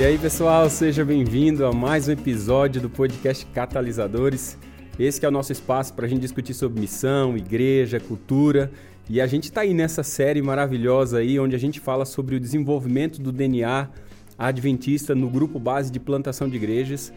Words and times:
E 0.00 0.02
aí, 0.02 0.16
pessoal, 0.16 0.70
seja 0.70 1.04
bem-vindo 1.04 1.66
a 1.66 1.74
mais 1.74 2.08
um 2.08 2.12
episódio 2.12 2.80
do 2.80 2.88
podcast 2.88 3.44
Catalisadores. 3.44 4.56
Esse 4.98 5.22
é 5.26 5.28
o 5.28 5.30
nosso 5.30 5.52
espaço 5.52 5.92
para 5.92 6.06
a 6.06 6.08
gente 6.08 6.22
discutir 6.22 6.54
sobre 6.54 6.80
missão, 6.80 7.36
igreja, 7.36 8.00
cultura. 8.00 8.72
E 9.10 9.20
a 9.20 9.26
gente 9.26 9.44
está 9.44 9.60
aí 9.60 9.74
nessa 9.74 10.02
série 10.02 10.40
maravilhosa 10.40 11.18
aí, 11.18 11.38
onde 11.38 11.54
a 11.54 11.58
gente 11.58 11.78
fala 11.78 12.06
sobre 12.06 12.34
o 12.34 12.40
desenvolvimento 12.40 13.20
do 13.20 13.30
DNA 13.30 13.90
adventista 14.38 15.14
no 15.14 15.28
grupo 15.28 15.58
base 15.58 15.92
de 15.92 16.00
plantação 16.00 16.48
de 16.48 16.56
igrejas. 16.56 17.12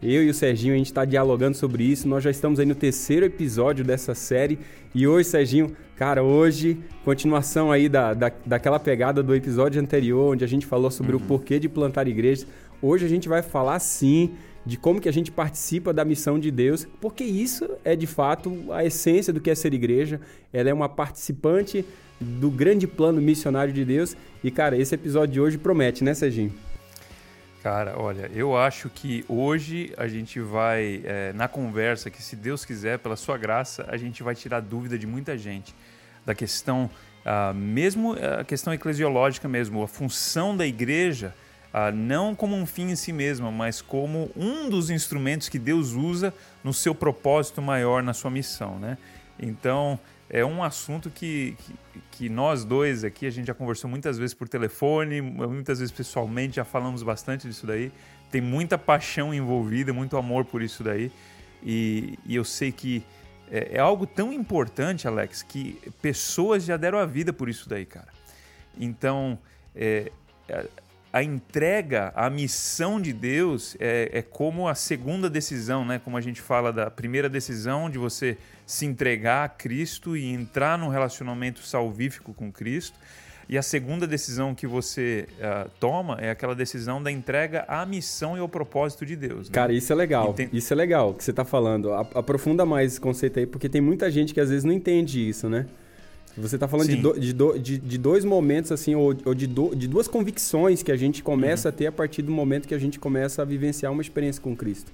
Eu 0.00 0.22
e 0.22 0.30
o 0.30 0.34
Serginho, 0.34 0.74
a 0.74 0.76
gente 0.76 0.86
está 0.86 1.04
dialogando 1.04 1.56
sobre 1.56 1.82
isso. 1.82 2.06
Nós 2.06 2.22
já 2.22 2.30
estamos 2.30 2.60
aí 2.60 2.66
no 2.66 2.74
terceiro 2.74 3.26
episódio 3.26 3.84
dessa 3.84 4.14
série. 4.14 4.56
E 4.94 5.08
hoje, 5.08 5.28
Serginho, 5.28 5.76
cara, 5.96 6.22
hoje, 6.22 6.78
continuação 7.04 7.72
aí 7.72 7.88
da, 7.88 8.14
da, 8.14 8.30
daquela 8.46 8.78
pegada 8.78 9.24
do 9.24 9.34
episódio 9.34 9.82
anterior, 9.82 10.34
onde 10.34 10.44
a 10.44 10.46
gente 10.46 10.66
falou 10.66 10.88
sobre 10.88 11.16
uhum. 11.16 11.22
o 11.22 11.24
porquê 11.24 11.58
de 11.58 11.68
plantar 11.68 12.06
igrejas. 12.06 12.46
Hoje 12.80 13.04
a 13.04 13.08
gente 13.08 13.28
vai 13.28 13.42
falar 13.42 13.80
sim 13.80 14.34
de 14.64 14.76
como 14.76 15.00
que 15.00 15.08
a 15.08 15.12
gente 15.12 15.32
participa 15.32 15.92
da 15.92 16.04
missão 16.04 16.38
de 16.38 16.52
Deus, 16.52 16.86
porque 17.00 17.24
isso 17.24 17.68
é 17.84 17.96
de 17.96 18.06
fato 18.06 18.56
a 18.70 18.84
essência 18.84 19.32
do 19.32 19.40
que 19.40 19.50
é 19.50 19.54
ser 19.56 19.74
igreja. 19.74 20.20
Ela 20.52 20.70
é 20.70 20.74
uma 20.74 20.88
participante 20.88 21.84
do 22.20 22.50
grande 22.50 22.86
plano 22.86 23.20
missionário 23.20 23.72
de 23.72 23.84
Deus. 23.84 24.16
E, 24.44 24.50
cara, 24.52 24.76
esse 24.78 24.94
episódio 24.94 25.32
de 25.32 25.40
hoje 25.40 25.58
promete, 25.58 26.04
né, 26.04 26.14
Serginho? 26.14 26.52
Cara, 27.62 27.98
olha, 27.98 28.30
eu 28.32 28.56
acho 28.56 28.88
que 28.88 29.24
hoje 29.28 29.92
a 29.96 30.06
gente 30.06 30.38
vai, 30.38 31.02
é, 31.04 31.32
na 31.32 31.48
conversa, 31.48 32.08
que 32.08 32.22
se 32.22 32.36
Deus 32.36 32.64
quiser, 32.64 33.00
pela 33.00 33.16
sua 33.16 33.36
graça, 33.36 33.84
a 33.88 33.96
gente 33.96 34.22
vai 34.22 34.34
tirar 34.34 34.60
dúvida 34.60 34.96
de 34.96 35.08
muita 35.08 35.36
gente 35.36 35.74
da 36.24 36.36
questão, 36.36 36.88
uh, 37.24 37.52
mesmo 37.54 38.14
a 38.38 38.44
questão 38.44 38.72
eclesiológica 38.72 39.48
mesmo, 39.48 39.82
a 39.82 39.88
função 39.88 40.56
da 40.56 40.66
igreja, 40.66 41.34
uh, 41.74 41.90
não 41.92 42.32
como 42.34 42.54
um 42.54 42.64
fim 42.64 42.90
em 42.90 42.96
si 42.96 43.12
mesma, 43.12 43.50
mas 43.50 43.82
como 43.82 44.30
um 44.36 44.68
dos 44.68 44.88
instrumentos 44.88 45.48
que 45.48 45.58
Deus 45.58 45.92
usa 45.92 46.32
no 46.62 46.72
seu 46.72 46.94
propósito 46.94 47.60
maior, 47.60 48.02
na 48.02 48.12
sua 48.12 48.30
missão, 48.30 48.78
né? 48.78 48.96
Então, 49.40 49.98
é 50.30 50.44
um 50.44 50.62
assunto 50.62 51.10
que, 51.10 51.56
que, 51.58 51.74
que, 52.10 52.28
nós 52.28 52.64
dois 52.64 53.02
aqui, 53.04 53.26
a 53.26 53.30
gente 53.30 53.46
já 53.46 53.54
conversou 53.54 53.88
muitas 53.88 54.18
vezes 54.18 54.34
por 54.34 54.48
telefone, 54.48 55.20
muitas 55.20 55.78
vezes 55.78 55.92
pessoalmente, 55.92 56.56
já 56.56 56.64
falamos 56.64 57.02
bastante 57.02 57.48
disso 57.48 57.66
daí. 57.66 57.90
Tem 58.30 58.40
muita 58.40 58.76
paixão 58.76 59.32
envolvida, 59.32 59.92
muito 59.92 60.16
amor 60.16 60.44
por 60.44 60.62
isso 60.62 60.84
daí. 60.84 61.10
E, 61.62 62.18
e 62.26 62.36
eu 62.36 62.44
sei 62.44 62.70
que 62.70 63.02
é, 63.50 63.76
é, 63.76 63.78
algo 63.78 64.06
tão 64.06 64.32
importante, 64.32 65.08
Alex, 65.08 65.42
que 65.42 65.80
pessoas 66.02 66.64
já 66.64 66.76
deram 66.76 66.98
a 66.98 67.06
vida 67.06 67.32
por 67.32 67.48
isso 67.48 67.68
daí, 67.68 67.86
cara. 67.86 68.08
Então, 68.78 69.38
é, 69.74 70.12
a 71.12 71.22
entrega, 71.22 72.12
a 72.14 72.28
missão 72.28 73.00
de 73.00 73.12
Deus 73.12 73.76
é, 73.80 74.10
é, 74.12 74.22
como 74.22 74.68
a 74.68 74.74
segunda 74.74 75.30
decisão, 75.30 75.84
né? 75.84 76.00
Como 76.02 76.16
a 76.16 76.20
gente 76.20 76.40
fala 76.40 76.72
da 76.72 76.90
primeira 76.90 77.28
decisão 77.28 77.88
de 77.88 77.96
você 77.96 78.36
se 78.66 78.84
entregar 78.84 79.44
a 79.44 79.48
Cristo 79.48 80.16
e 80.16 80.26
entrar 80.26 80.78
num 80.78 80.88
relacionamento 80.88 81.60
salvífico 81.60 82.34
com 82.34 82.52
Cristo. 82.52 82.98
E 83.48 83.56
a 83.56 83.62
segunda 83.62 84.06
decisão 84.06 84.54
que 84.54 84.66
você 84.66 85.26
uh, 85.38 85.70
toma 85.80 86.18
é 86.20 86.30
aquela 86.30 86.54
decisão 86.54 87.02
da 87.02 87.10
entrega 87.10 87.64
à 87.66 87.86
missão 87.86 88.36
e 88.36 88.40
ao 88.40 88.48
propósito 88.48 89.06
de 89.06 89.16
Deus. 89.16 89.48
Né? 89.48 89.54
Cara, 89.54 89.72
isso 89.72 89.90
é 89.90 89.96
legal. 89.96 90.34
Tem... 90.34 90.50
Isso 90.52 90.70
é 90.74 90.76
legal 90.76 91.14
que 91.14 91.24
você 91.24 91.30
está 91.30 91.46
falando. 91.46 91.94
Aprofunda 91.94 92.66
mais 92.66 92.92
esse 92.92 93.00
conceito 93.00 93.38
aí, 93.38 93.46
porque 93.46 93.66
tem 93.66 93.80
muita 93.80 94.10
gente 94.10 94.34
que 94.34 94.40
às 94.40 94.50
vezes 94.50 94.64
não 94.64 94.72
entende 94.72 95.26
isso, 95.26 95.48
né? 95.48 95.66
Você 96.40 96.56
está 96.56 96.68
falando 96.68 96.88
de, 96.88 96.96
do, 96.96 97.18
de, 97.18 97.32
do, 97.32 97.58
de, 97.58 97.78
de, 97.78 97.98
dois 97.98 98.24
momentos, 98.24 98.70
assim, 98.70 98.94
ou, 98.94 99.16
ou 99.24 99.34
de, 99.34 99.46
do, 99.46 99.74
de 99.74 99.88
duas 99.88 100.06
convicções 100.06 100.82
que 100.82 100.92
a 100.92 100.96
gente 100.96 101.22
começa 101.22 101.68
uhum. 101.68 101.74
a 101.74 101.76
ter 101.76 101.86
a 101.86 101.92
partir 101.92 102.22
do 102.22 102.30
momento 102.30 102.68
que 102.68 102.74
a 102.74 102.78
gente 102.78 102.98
começa 102.98 103.42
a 103.42 103.44
vivenciar 103.44 103.92
uma 103.92 104.02
experiência 104.02 104.40
com 104.40 104.56
Cristo. 104.56 104.92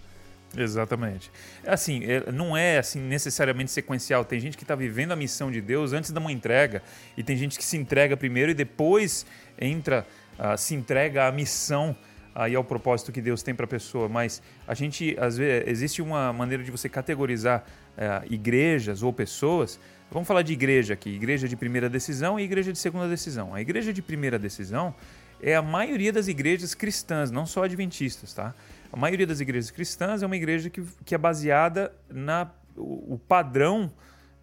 Exatamente. 0.57 1.31
Assim, 1.67 2.05
é, 2.05 2.31
não 2.31 2.57
é 2.57 2.79
assim 2.79 3.01
necessariamente 3.01 3.71
sequencial. 3.71 4.25
Tem 4.25 4.39
gente 4.39 4.57
que 4.57 4.65
está 4.65 4.75
vivendo 4.75 5.13
a 5.13 5.17
missão 5.17 5.51
de 5.51 5.61
Deus 5.61 5.93
antes 5.93 6.11
de 6.11 6.19
uma 6.19 6.33
entrega, 6.33 6.83
e 7.17 7.23
tem 7.23 7.37
gente 7.37 7.59
que 7.59 7.65
se 7.65 7.77
entrega 7.77 8.17
primeiro 8.17 8.51
e 8.51 8.55
depois 8.55 9.27
entra, 9.61 10.07
uh, 10.39 10.57
se 10.57 10.75
entrega 10.75 11.27
à 11.27 11.33
missão 11.33 11.97
uh, 12.35 12.49
e 12.49 12.55
ao 12.55 12.65
propósito 12.65 13.13
que 13.13 13.21
Deus 13.21 13.43
tem 13.43 13.55
para 13.55 13.65
a 13.65 13.69
pessoa. 13.69 14.09
Mas 14.09 14.41
a 14.67 14.75
gente, 14.75 15.17
às 15.19 15.37
vezes, 15.37 15.69
existe 15.69 16.03
uma 16.03 16.33
maneira 16.33 16.63
de 16.63 16.71
você 16.71 16.89
categorizar 16.89 17.65
uh, 17.97 18.33
igrejas 18.33 19.03
ou 19.03 19.13
pessoas 19.13 19.79
Vamos 20.15 20.29
falar 20.29 20.43
de 20.43 20.53
igreja 20.53 20.95
aqui, 20.95 21.11
igreja 21.11 21.49
de 21.49 21.57
primeira 21.57 21.91
decisão 21.91 22.39
e 22.39 22.45
igreja 22.45 22.73
de 22.73 22.79
segunda 22.79 23.09
decisão. 23.09 23.53
A 23.53 23.61
igreja 23.61 23.93
de 23.93 24.01
primeira 24.01 24.39
decisão 24.39 24.95
é 25.43 25.57
a 25.57 25.61
maioria 25.61 26.13
das 26.13 26.29
igrejas 26.29 26.73
cristãs, 26.73 27.33
não 27.33 27.45
só 27.45 27.65
adventistas, 27.65 28.33
tá? 28.33 28.55
A 28.93 28.97
maioria 28.97 29.27
das 29.27 29.41
igrejas 29.41 29.73
cristãs 29.73 30.23
é 30.23 30.27
uma 30.27 30.37
igreja 30.37 30.71
que, 30.71 30.85
que 31.05 31.17
é 31.17 31.19
baseada 31.19 31.93
na 32.09 32.49
o, 32.77 33.15
o 33.15 33.19
padrão 33.19 33.93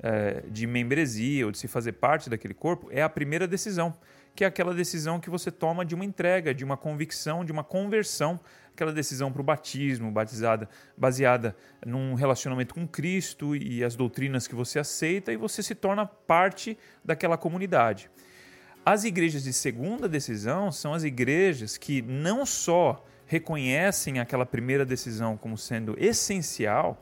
é, 0.04 0.44
de 0.50 0.68
membresia 0.68 1.46
ou 1.46 1.54
de 1.54 1.58
se 1.58 1.70
fazer 1.70 1.94
parte 1.94 2.30
daquele 2.30 2.54
corpo 2.54 2.90
é 2.92 3.02
a 3.02 3.08
primeira 3.08 3.48
decisão, 3.48 3.94
que 4.36 4.44
é 4.44 4.48
aquela 4.48 4.74
decisão 4.74 5.22
que 5.22 5.30
você 5.30 5.50
toma 5.50 5.86
de 5.86 5.96
uma 5.96 6.04
entrega, 6.04 6.54
de 6.54 6.66
uma 6.66 6.76
convicção, 6.76 7.46
de 7.46 7.52
uma 7.54 7.64
conversão 7.64 8.42
aquela 8.74 8.92
decisão 8.92 9.32
para 9.32 9.42
o 9.42 9.46
batismo, 9.46 10.12
batizada, 10.12 10.68
baseada 10.98 11.56
num 11.86 12.14
relacionamento 12.14 12.74
com 12.74 12.88
Cristo 12.88 13.56
e 13.56 13.84
as 13.84 13.96
doutrinas 13.96 14.48
que 14.48 14.56
você 14.56 14.80
aceita, 14.80 15.32
e 15.32 15.38
você 15.38 15.62
se 15.62 15.76
torna 15.76 16.06
parte 16.06 16.78
daquela 17.04 17.38
comunidade. 17.38 18.10
As 18.84 19.04
igrejas 19.04 19.44
de 19.44 19.54
segunda 19.54 20.10
decisão 20.10 20.72
são 20.72 20.94
as 20.94 21.04
igrejas 21.04 21.78
que 21.78 22.02
não 22.02 22.46
só 22.46 23.06
reconhecem 23.28 24.20
aquela 24.20 24.46
primeira 24.46 24.84
decisão 24.84 25.38
como 25.38 25.58
sendo 25.58 25.96
essencial, 26.00 27.02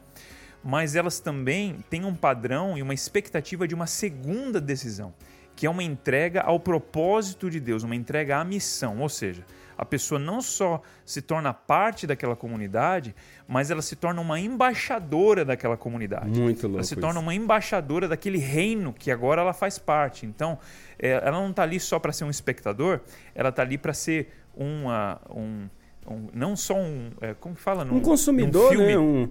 mas 0.63 0.95
elas 0.95 1.19
também 1.19 1.77
têm 1.89 2.03
um 2.03 2.13
padrão 2.13 2.77
e 2.77 2.81
uma 2.81 2.93
expectativa 2.93 3.67
de 3.67 3.73
uma 3.73 3.87
segunda 3.87 4.59
decisão, 4.59 5.13
que 5.55 5.65
é 5.65 5.69
uma 5.69 5.81
entrega 5.81 6.41
ao 6.41 6.59
propósito 6.59 7.49
de 7.49 7.59
Deus, 7.59 7.83
uma 7.83 7.95
entrega 7.95 8.37
à 8.37 8.43
missão, 8.43 8.99
ou 8.99 9.09
seja, 9.09 9.45
a 9.79 9.85
pessoa 9.85 10.19
não 10.19 10.41
só 10.41 10.81
se 11.05 11.21
torna 11.21 11.53
parte 11.53 12.05
daquela 12.05 12.35
comunidade, 12.35 13.15
mas 13.47 13.71
ela 13.71 13.81
se 13.81 13.95
torna 13.95 14.19
uma 14.19 14.37
embaixadora 14.37 15.45
daquela 15.45 15.77
comunidade. 15.77 16.37
Muito 16.37 16.63
louco. 16.63 16.79
Ela 16.79 16.83
se 16.83 16.97
torna 16.97 17.17
uma 17.21 17.33
embaixadora 17.33 18.05
daquele 18.05 18.39
reino 18.39 18.91
que 18.91 19.09
agora 19.09 19.41
ela 19.41 19.53
faz 19.53 19.79
parte. 19.79 20.25
Então, 20.25 20.59
é, 21.01 21.11
ela 21.11 21.39
não 21.39 21.51
está 21.51 21.63
ali 21.63 21.79
só 21.79 21.97
para 21.97 22.11
ser 22.11 22.25
um 22.25 22.29
espectador, 22.29 22.99
ela 23.33 23.47
está 23.47 23.61
ali 23.61 23.77
para 23.77 23.93
ser 23.93 24.33
uma, 24.53 25.21
um, 25.29 25.69
um, 26.05 26.27
não 26.33 26.57
só 26.57 26.75
um. 26.75 27.11
É, 27.21 27.33
como 27.33 27.55
fala? 27.55 27.85
Num, 27.85 27.95
um 27.95 28.01
consumidor, 28.01 28.71
filme, 28.71 28.85
né? 28.85 28.97
Um 28.97 29.29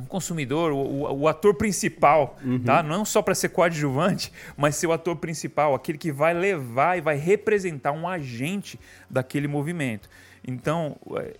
um 0.00 0.06
consumidor, 0.06 0.72
o, 0.72 1.20
o, 1.20 1.28
ator 1.28 1.54
principal, 1.54 2.38
uhum. 2.42 2.58
tá? 2.58 2.82
Não 2.82 3.04
só 3.04 3.22
para 3.22 3.34
ser 3.34 3.50
coadjuvante, 3.50 4.32
mas 4.56 4.76
ser 4.76 4.86
o 4.86 4.92
ator 4.92 5.16
principal, 5.16 5.74
aquele 5.74 5.98
que 5.98 6.10
vai 6.10 6.34
levar 6.34 6.98
e 6.98 7.00
vai 7.00 7.16
representar 7.16 7.92
um 7.92 8.08
agente 8.08 8.78
daquele 9.08 9.46
movimento. 9.46 10.08
Então, 10.46 10.96
é, 11.16 11.36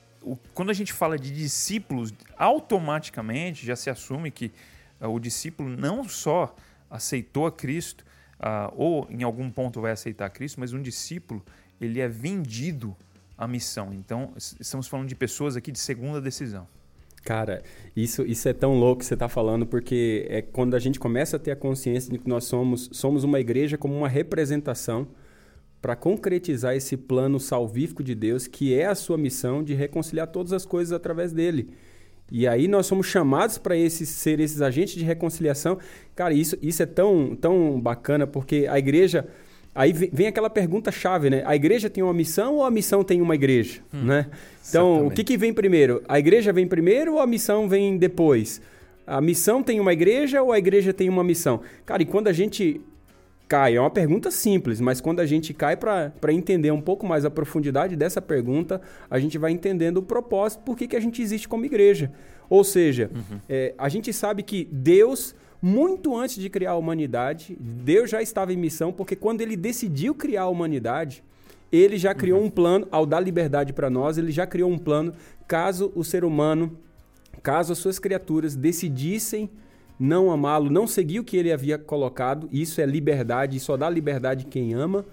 quando 0.55 0.71
a 0.71 0.75
gente 0.75 0.93
fala 0.93 1.19
de 1.19 1.31
discípulos, 1.31 2.13
automaticamente 2.37 3.65
já 3.65 3.75
se 3.75 3.89
assume 3.89 4.31
que 4.31 4.53
uh, 5.01 5.09
o 5.09 5.19
discípulo 5.19 5.69
não 5.69 6.07
só 6.09 6.55
aceitou 6.91 7.47
a 7.47 7.53
Cristo, 7.53 8.05
uh, 8.41 8.73
ou 8.77 9.07
em 9.11 9.23
algum 9.23 9.51
ponto 9.51 9.81
vai 9.81 9.93
aceitar 9.93 10.27
a 10.27 10.31
Cristo, 10.31 10.61
mas 10.61 10.73
um 10.73 10.83
discípulo 10.83 11.43
ele 11.81 12.01
é 12.01 12.09
vendido 12.09 12.95
à 13.37 13.49
missão. 13.49 13.93
Então, 13.95 14.33
estamos 14.37 14.87
falando 14.87 15.09
de 15.09 15.15
pessoas 15.15 15.57
aqui 15.57 15.73
de 15.73 15.79
segunda 15.79 16.21
decisão. 16.21 16.67
Cara, 17.23 17.63
isso, 17.95 18.23
isso 18.23 18.49
é 18.49 18.53
tão 18.53 18.75
louco 18.79 19.01
que 19.01 19.07
você 19.07 19.15
está 19.15 19.29
falando, 19.29 19.67
porque 19.67 20.27
é 20.29 20.41
quando 20.41 20.75
a 20.75 20.79
gente 20.79 20.99
começa 20.99 21.37
a 21.37 21.39
ter 21.39 21.51
a 21.51 21.57
consciência 21.57 22.11
de 22.11 22.19
que 22.19 22.29
nós 22.29 22.45
somos, 22.45 22.89
somos 22.93 23.25
uma 23.25 23.39
igreja 23.39 23.77
como 23.77 23.95
uma 23.95 24.09
representação 24.09 25.07
para 25.83 25.97
concretizar 25.97 26.75
esse 26.75 26.97
plano 26.97 27.39
salvífico 27.41 28.03
de 28.03 28.15
Deus, 28.15 28.47
que 28.47 28.75
é 28.75 28.87
a 28.87 28.95
sua 28.95 29.17
missão 29.17 29.63
de 29.63 29.75
reconciliar 29.75 30.27
todas 30.29 30.53
as 30.53 30.65
coisas 30.65 30.93
através 30.93 31.33
dele. 31.33 31.71
E 32.31 32.47
aí 32.47 32.69
nós 32.69 32.87
somos 32.87 33.07
chamados 33.07 33.59
para 33.59 33.77
esses, 33.77 34.09
ser 34.09 34.39
esses 34.41 34.63
agentes 34.63 34.95
de 34.95 35.05
reconciliação. 35.05 35.79
Cara, 36.15 36.33
isso, 36.33 36.57
isso 36.63 36.83
é 36.83 36.87
tão, 36.87 37.35
tão 37.35 37.81
bacana, 37.81 38.27
porque 38.27 38.67
a 38.69 38.79
igreja 38.79 39.27
Aí 39.81 39.95
vem 39.95 40.27
aquela 40.27 40.51
pergunta 40.51 40.93
chave, 40.93 41.31
né? 41.31 41.43
A 41.47 41.57
igreja 41.57 41.89
tem 41.89 42.05
uma 42.05 42.13
missão 42.13 42.57
ou 42.57 42.65
a 42.65 42.71
missão 42.71 43.03
tem 43.03 43.23
uma 43.23 43.35
igreja, 43.35 43.81
hum, 43.95 44.05
né? 44.05 44.27
Então, 44.69 45.07
o 45.07 45.11
que, 45.11 45.25
que 45.25 45.39
vem 45.39 45.55
primeiro? 45.55 46.03
A 46.07 46.19
igreja 46.19 46.53
vem 46.53 46.67
primeiro 46.67 47.15
ou 47.15 47.19
a 47.19 47.27
missão 47.27 47.67
vem 47.67 47.97
depois? 47.97 48.61
A 49.07 49.23
missão 49.23 49.63
tem 49.63 49.81
uma 49.81 49.95
igreja 49.95 50.43
ou 50.43 50.53
a 50.53 50.59
igreja 50.59 50.93
tem 50.93 51.09
uma 51.09 51.25
missão? 51.25 51.63
Cara, 51.87 52.03
e 52.03 52.05
quando 52.05 52.29
a 52.29 52.33
gente 52.35 52.79
cai, 53.49 53.77
é 53.77 53.81
uma 53.81 53.89
pergunta 53.89 54.31
simples, 54.31 54.83
mas 54.83 55.01
quando 55.01 55.21
a 55.21 55.25
gente 55.25 55.55
cai 55.55 55.79
para 55.79 56.13
entender 56.29 56.71
um 56.73 56.81
pouco 56.83 57.07
mais 57.07 57.25
a 57.25 57.31
profundidade 57.31 57.97
dessa 57.97 58.21
pergunta, 58.21 58.83
a 59.11 59.19
gente 59.19 59.39
vai 59.39 59.51
entendendo 59.51 59.97
o 59.97 60.03
propósito, 60.03 60.63
por 60.63 60.77
que, 60.77 60.89
que 60.89 60.95
a 60.95 61.01
gente 61.01 61.23
existe 61.23 61.49
como 61.49 61.65
igreja. 61.65 62.13
Ou 62.51 62.63
seja, 62.63 63.11
uhum. 63.15 63.41
é, 63.49 63.75
a 63.79 63.89
gente 63.89 64.13
sabe 64.13 64.43
que 64.43 64.69
Deus 64.71 65.35
muito 65.63 66.17
antes 66.17 66.37
de 66.37 66.49
criar 66.49 66.73
a 66.73 66.77
humanidade, 66.77 67.57
Deus 67.61 68.11
já 68.11 68.23
estava 68.23 68.53
em 68.53 68.57
missão, 68.57 68.93
porque 68.93 69.15
quando 69.15 69.41
ele 69.41 69.57
decidiu 69.57 70.15
criar 70.15 70.43
a 70.43 70.49
humanidade, 70.49 71.23
ele 71.71 71.97
já 71.97 72.15
criou 72.15 72.41
uhum. 72.41 72.47
um 72.47 72.51
plano, 72.51 72.89
ao 72.91 73.07
dar 73.07 73.21
liberdade 73.21 73.73
para 73.73 73.91
nós, 73.91 74.19
ele 74.19 74.33
já 74.33 74.47
criou 74.47 74.71
um 74.71 74.79
plano 74.79 75.13
caso 75.47 75.93
o 75.95 76.03
ser 76.03 76.25
humano, 76.25 76.79
caso 77.43 77.73
as 77.73 77.79
suas 77.79 77.99
criaturas 77.99 78.57
decidissem 78.57 79.51
não 79.99 80.31
amá-lo, 80.31 80.71
não 80.71 80.87
seguir 80.87 81.21
o 81.21 81.25
que 81.25 81.37
ele 81.37 81.53
havia 81.53 81.77
colocado, 81.77 82.49
isso 82.51 82.81
é 82.81 82.87
liberdade, 82.87 83.59
e 83.59 83.61
só 83.61 83.77
dá 83.77 83.89
liberdade 83.91 84.47
quem 84.47 84.73
ama, 84.73 85.05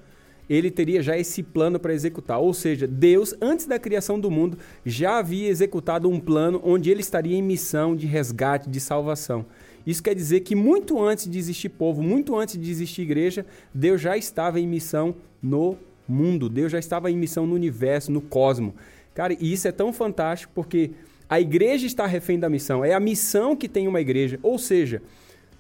ele 0.50 0.72
teria 0.72 1.04
já 1.04 1.18
esse 1.18 1.44
plano 1.44 1.78
para 1.78 1.94
executar. 1.94 2.40
Ou 2.40 2.54
seja, 2.54 2.88
Deus, 2.88 3.36
antes 3.42 3.66
da 3.66 3.78
criação 3.78 4.18
do 4.18 4.32
mundo, 4.32 4.58
já 4.86 5.18
havia 5.18 5.50
executado 5.50 6.10
um 6.10 6.22
plano 6.22 6.62
onde 6.64 6.90
ele 6.90 7.02
estaria 7.02 7.36
em 7.36 7.42
missão 7.42 7.98
de 7.98 8.08
resgate, 8.08 8.70
de 8.70 8.80
salvação. 8.80 9.46
Isso 9.88 10.04
quer 10.04 10.14
dizer 10.14 10.42
que 10.42 10.54
muito 10.54 11.02
antes 11.02 11.30
de 11.30 11.40
existir 11.40 11.70
povo, 11.70 12.04
muito 12.04 12.36
antes 12.36 12.60
de 12.60 12.70
existir 12.70 13.04
igreja, 13.04 13.46
Deus 13.74 14.02
já 14.02 14.18
estava 14.18 14.60
em 14.60 14.68
missão 14.68 15.16
no 15.42 15.78
mundo. 16.06 16.50
Deus 16.50 16.74
já 16.74 16.78
estava 16.78 17.10
em 17.10 17.16
missão 17.16 17.48
no 17.48 17.56
universo, 17.56 18.12
no 18.12 18.20
cosmo. 18.20 18.76
Cara, 19.16 19.34
e 19.40 19.54
isso 19.54 19.66
é 19.66 19.72
tão 19.72 19.94
fantástico 19.94 20.52
porque 20.54 20.92
a 21.30 21.40
igreja 21.40 21.88
está 21.88 22.06
refém 22.06 22.38
da 22.38 22.50
missão. 22.50 22.84
É 22.84 22.94
a 22.94 23.00
missão 23.00 23.56
que 23.56 23.70
tem 23.70 23.88
uma 23.88 24.02
igreja. 24.02 24.38
Ou 24.44 24.60
seja, 24.60 25.02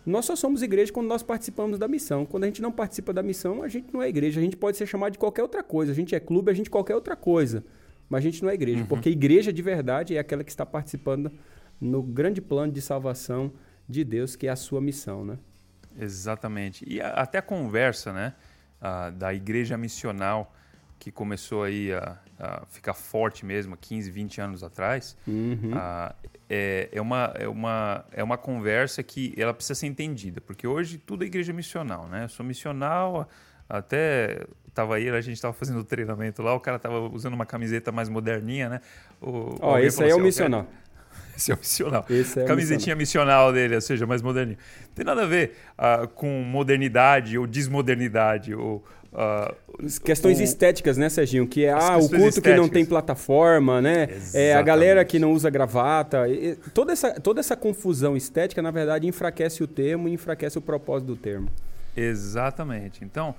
nós 0.05 0.25
só 0.25 0.35
somos 0.35 0.61
igreja 0.61 0.91
quando 0.91 1.07
nós 1.07 1.23
participamos 1.23 1.79
da 1.79 1.87
missão. 1.87 2.25
Quando 2.25 2.43
a 2.43 2.47
gente 2.47 2.61
não 2.61 2.71
participa 2.71 3.13
da 3.13 3.23
missão, 3.23 3.63
a 3.63 3.69
gente 3.69 3.87
não 3.93 4.01
é 4.03 4.09
igreja. 4.09 4.41
A 4.41 4.43
gente 4.43 4.57
pode 4.57 4.75
ser 4.75 4.85
chamado 4.85 5.13
de 5.13 5.19
qualquer 5.19 5.41
outra 5.41 5.63
coisa. 5.63 5.93
A 5.93 5.95
gente 5.95 6.13
é 6.13 6.19
clube, 6.19 6.51
a 6.51 6.53
gente 6.53 6.67
é 6.67 6.69
qualquer 6.69 6.95
outra 6.95 7.15
coisa. 7.15 7.63
Mas 8.09 8.19
a 8.19 8.23
gente 8.23 8.43
não 8.43 8.49
é 8.49 8.55
igreja. 8.55 8.81
Uhum. 8.81 8.87
Porque 8.87 9.09
igreja 9.09 9.53
de 9.53 9.61
verdade 9.61 10.17
é 10.17 10.19
aquela 10.19 10.43
que 10.43 10.51
está 10.51 10.65
participando 10.65 11.31
no 11.79 12.03
grande 12.03 12.41
plano 12.41 12.73
de 12.73 12.81
salvação 12.81 13.53
de 13.87 14.03
Deus, 14.03 14.35
que 14.35 14.47
é 14.47 14.49
a 14.49 14.55
sua 14.55 14.81
missão, 14.81 15.23
né? 15.23 15.37
Exatamente. 15.99 16.85
E 16.87 17.01
até 17.01 17.39
a 17.39 17.41
conversa, 17.41 18.13
né, 18.13 18.33
da 19.15 19.33
igreja 19.33 19.77
missional 19.77 20.53
que 20.99 21.11
começou 21.11 21.63
aí 21.63 21.93
a, 21.93 22.17
a, 22.39 22.65
ficar 22.65 22.93
forte 22.93 23.45
mesmo 23.45 23.77
15, 23.77 24.09
20 24.09 24.41
anos 24.41 24.63
atrás, 24.63 25.15
uhum. 25.27 25.71
a, 25.75 26.15
é, 26.49 26.89
é, 26.91 27.01
uma, 27.01 27.33
é, 27.35 27.47
uma, 27.47 28.05
é 28.11 28.23
uma 28.23 28.37
conversa 28.37 29.03
que 29.03 29.33
ela 29.37 29.53
precisa 29.53 29.75
ser 29.75 29.87
entendida, 29.87 30.41
porque 30.41 30.67
hoje 30.67 30.97
tudo 30.97 31.23
é 31.23 31.27
igreja 31.27 31.53
missional, 31.53 32.07
né? 32.07 32.23
Eu 32.25 32.29
sou 32.29 32.45
missional, 32.45 33.29
até 33.69 34.45
tava 34.73 34.95
aí, 34.95 35.09
a 35.09 35.21
gente 35.21 35.35
estava 35.35 35.53
fazendo 35.53 35.83
treinamento 35.83 36.41
lá, 36.41 36.53
o 36.53 36.59
cara 36.59 36.77
tava 36.77 36.99
usando 36.99 37.33
uma 37.33 37.45
camiseta 37.45 37.91
mais 37.91 38.09
moderninha, 38.09 38.69
né? 38.69 38.81
Ó, 39.19 39.73
oh, 39.73 39.77
esse 39.77 40.03
aí 40.03 40.09
é 40.09 40.15
o 40.15 40.19
missional. 40.19 40.67
Esse 41.37 41.51
é 41.51 41.55
o 41.55 41.57
missional. 41.57 42.05
Esse 42.09 42.39
é 42.39 42.45
Camisetinha 42.45 42.95
missional. 42.95 43.47
missional 43.47 43.53
dele, 43.53 43.75
ou 43.75 43.81
seja, 43.81 44.07
mais 44.07 44.23
moderninho. 44.23 44.57
Não 44.87 44.93
tem 44.95 45.05
nada 45.05 45.21
a 45.21 45.25
ver 45.27 45.55
uh, 45.77 46.07
com 46.07 46.41
modernidade 46.41 47.37
ou 47.37 47.45
desmodernidade. 47.45 48.55
Ou, 48.55 48.83
uh, 49.13 49.99
Questões 49.99 50.39
o... 50.39 50.43
estéticas, 50.43 50.97
né, 50.97 51.07
Serginho? 51.09 51.47
Que 51.47 51.65
é 51.65 51.71
ah, 51.71 51.97
o 51.97 52.09
culto 52.09 52.15
estéticas. 52.15 52.53
que 52.53 52.59
não 52.59 52.67
tem 52.67 52.83
plataforma, 52.83 53.79
né? 53.79 54.07
Exatamente. 54.09 54.37
É 54.37 54.55
a 54.55 54.61
galera 54.63 55.05
que 55.05 55.19
não 55.19 55.31
usa 55.31 55.47
gravata. 55.51 56.27
E, 56.27 56.55
toda, 56.73 56.91
essa, 56.91 57.13
toda 57.21 57.39
essa 57.39 57.55
confusão 57.55 58.17
estética, 58.17 58.59
na 58.59 58.71
verdade, 58.71 59.05
enfraquece 59.05 59.63
o 59.63 59.67
termo 59.67 60.09
e 60.09 60.13
enfraquece 60.13 60.57
o 60.57 60.61
propósito 60.61 61.09
do 61.09 61.15
termo. 61.15 61.49
Exatamente. 61.95 63.05
Então, 63.05 63.35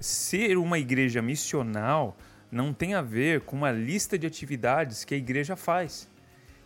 ser 0.00 0.56
uma 0.56 0.78
igreja 0.78 1.20
missional 1.20 2.16
não 2.50 2.72
tem 2.72 2.94
a 2.94 3.02
ver 3.02 3.42
com 3.42 3.56
uma 3.56 3.70
lista 3.70 4.18
de 4.18 4.26
atividades 4.26 5.04
que 5.04 5.14
a 5.14 5.18
igreja 5.18 5.54
faz. 5.54 6.10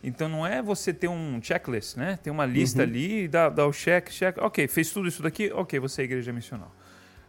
Então 0.06 0.28
não 0.28 0.46
é 0.46 0.62
você 0.62 0.94
ter 0.94 1.08
um 1.08 1.42
checklist, 1.42 1.96
né? 1.96 2.16
Tem 2.22 2.32
uma 2.32 2.46
lista 2.46 2.78
uhum. 2.78 2.88
ali, 2.88 3.26
dá, 3.26 3.48
dá 3.48 3.66
o 3.66 3.72
check, 3.72 4.08
check. 4.08 4.38
Ok, 4.38 4.68
fez 4.68 4.92
tudo 4.92 5.08
isso 5.08 5.20
daqui, 5.20 5.50
ok, 5.52 5.80
você 5.80 6.02
é 6.02 6.04
igreja 6.04 6.32
missional. 6.32 6.72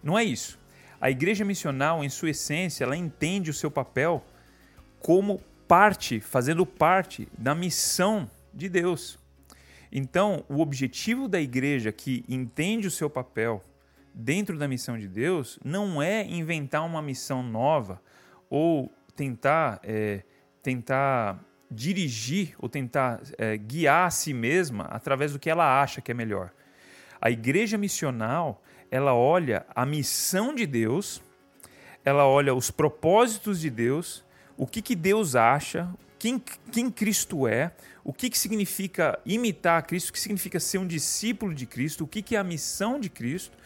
Não 0.03 0.18
é 0.18 0.24
isso. 0.24 0.59
A 1.01 1.09
igreja 1.09 1.44
missional, 1.44 2.03
em 2.03 2.09
sua 2.09 2.29
essência, 2.29 2.83
ela 2.83 2.95
entende 2.95 3.50
o 3.50 3.53
seu 3.53 3.71
papel 3.71 4.24
como 5.00 5.41
parte, 5.68 6.19
fazendo 6.19 6.68
parte 6.68 7.27
da 7.35 7.56
missão 7.56 8.29
de 8.53 8.69
Deus. 8.69 9.18
Então, 9.91 10.45
o 10.47 10.59
objetivo 10.59 11.27
da 11.27 11.41
igreja 11.41 11.91
que 11.91 12.24
entende 12.29 12.85
o 12.85 12.91
seu 12.91 13.09
papel 13.09 13.59
dentro 14.13 14.56
da 14.56 14.68
missão 14.68 15.00
de 15.00 15.07
Deus 15.07 15.57
não 15.65 16.00
é 16.00 16.24
inventar 16.27 16.85
uma 16.85 17.01
missão 17.01 17.41
nova 17.41 18.00
ou 18.51 18.94
tentar, 19.15 19.79
é, 19.83 20.24
tentar 20.62 21.44
dirigir 21.69 22.56
ou 22.60 22.69
tentar 22.69 23.22
é, 23.38 23.58
guiar 23.58 24.08
a 24.08 24.12
si 24.12 24.34
mesma 24.34 24.86
através 24.86 25.34
do 25.34 25.40
que 25.40 25.50
ela 25.50 25.81
acha 25.81 26.02
que 26.02 26.12
é 26.12 26.14
melhor. 26.14 26.52
A 27.22 27.30
igreja 27.30 27.78
missional, 27.78 28.64
ela 28.90 29.14
olha 29.14 29.66
a 29.75 29.86
missão 29.86 30.54
de 30.54 30.66
Deus, 30.66 31.22
ela 32.06 32.25
olha 32.25 32.54
os 32.54 32.72
propósitos 32.72 33.60
de 33.60 33.69
Deus, 33.69 34.24
o 34.56 34.66
que, 34.66 34.81
que 34.81 34.96
Deus 34.96 35.36
acha, 35.36 35.90
quem, 36.18 36.42
quem 36.72 36.90
Cristo 36.90 37.48
é, 37.48 37.72
o 38.04 38.13
que, 38.13 38.30
que 38.30 38.40
significa 38.40 39.20
imitar 39.25 39.86
Cristo, 39.86 40.10
o 40.10 40.13
que 40.13 40.20
significa 40.20 40.60
ser 40.60 40.78
um 40.78 40.88
discípulo 40.88 41.54
de 41.54 41.66
Cristo, 41.66 42.06
o 42.06 42.08
que, 42.08 42.22
que 42.22 42.36
é 42.36 42.40
a 42.40 42.44
missão 42.44 43.00
de 43.00 43.10
Cristo, 43.10 43.58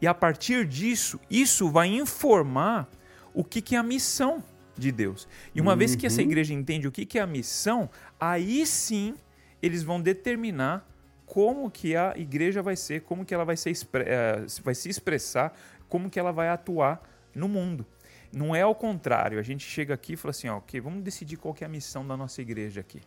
e 0.00 0.06
a 0.06 0.14
partir 0.14 0.64
disso, 0.64 1.18
isso 1.28 1.68
vai 1.70 1.88
informar 1.88 2.88
o 3.34 3.42
que, 3.42 3.60
que 3.60 3.74
é 3.74 3.78
a 3.78 3.82
missão 3.82 4.42
de 4.78 4.92
Deus. 4.92 5.26
E 5.54 5.60
uma 5.60 5.72
uhum. 5.72 5.78
vez 5.78 5.96
que 5.96 6.06
essa 6.06 6.20
uhum. 6.20 6.26
igreja 6.26 6.54
entende 6.54 6.86
o 6.86 6.92
que, 6.92 7.04
que 7.04 7.18
é 7.18 7.22
a 7.22 7.26
missão, 7.26 7.90
aí 8.18 8.64
sim 8.64 9.14
eles 9.60 9.82
vão 9.82 10.00
determinar 10.00 10.86
como 11.26 11.70
que 11.70 11.94
a 11.94 12.14
igreja 12.16 12.62
vai 12.62 12.76
ser, 12.76 13.02
como 13.02 13.24
que 13.24 13.34
ela 13.34 13.44
vai, 13.44 13.56
ser, 13.56 13.76
eh, 13.94 14.46
vai 14.62 14.74
se 14.74 14.88
expressar, 14.88 15.52
como 15.88 16.08
que 16.08 16.18
ela 16.18 16.32
vai 16.32 16.48
atuar 16.48 17.02
no 17.34 17.48
mundo. 17.48 17.84
Não 18.32 18.54
é 18.54 18.62
ao 18.62 18.74
contrário, 18.74 19.38
a 19.38 19.42
gente 19.42 19.64
chega 19.64 19.92
aqui 19.92 20.14
e 20.14 20.16
fala 20.16 20.30
assim, 20.30 20.48
ó, 20.48 20.58
ok, 20.58 20.80
vamos 20.80 21.02
decidir 21.02 21.36
qual 21.36 21.52
que 21.52 21.64
é 21.64 21.66
a 21.66 21.70
missão 21.70 22.06
da 22.06 22.16
nossa 22.16 22.40
igreja 22.40 22.80
aqui. 22.80 23.00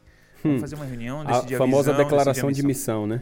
Vamos 0.43 0.57
hum. 0.57 0.61
fazer 0.61 0.75
uma 0.75 0.85
reunião, 0.85 1.25
decidir 1.25 1.55
a, 1.55 1.57
a 1.57 1.59
famosa 1.59 1.91
visão, 1.91 2.03
declaração 2.03 2.49
a 2.49 2.51
de 2.51 2.63
missão, 2.63 3.07
né? 3.07 3.21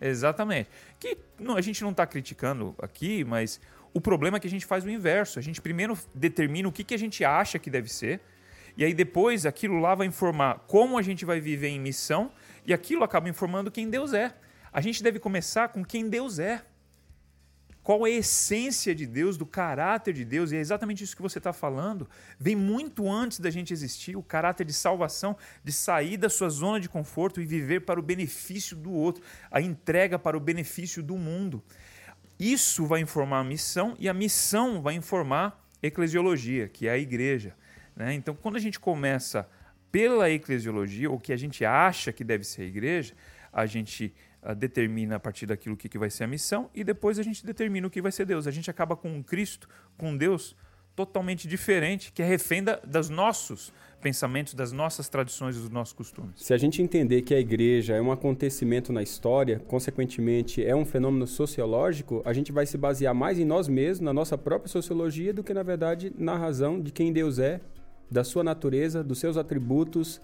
Exatamente. 0.00 0.68
Que 0.98 1.16
não, 1.38 1.56
a 1.56 1.60
gente 1.60 1.82
não 1.82 1.90
está 1.90 2.06
criticando 2.06 2.74
aqui, 2.78 3.24
mas 3.24 3.60
o 3.94 4.00
problema 4.00 4.36
é 4.36 4.40
que 4.40 4.46
a 4.46 4.50
gente 4.50 4.66
faz 4.66 4.84
o 4.84 4.90
inverso. 4.90 5.38
A 5.38 5.42
gente 5.42 5.60
primeiro 5.60 5.98
determina 6.14 6.68
o 6.68 6.72
que, 6.72 6.84
que 6.84 6.94
a 6.94 6.98
gente 6.98 7.24
acha 7.24 7.58
que 7.58 7.70
deve 7.70 7.92
ser, 7.92 8.20
e 8.76 8.84
aí 8.84 8.94
depois 8.94 9.44
aquilo 9.44 9.78
lá 9.78 9.94
vai 9.94 10.06
informar 10.06 10.64
como 10.66 10.96
a 10.96 11.02
gente 11.02 11.24
vai 11.24 11.40
viver 11.40 11.68
em 11.68 11.80
missão, 11.80 12.32
e 12.64 12.72
aquilo 12.72 13.04
acaba 13.04 13.28
informando 13.28 13.70
quem 13.70 13.88
Deus 13.88 14.12
é. 14.12 14.34
A 14.72 14.80
gente 14.80 15.02
deve 15.02 15.18
começar 15.18 15.68
com 15.68 15.84
quem 15.84 16.08
Deus 16.08 16.38
é. 16.38 16.62
Qual 17.82 18.06
é 18.06 18.10
a 18.10 18.14
essência 18.14 18.94
de 18.94 19.04
Deus, 19.06 19.36
do 19.36 19.44
caráter 19.44 20.14
de 20.14 20.24
Deus, 20.24 20.52
e 20.52 20.56
é 20.56 20.60
exatamente 20.60 21.02
isso 21.02 21.16
que 21.16 21.20
você 21.20 21.38
está 21.38 21.52
falando. 21.52 22.08
Vem 22.38 22.54
muito 22.54 23.10
antes 23.10 23.40
da 23.40 23.50
gente 23.50 23.72
existir 23.72 24.16
o 24.16 24.22
caráter 24.22 24.64
de 24.64 24.72
salvação, 24.72 25.36
de 25.64 25.72
sair 25.72 26.16
da 26.16 26.30
sua 26.30 26.48
zona 26.48 26.78
de 26.78 26.88
conforto 26.88 27.40
e 27.40 27.44
viver 27.44 27.80
para 27.80 27.98
o 27.98 28.02
benefício 28.02 28.76
do 28.76 28.92
outro, 28.92 29.24
a 29.50 29.60
entrega 29.60 30.16
para 30.16 30.36
o 30.36 30.40
benefício 30.40 31.02
do 31.02 31.16
mundo. 31.16 31.62
Isso 32.38 32.86
vai 32.86 33.00
informar 33.00 33.40
a 33.40 33.44
missão 33.44 33.94
e 33.98 34.08
a 34.08 34.14
missão 34.14 34.82
vai 34.82 34.94
informar 34.94 35.62
eclesiologia, 35.82 36.68
que 36.68 36.88
é 36.88 36.92
a 36.92 36.98
igreja. 36.98 37.54
Né? 37.94 38.14
Então, 38.14 38.34
quando 38.34 38.56
a 38.56 38.60
gente 38.60 38.78
começa 38.78 39.48
pela 39.90 40.30
eclesiologia, 40.30 41.10
o 41.10 41.18
que 41.18 41.32
a 41.32 41.36
gente 41.36 41.64
acha 41.64 42.12
que 42.12 42.24
deve 42.24 42.44
ser 42.44 42.62
a 42.62 42.64
igreja, 42.66 43.14
a 43.52 43.66
gente 43.66 44.14
uh, 44.42 44.54
determina 44.54 45.16
a 45.16 45.20
partir 45.20 45.46
daquilo 45.46 45.76
que, 45.76 45.88
que 45.88 45.98
vai 45.98 46.08
ser 46.08 46.24
a 46.24 46.26
missão 46.26 46.70
e 46.74 46.82
depois 46.82 47.18
a 47.18 47.22
gente 47.22 47.44
determina 47.44 47.86
o 47.86 47.90
que 47.90 48.00
vai 48.00 48.10
ser 48.10 48.24
Deus. 48.24 48.46
A 48.46 48.50
gente 48.50 48.70
acaba 48.70 48.96
com 48.96 49.22
Cristo, 49.22 49.68
com 49.96 50.16
Deus 50.16 50.56
totalmente 50.94 51.48
diferente, 51.48 52.12
que 52.12 52.22
é 52.22 52.26
refém 52.26 52.62
da, 52.62 52.76
das 52.84 53.08
nossos 53.08 53.72
pensamentos, 54.02 54.52
das 54.52 54.72
nossas 54.72 55.08
tradições 55.08 55.56
dos 55.56 55.70
nossos 55.70 55.94
costumes. 55.94 56.32
Se 56.36 56.52
a 56.52 56.58
gente 56.58 56.82
entender 56.82 57.22
que 57.22 57.32
a 57.32 57.38
igreja 57.38 57.94
é 57.94 58.02
um 58.02 58.10
acontecimento 58.10 58.92
na 58.92 59.02
história, 59.02 59.60
consequentemente 59.68 60.64
é 60.64 60.74
um 60.74 60.84
fenômeno 60.84 61.26
sociológico, 61.26 62.20
a 62.24 62.32
gente 62.32 62.50
vai 62.50 62.66
se 62.66 62.76
basear 62.76 63.14
mais 63.14 63.38
em 63.38 63.44
nós 63.44 63.68
mesmos, 63.68 64.00
na 64.00 64.12
nossa 64.12 64.36
própria 64.36 64.68
sociologia, 64.68 65.32
do 65.32 65.44
que, 65.44 65.54
na 65.54 65.62
verdade, 65.62 66.12
na 66.18 66.36
razão 66.36 66.80
de 66.80 66.90
quem 66.90 67.12
Deus 67.12 67.38
é, 67.38 67.60
da 68.10 68.24
sua 68.24 68.42
natureza, 68.42 69.04
dos 69.04 69.20
seus 69.20 69.36
atributos, 69.36 70.20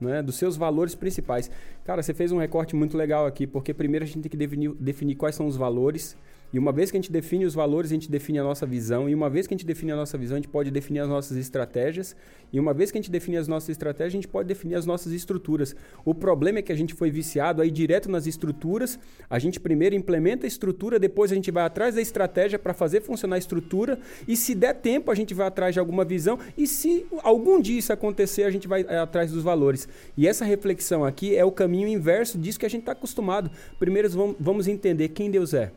né, 0.00 0.20
dos 0.20 0.34
seus 0.34 0.56
valores 0.56 0.94
principais. 0.96 1.48
Cara, 1.84 2.02
você 2.02 2.12
fez 2.12 2.32
um 2.32 2.38
recorte 2.38 2.74
muito 2.74 2.96
legal 2.96 3.24
aqui, 3.24 3.46
porque 3.46 3.72
primeiro 3.72 4.04
a 4.04 4.06
gente 4.06 4.22
tem 4.22 4.30
que 4.30 4.36
definir, 4.36 4.74
definir 4.74 5.14
quais 5.14 5.36
são 5.36 5.46
os 5.46 5.56
valores 5.56 6.16
e 6.52 6.58
uma 6.58 6.70
vez 6.70 6.90
que 6.90 6.96
a 6.98 7.00
gente 7.00 7.10
define 7.10 7.46
os 7.46 7.54
valores, 7.54 7.90
a 7.90 7.94
gente 7.94 8.10
define 8.10 8.38
a 8.38 8.42
nossa 8.42 8.66
visão. 8.66 9.08
E 9.08 9.14
uma 9.14 9.30
vez 9.30 9.46
que 9.46 9.54
a 9.54 9.56
gente 9.56 9.64
define 9.64 9.92
a 9.92 9.96
nossa 9.96 10.18
visão, 10.18 10.36
a 10.36 10.38
gente 10.38 10.50
pode 10.50 10.70
definir 10.70 11.00
as 11.00 11.08
nossas 11.08 11.38
estratégias. 11.38 12.14
E 12.52 12.60
uma 12.60 12.74
vez 12.74 12.90
que 12.90 12.98
a 12.98 13.00
gente 13.00 13.10
define 13.10 13.38
as 13.38 13.48
nossas 13.48 13.70
estratégias, 13.70 14.12
a 14.12 14.16
gente 14.16 14.28
pode 14.28 14.48
definir 14.48 14.74
as 14.74 14.84
nossas 14.84 15.14
estruturas. 15.14 15.74
O 16.04 16.14
problema 16.14 16.58
é 16.58 16.62
que 16.62 16.70
a 16.70 16.76
gente 16.76 16.92
foi 16.92 17.10
viciado 17.10 17.62
aí 17.62 17.70
direto 17.70 18.10
nas 18.10 18.26
estruturas. 18.26 18.98
A 19.30 19.38
gente 19.38 19.58
primeiro 19.58 19.94
implementa 19.94 20.44
a 20.44 20.48
estrutura, 20.48 20.98
depois 20.98 21.32
a 21.32 21.34
gente 21.34 21.50
vai 21.50 21.64
atrás 21.64 21.94
da 21.94 22.02
estratégia 22.02 22.58
para 22.58 22.74
fazer 22.74 23.00
funcionar 23.00 23.36
a 23.36 23.38
estrutura. 23.38 23.98
E 24.28 24.36
se 24.36 24.54
der 24.54 24.74
tempo, 24.74 25.10
a 25.10 25.14
gente 25.14 25.32
vai 25.32 25.46
atrás 25.46 25.72
de 25.72 25.80
alguma 25.80 26.04
visão. 26.04 26.38
E 26.58 26.66
se 26.66 27.06
algum 27.22 27.58
dia 27.62 27.78
isso 27.78 27.94
acontecer, 27.94 28.42
a 28.42 28.50
gente 28.50 28.68
vai 28.68 28.84
é, 28.86 28.98
atrás 28.98 29.32
dos 29.32 29.42
valores. 29.42 29.88
E 30.18 30.28
essa 30.28 30.44
reflexão 30.44 31.02
aqui 31.02 31.34
é 31.34 31.46
o 31.46 31.50
caminho 31.50 31.88
inverso 31.88 32.36
disso 32.36 32.60
que 32.60 32.66
a 32.66 32.70
gente 32.70 32.80
está 32.80 32.92
acostumado. 32.92 33.50
Primeiro 33.78 34.10
vamos 34.38 34.68
entender 34.68 35.08
quem 35.08 35.30
Deus 35.30 35.54
é. 35.54 35.72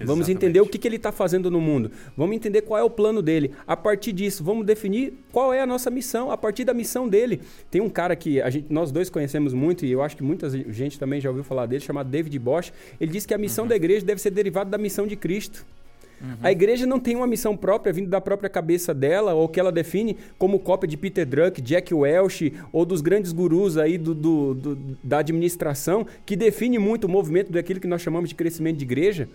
Vamos 0.00 0.28
entender 0.28 0.60
o 0.60 0.66
que, 0.66 0.78
que 0.78 0.86
ele 0.86 0.96
está 0.96 1.10
fazendo 1.10 1.50
no 1.50 1.60
mundo. 1.60 1.90
Vamos 2.16 2.36
entender 2.36 2.62
qual 2.62 2.78
é 2.78 2.82
o 2.82 2.90
plano 2.90 3.22
dele. 3.22 3.52
A 3.66 3.76
partir 3.76 4.12
disso, 4.12 4.44
vamos 4.44 4.66
definir 4.66 5.14
qual 5.32 5.52
é 5.52 5.60
a 5.60 5.66
nossa 5.66 5.90
missão. 5.90 6.30
A 6.30 6.36
partir 6.36 6.64
da 6.64 6.74
missão 6.74 7.08
dele. 7.08 7.40
Tem 7.70 7.80
um 7.80 7.88
cara 7.88 8.14
que 8.14 8.40
a 8.40 8.50
gente, 8.50 8.66
nós 8.70 8.90
dois 8.90 9.08
conhecemos 9.08 9.54
muito, 9.54 9.86
e 9.86 9.90
eu 9.90 10.02
acho 10.02 10.16
que 10.16 10.22
muita 10.22 10.50
gente 10.50 10.98
também 10.98 11.20
já 11.20 11.28
ouviu 11.28 11.44
falar 11.44 11.66
dele, 11.66 11.82
chamado 11.82 12.08
David 12.08 12.38
Bosch. 12.38 12.72
Ele 13.00 13.12
diz 13.12 13.24
que 13.24 13.34
a 13.34 13.38
missão 13.38 13.64
uhum. 13.64 13.68
da 13.68 13.76
igreja 13.76 14.04
deve 14.04 14.20
ser 14.20 14.30
derivada 14.30 14.70
da 14.70 14.78
missão 14.78 15.06
de 15.06 15.16
Cristo. 15.16 15.64
Uhum. 16.20 16.36
A 16.42 16.50
igreja 16.50 16.86
não 16.86 16.98
tem 16.98 17.14
uma 17.14 17.26
missão 17.26 17.56
própria 17.56 17.92
vindo 17.92 18.08
da 18.08 18.20
própria 18.20 18.48
cabeça 18.48 18.94
dela, 18.94 19.34
ou 19.34 19.48
que 19.48 19.60
ela 19.60 19.70
define 19.70 20.16
como 20.38 20.58
cópia 20.58 20.88
de 20.88 20.96
Peter 20.96 21.26
Druck, 21.26 21.60
Jack 21.60 21.92
Welch, 21.92 22.54
ou 22.72 22.84
dos 22.84 23.00
grandes 23.00 23.32
gurus 23.32 23.76
aí 23.76 23.98
do, 23.98 24.14
do, 24.14 24.54
do, 24.54 24.78
da 25.02 25.18
administração, 25.18 26.06
que 26.24 26.36
define 26.36 26.78
muito 26.78 27.04
o 27.04 27.08
movimento 27.08 27.52
daquilo 27.52 27.80
que 27.80 27.86
nós 27.86 28.00
chamamos 28.00 28.30
de 28.30 28.34
crescimento 28.34 28.78
de 28.78 28.84
igreja. 28.84 29.28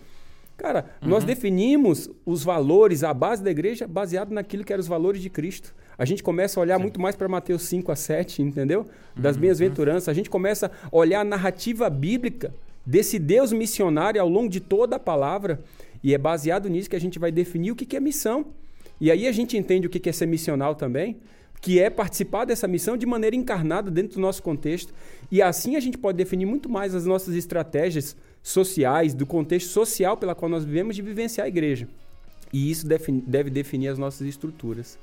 Cara, 0.58 0.86
uhum. 1.01 1.10
nós 1.10 1.24
definimos 1.24 2.10
os 2.25 2.43
valores, 2.43 3.03
a 3.03 3.13
base 3.13 3.43
da 3.43 3.50
igreja, 3.50 3.88
baseado 3.88 4.31
naquilo 4.31 4.63
que 4.63 4.72
eram 4.72 4.81
os 4.81 4.88
valores 4.88 5.22
de 5.22 5.29
Cristo. 5.29 5.74
A 5.98 6.05
gente 6.05 6.22
começa 6.22 6.60
a 6.60 6.62
olhar 6.62 6.77
Sim. 6.77 6.84
muito 6.84 7.01
mais 7.01 7.15
para 7.15 7.27
Mateus 7.27 7.63
5 7.63 7.91
a 7.91 7.96
7, 7.96 8.41
entendeu? 8.41 8.86
Das 9.15 9.36
uhum. 9.36 9.41
bem-aventuranças. 9.41 10.10
A 10.10 10.13
gente 10.13 10.29
começa 10.29 10.72
a 10.91 10.96
olhar 10.96 11.22
a 11.22 11.24
narrativa 11.24 11.89
bíblica 11.89 12.53
desse 12.86 13.20
Deus 13.20 13.51
missionário 13.51 14.22
ao 14.22 14.29
longo 14.29 14.50
de 14.50 14.60
toda 14.60 14.96
a 14.96 15.00
palavra. 15.00 15.60
E 16.03 16.13
é 16.13 16.17
baseado 16.17 16.70
nisso 16.70 16.89
que 16.89 16.96
a 16.96 17.00
gente 17.00 17.20
vai 17.20 17.31
definir 17.31 17.72
o 17.72 17.75
que 17.75 17.96
é 17.96 18.00
missão. 18.00 18.46
E 19.00 19.10
aí 19.10 19.27
a 19.27 19.31
gente 19.31 19.58
entende 19.58 19.88
o 19.88 19.89
que 19.89 20.08
é 20.08 20.13
ser 20.13 20.27
missional 20.27 20.75
também, 20.75 21.17
que 21.60 21.79
é 21.79 21.89
participar 21.89 22.46
dessa 22.46 22.67
missão 22.67 22.96
de 22.96 23.05
maneira 23.05 23.36
encarnada 23.36 23.89
dentro 23.89 24.15
do 24.15 24.20
nosso 24.20 24.43
contexto. 24.43 24.93
E 25.31 25.41
assim 25.41 25.75
a 25.75 25.79
gente 25.79 25.98
pode 25.98 26.17
definir 26.17 26.46
muito 26.46 26.70
mais 26.70 26.93
as 26.93 27.05
nossas 27.05 27.36
estratégias 27.36 28.15
sociais, 28.43 29.13
do 29.13 29.25
contexto 29.25 29.69
social 29.69 30.17
pela 30.17 30.36
qual 30.36 30.50
nós 30.50 30.63
vivemos, 30.63 30.95
de 30.95 31.01
vivenciar 31.01 31.45
a 31.45 31.48
igreja. 31.48 31.88
E 32.51 32.69
isso 32.69 32.86
deve 32.88 33.50
definir 33.50 33.88
as 33.88 33.98
nossas 33.98 34.27
estruturas. 34.27 34.98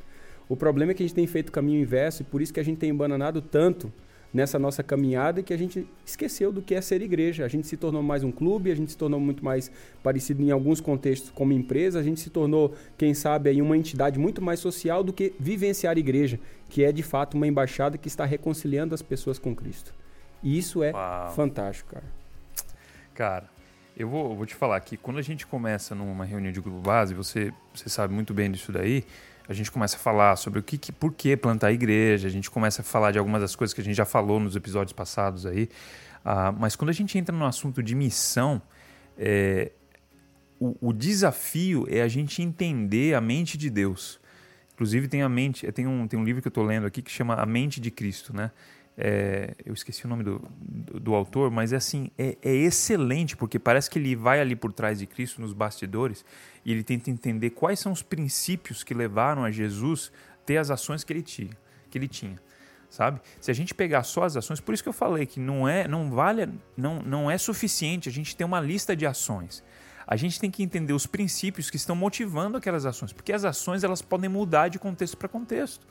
O 0.48 0.56
problema 0.56 0.92
é 0.92 0.94
que 0.94 1.02
a 1.02 1.06
gente 1.06 1.14
tem 1.14 1.26
feito 1.26 1.50
o 1.50 1.52
caminho 1.52 1.80
inverso 1.80 2.22
e 2.22 2.24
por 2.24 2.40
isso 2.40 2.52
que 2.52 2.60
a 2.60 2.62
gente 2.62 2.78
tem 2.78 2.90
embananado 2.90 3.40
tanto 3.40 3.92
nessa 4.32 4.58
nossa 4.58 4.82
caminhada 4.82 5.42
que 5.42 5.52
a 5.52 5.56
gente 5.56 5.86
esqueceu 6.04 6.52
do 6.52 6.60
que 6.60 6.74
é 6.74 6.80
ser 6.80 7.00
igreja. 7.00 7.44
A 7.44 7.48
gente 7.48 7.66
se 7.66 7.76
tornou 7.76 8.02
mais 8.02 8.22
um 8.22 8.30
clube, 8.30 8.70
a 8.70 8.74
gente 8.74 8.90
se 8.90 8.96
tornou 8.96 9.18
muito 9.18 9.44
mais 9.44 9.70
parecido 10.02 10.42
em 10.42 10.50
alguns 10.50 10.80
contextos 10.80 11.30
como 11.30 11.52
empresa, 11.52 11.98
a 11.98 12.02
gente 12.02 12.20
se 12.20 12.30
tornou, 12.30 12.74
quem 12.96 13.14
sabe, 13.14 13.50
aí 13.50 13.62
uma 13.62 13.76
entidade 13.76 14.18
muito 14.18 14.42
mais 14.42 14.60
social 14.60 15.02
do 15.02 15.12
que 15.12 15.32
vivenciar 15.38 15.96
a 15.96 15.98
igreja, 15.98 16.38
que 16.68 16.84
é 16.84 16.92
de 16.92 17.02
fato 17.02 17.34
uma 17.34 17.46
embaixada 17.46 17.96
que 17.96 18.08
está 18.08 18.24
reconciliando 18.24 18.94
as 18.94 19.02
pessoas 19.02 19.38
com 19.38 19.54
Cristo. 19.54 19.94
E 20.42 20.58
isso 20.58 20.82
é 20.82 20.92
Uau. 20.92 21.30
fantástico, 21.30 21.90
cara. 21.94 22.04
Cara, 23.18 23.50
eu 23.96 24.08
vou, 24.08 24.36
vou 24.36 24.46
te 24.46 24.54
falar 24.54 24.78
que 24.78 24.96
quando 24.96 25.18
a 25.18 25.22
gente 25.22 25.44
começa 25.44 25.92
numa 25.92 26.24
reunião 26.24 26.52
de 26.52 26.60
grupo 26.60 26.78
base, 26.78 27.14
você, 27.14 27.52
você 27.74 27.88
sabe 27.88 28.14
muito 28.14 28.32
bem 28.32 28.48
disso 28.48 28.70
daí, 28.70 29.04
a 29.48 29.52
gente 29.52 29.72
começa 29.72 29.96
a 29.96 29.98
falar 29.98 30.36
sobre 30.36 30.60
o 30.60 30.62
que, 30.62 30.78
que 30.78 30.92
por 30.92 31.12
que 31.12 31.36
plantar 31.36 31.72
igreja, 31.72 32.28
a 32.28 32.30
gente 32.30 32.48
começa 32.48 32.80
a 32.80 32.84
falar 32.84 33.10
de 33.10 33.18
algumas 33.18 33.40
das 33.40 33.56
coisas 33.56 33.74
que 33.74 33.80
a 33.80 33.84
gente 33.84 33.96
já 33.96 34.04
falou 34.04 34.38
nos 34.38 34.54
episódios 34.54 34.92
passados 34.92 35.46
aí. 35.46 35.68
Uh, 36.24 36.54
mas 36.60 36.76
quando 36.76 36.90
a 36.90 36.92
gente 36.92 37.18
entra 37.18 37.34
no 37.34 37.44
assunto 37.44 37.82
de 37.82 37.92
missão, 37.96 38.62
é, 39.18 39.72
o, 40.60 40.76
o, 40.80 40.92
desafio 40.92 41.88
é 41.90 42.02
a 42.02 42.08
gente 42.08 42.40
entender 42.40 43.16
a 43.16 43.20
mente 43.20 43.58
de 43.58 43.68
Deus. 43.68 44.20
Inclusive 44.74 45.08
tem 45.08 45.22
a 45.22 45.28
mente, 45.28 45.66
tem 45.72 45.88
um, 45.88 46.06
tem 46.06 46.20
um 46.20 46.22
livro 46.22 46.40
que 46.40 46.46
eu 46.46 46.50
estou 46.50 46.62
lendo 46.62 46.86
aqui 46.86 47.02
que 47.02 47.10
chama 47.10 47.34
A 47.34 47.44
Mente 47.44 47.80
de 47.80 47.90
Cristo, 47.90 48.32
né? 48.32 48.52
É, 49.00 49.54
eu 49.64 49.72
esqueci 49.72 50.04
o 50.06 50.08
nome 50.08 50.24
do, 50.24 50.42
do, 50.60 50.98
do 50.98 51.14
autor, 51.14 51.52
mas 51.52 51.72
é 51.72 51.76
assim, 51.76 52.10
é, 52.18 52.36
é, 52.42 52.52
excelente, 52.52 53.36
porque 53.36 53.56
parece 53.56 53.88
que 53.88 53.96
ele 53.96 54.16
vai 54.16 54.40
ali 54.40 54.56
por 54.56 54.72
trás 54.72 54.98
de 54.98 55.06
Cristo, 55.06 55.40
nos 55.40 55.52
bastidores, 55.52 56.24
e 56.64 56.72
ele 56.72 56.82
tenta 56.82 57.08
entender 57.08 57.50
quais 57.50 57.78
são 57.78 57.92
os 57.92 58.02
princípios 58.02 58.82
que 58.82 58.92
levaram 58.92 59.44
a 59.44 59.52
Jesus 59.52 60.10
ter 60.44 60.56
as 60.56 60.68
ações 60.68 61.04
que 61.04 61.12
ele 61.12 61.22
tinha, 61.22 61.56
que 61.88 61.96
ele 61.96 62.08
tinha. 62.08 62.40
Sabe? 62.90 63.20
Se 63.40 63.52
a 63.52 63.54
gente 63.54 63.72
pegar 63.72 64.02
só 64.02 64.24
as 64.24 64.36
ações, 64.36 64.60
por 64.60 64.74
isso 64.74 64.82
que 64.82 64.88
eu 64.88 64.94
falei 64.94 65.26
que 65.26 65.38
não 65.38 65.68
é, 65.68 65.86
não 65.86 66.10
vale, 66.10 66.48
não, 66.76 67.00
não 67.00 67.30
é 67.30 67.38
suficiente 67.38 68.08
a 68.08 68.12
gente 68.12 68.34
ter 68.34 68.42
uma 68.42 68.60
lista 68.60 68.96
de 68.96 69.06
ações. 69.06 69.62
A 70.04 70.16
gente 70.16 70.40
tem 70.40 70.50
que 70.50 70.62
entender 70.62 70.92
os 70.92 71.06
princípios 71.06 71.70
que 71.70 71.76
estão 71.76 71.94
motivando 71.94 72.56
aquelas 72.56 72.84
ações, 72.84 73.12
porque 73.12 73.32
as 73.32 73.44
ações 73.44 73.84
elas 73.84 74.02
podem 74.02 74.28
mudar 74.28 74.68
de 74.68 74.78
contexto 74.78 75.16
para 75.16 75.28
contexto. 75.28 75.86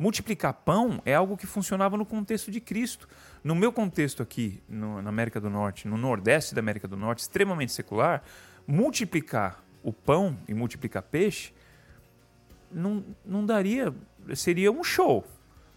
Multiplicar 0.00 0.54
pão 0.54 1.02
é 1.04 1.14
algo 1.14 1.36
que 1.36 1.46
funcionava 1.46 1.94
no 1.94 2.06
contexto 2.06 2.50
de 2.50 2.58
Cristo. 2.58 3.06
No 3.44 3.54
meu 3.54 3.70
contexto 3.70 4.22
aqui, 4.22 4.62
no, 4.66 5.02
na 5.02 5.10
América 5.10 5.38
do 5.38 5.50
Norte, 5.50 5.86
no 5.86 5.98
Nordeste 5.98 6.54
da 6.54 6.60
América 6.60 6.88
do 6.88 6.96
Norte, 6.96 7.18
extremamente 7.18 7.70
secular, 7.70 8.22
multiplicar 8.66 9.62
o 9.82 9.92
pão 9.92 10.38
e 10.48 10.54
multiplicar 10.54 11.02
peixe 11.02 11.52
não, 12.72 13.04
não 13.26 13.44
daria. 13.44 13.92
Seria 14.34 14.72
um 14.72 14.82
show, 14.82 15.22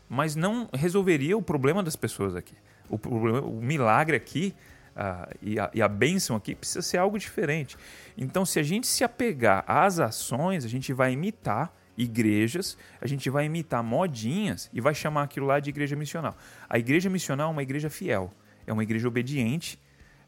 mas 0.08 0.38
não 0.38 0.70
resolveria 0.74 1.38
o 1.38 1.42
problema 1.42 1.84
das 1.84 1.98
pessoas 1.98 2.34
aqui. 2.34 2.56
O, 2.88 2.98
problema, 2.98 3.42
o 3.42 3.62
milagre 3.62 4.16
aqui 4.16 4.56
uh, 4.96 5.38
e, 5.42 5.60
a, 5.60 5.70
e 5.74 5.82
a 5.82 5.88
bênção 5.90 6.38
aqui 6.38 6.56
precisa 6.56 6.82
ser 6.82 6.96
algo 6.96 7.20
diferente. 7.20 7.76
Então, 8.18 8.46
se 8.46 8.58
a 8.58 8.64
gente 8.64 8.88
se 8.88 9.04
apegar 9.04 9.66
às 9.68 10.00
ações, 10.00 10.64
a 10.64 10.70
gente 10.70 10.94
vai 10.94 11.12
imitar 11.12 11.76
igrejas, 11.98 12.78
a 13.00 13.08
gente 13.08 13.30
vai 13.30 13.46
imitar 13.46 13.84
modinhas 13.84 14.70
e 14.74 14.82
vai 14.82 14.94
chamar 14.94 15.24
aquilo 15.24 15.46
lá 15.46 15.60
de 15.60 15.70
igreja 15.70 15.96
missional. 15.96 16.36
A 16.70 16.78
igreja 16.78 17.10
missional 17.10 17.50
é 17.50 17.52
uma 17.52 17.64
igreja 17.64 17.90
fiel, 17.90 18.34
é 18.66 18.74
uma 18.74 18.84
igreja 18.84 19.08
obediente, 19.08 19.80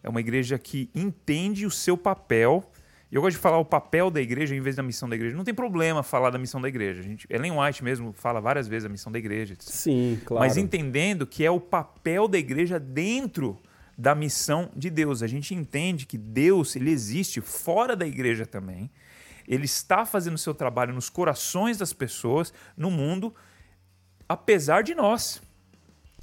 é 0.03 0.10
uma 0.10 0.19
igreja 0.19 0.60
que 0.60 0.89
entende 0.93 1.65
o 1.65 1.72
seu 1.72 1.98
papel. 1.98 2.69
E 3.12 3.15
eu 3.15 3.22
gosto 3.22 3.38
de 3.38 3.41
falar 3.41 3.57
o 3.57 3.65
papel 3.65 4.12
da 4.12 4.22
igreja 4.22 4.55
em 4.55 4.62
vez 4.62 4.75
da 4.75 4.84
missão 4.84 5.10
da 5.10 5.15
igreja. 5.15 5.36
Não 5.36 5.43
tem 5.43 5.53
problema 5.53 6.03
falar 6.03 6.29
da 6.29 6.38
missão 6.38 6.62
da 6.62 6.67
igreja. 6.67 7.00
A 7.00 7.03
gente, 7.03 7.25
Ellen 7.29 7.60
White 7.60 7.84
mesmo 7.84 8.13
fala 8.13 8.39
várias 8.39 8.67
vezes 8.67 8.86
a 8.86 8.89
missão 8.89 9.12
da 9.12 9.17
igreja. 9.17 9.55
Sim, 9.60 10.19
claro. 10.25 10.45
Mas 10.45 10.57
entendendo 10.57 11.25
que 11.25 11.43
é 11.43 11.50
o 11.50 11.60
papel 11.60 12.27
da 12.27 12.38
igreja 12.38 12.79
dentro 12.79 13.57
da 13.98 14.13
missão 14.13 14.69
de 14.75 14.89
Deus. 14.89 15.24
A 15.24 15.27
gente 15.27 15.55
entende 15.55 16.05
que 16.05 16.17
Deus 16.17 16.75
ele 16.75 16.91
existe 16.91 17.41
fora 17.41 17.95
da 17.95 18.05
igreja 18.05 18.45
também 18.45 18.91
ele 19.48 19.66
está 19.66 20.06
fazendo 20.06 20.36
o 20.36 20.40
seu 20.40 20.54
trabalho 20.54 20.94
nos 20.94 21.10
corações 21.10 21.78
das 21.78 21.94
pessoas, 21.94 22.54
no 22.75 22.90
mundo, 22.90 23.34
apesar 24.28 24.84
de 24.84 24.96
nós. 24.96 25.42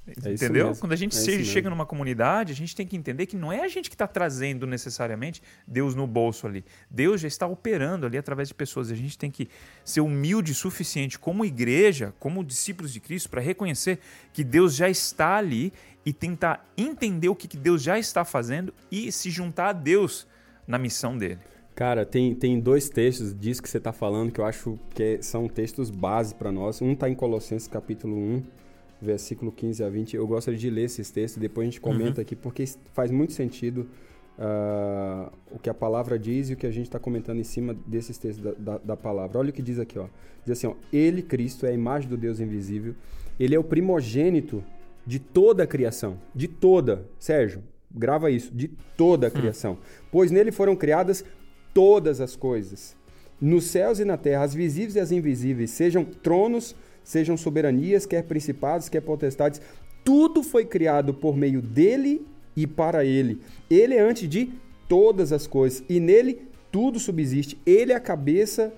É 0.05 0.33
Entendeu? 0.33 0.75
Quando 0.75 0.93
a 0.93 0.97
gente 0.97 1.17
é 1.17 1.45
chega 1.45 1.71
numa 1.71 1.87
comunidade, 1.87 2.53
a 2.53 2.57
gente 2.57 2.75
tem 2.75 2.85
que 2.85 2.97
entender 2.97 3.27
que 3.27 3.37
não 3.37 3.53
é 3.53 3.61
a 3.61 3.69
gente 3.69 3.89
que 3.89 3.95
está 3.95 4.09
trazendo 4.09 4.67
necessariamente 4.67 5.41
Deus 5.65 5.95
no 5.95 6.09
bolso 6.09 6.45
ali. 6.45 6.65
Deus 6.91 7.21
já 7.21 7.29
está 7.29 7.47
operando 7.47 8.05
ali 8.05 8.19
através 8.19 8.49
de 8.49 8.55
pessoas. 8.55 8.91
A 8.91 8.97
gente 8.97 9.17
tem 9.17 9.31
que 9.31 9.49
ser 9.85 10.01
humilde 10.01 10.51
o 10.51 10.55
suficiente 10.57 11.21
como 11.21 11.45
igreja, 11.45 12.13
como 12.19 12.43
discípulos 12.43 12.93
de 12.93 12.99
Cristo, 12.99 13.31
para 13.31 13.41
reconhecer 13.41 14.01
que 14.33 14.43
Deus 14.43 14.75
já 14.75 14.89
está 14.89 15.37
ali 15.37 15.73
e 16.05 16.13
tentar 16.13 16.69
entender 16.77 17.29
o 17.29 17.37
que 17.37 17.57
Deus 17.57 17.81
já 17.81 17.97
está 17.97 18.25
fazendo 18.25 18.75
e 18.91 19.13
se 19.13 19.31
juntar 19.31 19.69
a 19.69 19.73
Deus 19.73 20.27
na 20.67 20.79
missão 20.79 21.17
dele. 21.17 21.39
Cara, 21.75 22.05
tem, 22.05 22.35
tem 22.35 22.61
dois 22.61 22.89
textos 22.89 23.35
disso 23.35 23.63
que 23.63 23.69
você 23.69 23.79
está 23.79 23.93
falando 23.93 24.31
que 24.31 24.41
eu 24.41 24.45
acho 24.45 24.79
que 24.95 25.23
são 25.23 25.49
textos 25.49 25.91
base 25.91 26.35
para 26.35 26.53
nós. 26.53 26.83
Um 26.83 26.93
está 26.93 27.09
em 27.09 27.15
Colossenses 27.15 27.67
capítulo 27.67 28.15
1, 28.15 28.43
versículo 29.01 29.51
15 29.51 29.83
a 29.83 29.89
20. 29.89 30.17
Eu 30.17 30.27
gostaria 30.27 30.59
de 30.59 30.69
ler 30.69 30.85
esses 30.85 31.11
textos, 31.11 31.41
depois 31.41 31.67
a 31.67 31.71
gente 31.71 31.81
comenta 31.81 32.21
uhum. 32.21 32.23
aqui, 32.23 32.37
porque 32.37 32.65
faz 32.93 33.11
muito 33.11 33.33
sentido 33.33 33.89
uh, 34.39 35.33
o 35.51 35.59
que 35.59 35.71
a 35.71 35.75
palavra 35.75 36.19
diz 36.19 36.51
e 36.51 36.53
o 36.53 36.57
que 36.57 36.67
a 36.67 36.71
gente 36.71 36.87
está 36.87 36.99
comentando 36.99 37.39
em 37.39 37.45
cima 37.45 37.75
desses 37.87 38.19
textos 38.19 38.45
da, 38.45 38.53
da, 38.53 38.79
da, 38.79 38.97
palavra. 38.97 39.39
Olha 39.39 39.49
o 39.49 39.53
que 39.53 39.63
diz 39.63 39.79
aqui, 39.79 39.99
ó. 39.99 40.07
Diz 40.45 40.59
assim, 40.59 40.67
ó, 40.67 40.75
Ele, 40.93 41.23
Cristo, 41.23 41.65
é 41.65 41.71
a 41.71 41.73
imagem 41.73 42.09
do 42.09 42.19
Deus 42.19 42.39
invisível. 42.39 42.95
Ele 43.41 43.55
é 43.55 43.59
o 43.59 43.65
primogênito 43.65 44.63
de 45.07 45.19
toda 45.19 45.63
a 45.63 45.67
criação. 45.67 46.19
De 46.35 46.49
toda. 46.49 47.07
Sérgio, 47.19 47.63
grava 47.91 48.31
isso. 48.31 48.55
De 48.55 48.69
toda 48.97 49.27
a 49.27 49.31
hum. 49.31 49.33
criação. 49.33 49.79
Pois 50.11 50.31
nele 50.31 50.53
foram 50.53 50.77
criadas 50.77 51.25
todas 51.75 52.21
as 52.21 52.37
coisas, 52.37 52.97
nos 53.41 53.65
céus 53.65 53.99
e 53.99 54.05
na 54.05 54.17
terra, 54.17 54.45
as 54.45 54.55
visíveis 54.55 54.97
e 54.97 55.01
as 55.01 55.11
invisíveis, 55.13 55.71
sejam 55.71 56.05
tronos, 56.05 56.77
sejam 57.03 57.37
soberanias, 57.37 58.07
quer 58.07 58.23
principados, 58.23 58.89
quer 58.89 59.01
potestades, 59.01 59.61
tudo 60.05 60.43
foi 60.43 60.65
criado 60.65 61.13
por 61.15 61.37
meio 61.37 61.61
dele 61.61 62.27
e 62.57 62.67
para 62.67 63.05
ele. 63.05 63.41
Ele 63.71 63.95
é 63.95 64.01
antes 64.01 64.29
de 64.29 64.53
todas 64.89 65.33
as 65.33 65.47
coisas 65.47 65.83
e 65.89 65.99
nele 65.99 66.43
tudo 66.71 66.99
subsiste. 66.99 67.59
Ele 67.67 67.93
é 67.93 67.97
a 67.97 68.01
cabeça 68.01 68.73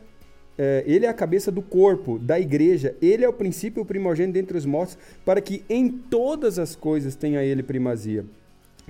é, 0.56 0.84
ele 0.86 1.04
é 1.04 1.08
a 1.08 1.14
cabeça 1.14 1.50
do 1.50 1.60
corpo, 1.60 2.18
da 2.18 2.38
igreja. 2.38 2.96
Ele 3.02 3.24
é 3.24 3.28
o 3.28 3.32
princípio, 3.32 3.82
o 3.82 3.86
primogênito 3.86 4.34
dentre 4.34 4.56
os 4.56 4.64
mortos, 4.64 4.96
para 5.24 5.40
que 5.40 5.64
em 5.68 5.88
todas 5.88 6.58
as 6.58 6.76
coisas 6.76 7.16
tenha 7.16 7.42
ele 7.42 7.62
primazia. 7.62 8.24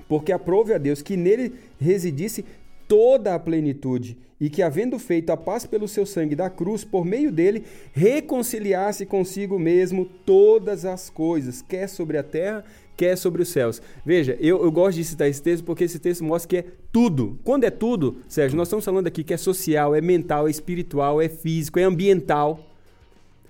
Porque 0.07 0.31
aprove 0.31 0.73
a 0.73 0.77
Deus 0.77 1.01
que 1.01 1.17
nele 1.17 1.53
residisse 1.79 2.45
toda 2.87 3.33
a 3.33 3.39
plenitude, 3.39 4.17
e 4.39 4.49
que, 4.49 4.61
havendo 4.61 4.99
feito 4.99 5.29
a 5.29 5.37
paz 5.37 5.65
pelo 5.65 5.87
seu 5.87 6.05
sangue 6.05 6.35
da 6.35 6.49
cruz, 6.49 6.83
por 6.83 7.05
meio 7.05 7.31
dele, 7.31 7.63
reconciliasse 7.93 9.05
consigo 9.05 9.57
mesmo 9.57 10.05
todas 10.25 10.85
as 10.85 11.09
coisas, 11.09 11.61
quer 11.61 11.87
sobre 11.87 12.17
a 12.17 12.23
terra, 12.23 12.63
quer 12.97 13.17
sobre 13.17 13.41
os 13.41 13.49
céus. 13.49 13.81
Veja, 14.05 14.37
eu, 14.39 14.63
eu 14.63 14.71
gosto 14.71 14.97
de 14.97 15.03
citar 15.03 15.29
esse 15.29 15.41
texto 15.41 15.63
porque 15.63 15.85
esse 15.85 15.99
texto 15.99 16.23
mostra 16.23 16.49
que 16.49 16.57
é 16.57 16.65
tudo. 16.91 17.39
Quando 17.43 17.63
é 17.63 17.69
tudo, 17.69 18.17
Sérgio, 18.27 18.57
nós 18.57 18.67
estamos 18.67 18.83
falando 18.83 19.07
aqui 19.07 19.23
que 19.23 19.33
é 19.33 19.37
social, 19.37 19.95
é 19.95 20.01
mental, 20.01 20.47
é 20.47 20.51
espiritual, 20.51 21.21
é 21.21 21.29
físico, 21.29 21.79
é 21.79 21.83
ambiental. 21.83 22.59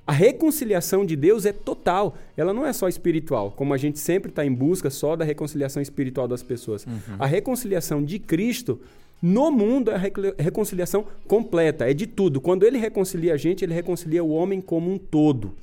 A 0.08 0.12
reconciliação 0.12 1.04
de 1.04 1.16
Deus 1.16 1.48
é 1.48 1.52
total. 1.52 2.16
Ela 2.38 2.54
não 2.54 2.64
é 2.64 2.72
só 2.72 2.88
espiritual, 2.88 3.52
como 3.52 3.74
a 3.74 3.78
gente 3.78 3.98
sempre 3.98 4.30
está 4.30 4.46
em 4.46 4.54
busca 4.54 4.92
só 4.92 5.16
da 5.16 5.26
reconciliação 5.26 5.82
espiritual 5.82 6.28
das 6.28 6.44
pessoas. 6.44 6.86
Uhum. 6.86 7.16
A 7.18 7.26
reconciliação 7.26 8.04
de 8.04 8.20
Cristo 8.20 8.80
no 9.22 9.50
mundo 9.50 9.92
é 9.92 9.96
a 9.96 10.02
reconciliação 10.38 11.06
completa, 11.28 11.90
é 11.90 11.94
de 11.94 12.06
tudo. 12.06 12.42
Quando 12.42 12.64
ele 12.64 12.78
reconcilia 12.78 13.34
a 13.34 13.38
gente, 13.38 13.64
ele 13.64 13.74
reconcilia 13.74 14.24
o 14.24 14.30
homem 14.30 14.62
como 14.62 14.92
um 14.92 14.98
todo. 14.98 15.54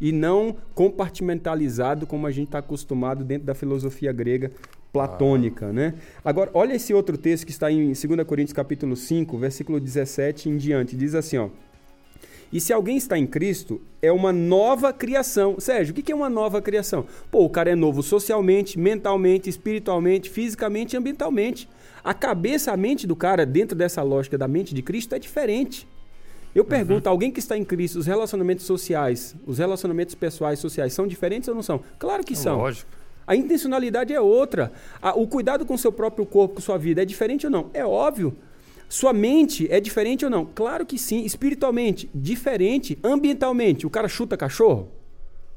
E 0.00 0.12
não 0.12 0.54
compartimentalizado 0.74 2.06
como 2.06 2.26
a 2.26 2.30
gente 2.30 2.48
está 2.48 2.58
acostumado 2.58 3.24
dentro 3.24 3.46
da 3.46 3.54
filosofia 3.54 4.12
grega 4.12 4.50
platônica, 4.92 5.66
ah. 5.66 5.72
né? 5.72 5.94
Agora, 6.24 6.50
olha 6.52 6.74
esse 6.74 6.92
outro 6.92 7.16
texto 7.16 7.44
que 7.44 7.50
está 7.50 7.70
em 7.70 7.92
2 7.92 7.98
Coríntios 8.26 8.52
capítulo 8.52 8.94
5, 8.96 9.38
versículo 9.38 9.80
17 9.80 10.48
em 10.48 10.56
diante. 10.56 10.96
Diz 10.96 11.14
assim, 11.14 11.38
ó. 11.38 11.48
E 12.52 12.60
se 12.60 12.72
alguém 12.72 12.96
está 12.96 13.18
em 13.18 13.26
Cristo, 13.26 13.80
é 14.00 14.12
uma 14.12 14.32
nova 14.32 14.92
criação. 14.92 15.58
Sérgio, 15.58 15.92
o 15.92 15.94
que 15.94 16.12
é 16.12 16.14
uma 16.14 16.30
nova 16.30 16.62
criação? 16.62 17.04
Pô, 17.30 17.44
o 17.44 17.50
cara 17.50 17.70
é 17.70 17.74
novo 17.74 18.02
socialmente, 18.02 18.78
mentalmente, 18.78 19.50
espiritualmente, 19.50 20.30
fisicamente 20.30 20.94
e 20.94 20.96
ambientalmente. 20.96 21.68
A 22.06 22.14
cabeça, 22.14 22.70
a 22.70 22.76
mente 22.76 23.04
do 23.04 23.16
cara, 23.16 23.44
dentro 23.44 23.76
dessa 23.76 24.00
lógica 24.00 24.38
da 24.38 24.46
mente 24.46 24.72
de 24.72 24.80
Cristo, 24.80 25.12
é 25.16 25.18
diferente. 25.18 25.88
Eu 26.54 26.62
uhum. 26.62 26.68
pergunto, 26.68 27.08
alguém 27.08 27.32
que 27.32 27.40
está 27.40 27.58
em 27.58 27.64
Cristo, 27.64 27.98
os 27.98 28.06
relacionamentos 28.06 28.64
sociais, 28.64 29.34
os 29.44 29.58
relacionamentos 29.58 30.14
pessoais 30.14 30.60
sociais, 30.60 30.92
são 30.92 31.04
diferentes 31.04 31.48
ou 31.48 31.54
não 31.56 31.64
são? 31.64 31.80
Claro 31.98 32.22
que 32.22 32.36
são. 32.36 32.58
Lógico. 32.58 32.88
A 33.26 33.34
intencionalidade 33.34 34.14
é 34.14 34.20
outra. 34.20 34.70
o 35.16 35.26
cuidado 35.26 35.66
com 35.66 35.74
o 35.74 35.78
seu 35.78 35.90
próprio 35.90 36.24
corpo, 36.24 36.54
com 36.54 36.60
sua 36.60 36.78
vida, 36.78 37.02
é 37.02 37.04
diferente 37.04 37.46
ou 37.46 37.50
não? 37.50 37.70
É 37.74 37.84
óbvio. 37.84 38.36
Sua 38.88 39.12
mente 39.12 39.66
é 39.68 39.80
diferente 39.80 40.24
ou 40.24 40.30
não? 40.30 40.46
Claro 40.46 40.86
que 40.86 40.96
sim. 40.96 41.24
Espiritualmente, 41.24 42.08
diferente. 42.14 42.96
Ambientalmente, 43.02 43.84
o 43.84 43.90
cara 43.90 44.06
chuta 44.06 44.36
cachorro? 44.36 44.92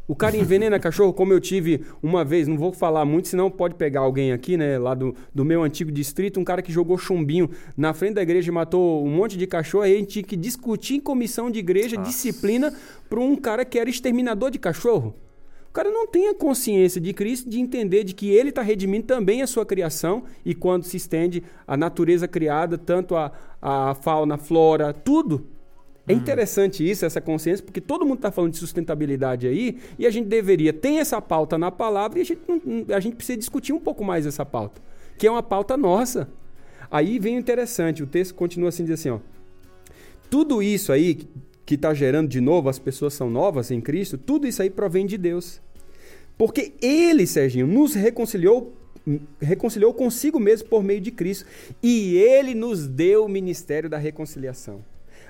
O 0.10 0.16
cara 0.16 0.36
envenena 0.36 0.80
cachorro, 0.80 1.14
como 1.14 1.32
eu 1.34 1.40
tive 1.40 1.86
uma 2.02 2.26
vez, 2.26 2.48
não 2.48 2.58
vou 2.58 2.74
falar 2.74 3.06
muito, 3.06 3.28
senão 3.28 3.52
pode 3.52 3.76
pegar 3.76 4.00
alguém 4.00 4.32
aqui, 4.32 4.58
né, 4.58 4.80
lá 4.80 4.96
do, 4.96 5.14
do 5.32 5.46
meu 5.46 5.62
antigo 5.62 5.92
distrito, 5.92 6.40
um 6.40 6.44
cara 6.44 6.64
que 6.64 6.72
jogou 6.72 6.98
chumbinho 6.98 7.48
na 7.78 7.94
frente 7.94 8.16
da 8.16 8.24
igreja 8.24 8.50
e 8.50 8.52
matou 8.52 9.06
um 9.06 9.10
monte 9.12 9.38
de 9.38 9.46
cachorro, 9.46 9.84
aí 9.84 9.94
a 9.94 9.98
gente 10.00 10.08
tinha 10.08 10.24
que 10.24 10.36
discutir 10.36 10.96
em 10.96 11.00
comissão 11.00 11.52
de 11.52 11.60
igreja 11.60 11.96
Nossa. 11.96 12.10
disciplina 12.10 12.74
para 13.08 13.20
um 13.20 13.36
cara 13.36 13.64
que 13.64 13.78
era 13.78 13.88
exterminador 13.88 14.50
de 14.50 14.58
cachorro. 14.58 15.14
O 15.70 15.72
cara 15.72 15.92
não 15.92 16.08
tem 16.08 16.28
a 16.28 16.34
consciência 16.34 17.00
de 17.00 17.14
Cristo 17.14 17.48
de 17.48 17.60
entender 17.60 18.04
de 18.04 18.16
que 18.16 18.32
ele 18.32 18.50
está 18.50 18.64
redimindo 18.64 19.06
também 19.06 19.44
a 19.44 19.48
sua 19.48 19.64
criação 19.64 20.24
e 20.44 20.56
quando 20.56 20.86
se 20.86 20.98
estende 20.98 21.44
a 21.68 21.78
natureza 21.78 22.28
criada, 22.28 22.80
tanto 22.80 23.16
a, 23.16 23.32
a 23.62 23.94
fauna, 23.94 24.34
a 24.34 24.38
flora, 24.40 24.92
tudo. 24.92 25.46
É 26.10 26.14
uhum. 26.14 26.18
interessante 26.18 26.90
isso, 26.90 27.06
essa 27.06 27.22
consciência, 27.22 27.64
porque 27.64 27.80
todo 27.80 28.04
mundo 28.04 28.18
está 28.18 28.32
falando 28.32 28.54
de 28.54 28.58
sustentabilidade 28.58 29.48
aí 29.48 29.78
e 30.00 30.08
a 30.08 30.10
gente 30.10 30.28
deveria 30.28 30.74
ter 30.74 30.96
essa 30.96 31.22
pauta 31.22 31.56
na 31.56 31.70
palavra 31.70 32.18
e 32.18 32.24
a 32.24 32.26
gente, 32.26 32.42
a 32.92 33.00
gente 33.00 33.16
precisa 33.16 33.38
discutir 33.38 33.74
um 33.74 33.80
pouco 33.80 34.04
mais 34.04 34.26
essa 34.26 34.44
pauta, 34.44 34.82
que 35.20 35.28
é 35.28 35.32
uma 35.32 35.44
pauta 35.44 35.78
nossa. 35.78 36.28
Aí 36.90 37.20
vem 37.20 37.36
o 37.36 37.40
interessante, 37.40 38.02
o 38.02 38.08
texto 38.08 38.34
continua 38.34 38.70
assim, 38.70 38.84
diz 38.84 39.00
assim, 39.00 39.12
ó. 39.12 39.20
Tudo 40.32 40.64
isso 40.64 40.92
aí 40.92 41.28
que 41.64 41.76
está 41.76 41.94
gerando 41.94 42.28
de 42.28 42.42
novo, 42.42 42.70
as 42.70 42.80
pessoas 42.80 43.14
são 43.14 43.30
novas 43.30 43.70
em 43.70 43.80
Cristo, 43.80 44.18
tudo 44.18 44.48
isso 44.48 44.64
aí 44.64 44.70
provém 44.72 45.06
de 45.06 45.16
Deus. 45.16 45.62
Porque 46.36 46.74
Ele, 46.82 47.28
Serginho, 47.28 47.68
nos 47.68 47.94
reconciliou 47.94 48.74
reconciliou 49.40 49.94
consigo 49.94 50.40
mesmo 50.40 50.68
por 50.70 50.84
meio 50.84 51.02
de 51.02 51.12
Cristo. 51.12 51.46
E 51.82 52.18
Ele 52.18 52.56
nos 52.56 52.88
deu 52.88 53.26
o 53.26 53.30
ministério 53.30 53.90
da 53.90 53.98
reconciliação. 53.98 54.84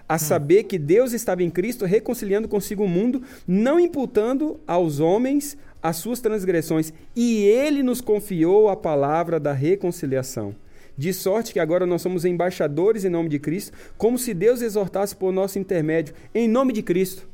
A 0.09 0.15
hum. 0.15 0.19
saber 0.19 0.63
que 0.63 0.77
Deus 0.77 1.13
estava 1.13 1.43
em 1.43 1.49
Cristo 1.49 1.85
reconciliando 1.85 2.49
consigo 2.49 2.83
o 2.83 2.89
mundo, 2.89 3.21
não 3.47 3.79
imputando 3.79 4.59
aos 4.67 4.99
homens 4.99 5.57
as 5.81 5.95
suas 5.95 6.19
transgressões. 6.19 6.91
E 7.15 7.43
Ele 7.43 7.81
nos 7.81 8.01
confiou 8.01 8.67
a 8.67 8.75
palavra 8.75 9.39
da 9.39 9.53
reconciliação 9.53 10.53
de 10.99 11.13
sorte 11.13 11.53
que 11.53 11.61
agora 11.61 11.85
nós 11.85 12.01
somos 12.01 12.25
embaixadores 12.25 13.05
em 13.05 13.09
nome 13.09 13.29
de 13.29 13.39
Cristo, 13.39 13.71
como 13.97 14.17
se 14.17 14.33
Deus 14.33 14.61
exortasse 14.61 15.15
por 15.15 15.31
nosso 15.31 15.57
intermédio, 15.57 16.13
em 16.35 16.45
nome 16.45 16.73
de 16.73 16.83
Cristo. 16.83 17.25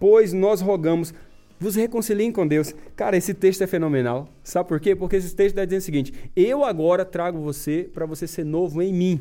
Pois 0.00 0.32
nós 0.32 0.62
rogamos, 0.62 1.12
vos 1.60 1.74
reconciliem 1.74 2.32
com 2.32 2.46
Deus. 2.46 2.74
Cara, 2.96 3.14
esse 3.14 3.34
texto 3.34 3.60
é 3.60 3.66
fenomenal. 3.66 4.30
Sabe 4.42 4.66
por 4.66 4.80
quê? 4.80 4.96
Porque 4.96 5.16
esse 5.16 5.34
texto 5.34 5.50
está 5.50 5.66
dizendo 5.66 5.80
o 5.80 5.84
seguinte: 5.84 6.14
eu 6.34 6.64
agora 6.64 7.04
trago 7.04 7.38
você 7.38 7.86
para 7.92 8.06
você 8.06 8.26
ser 8.26 8.44
novo 8.44 8.80
em 8.80 8.94
mim. 8.94 9.20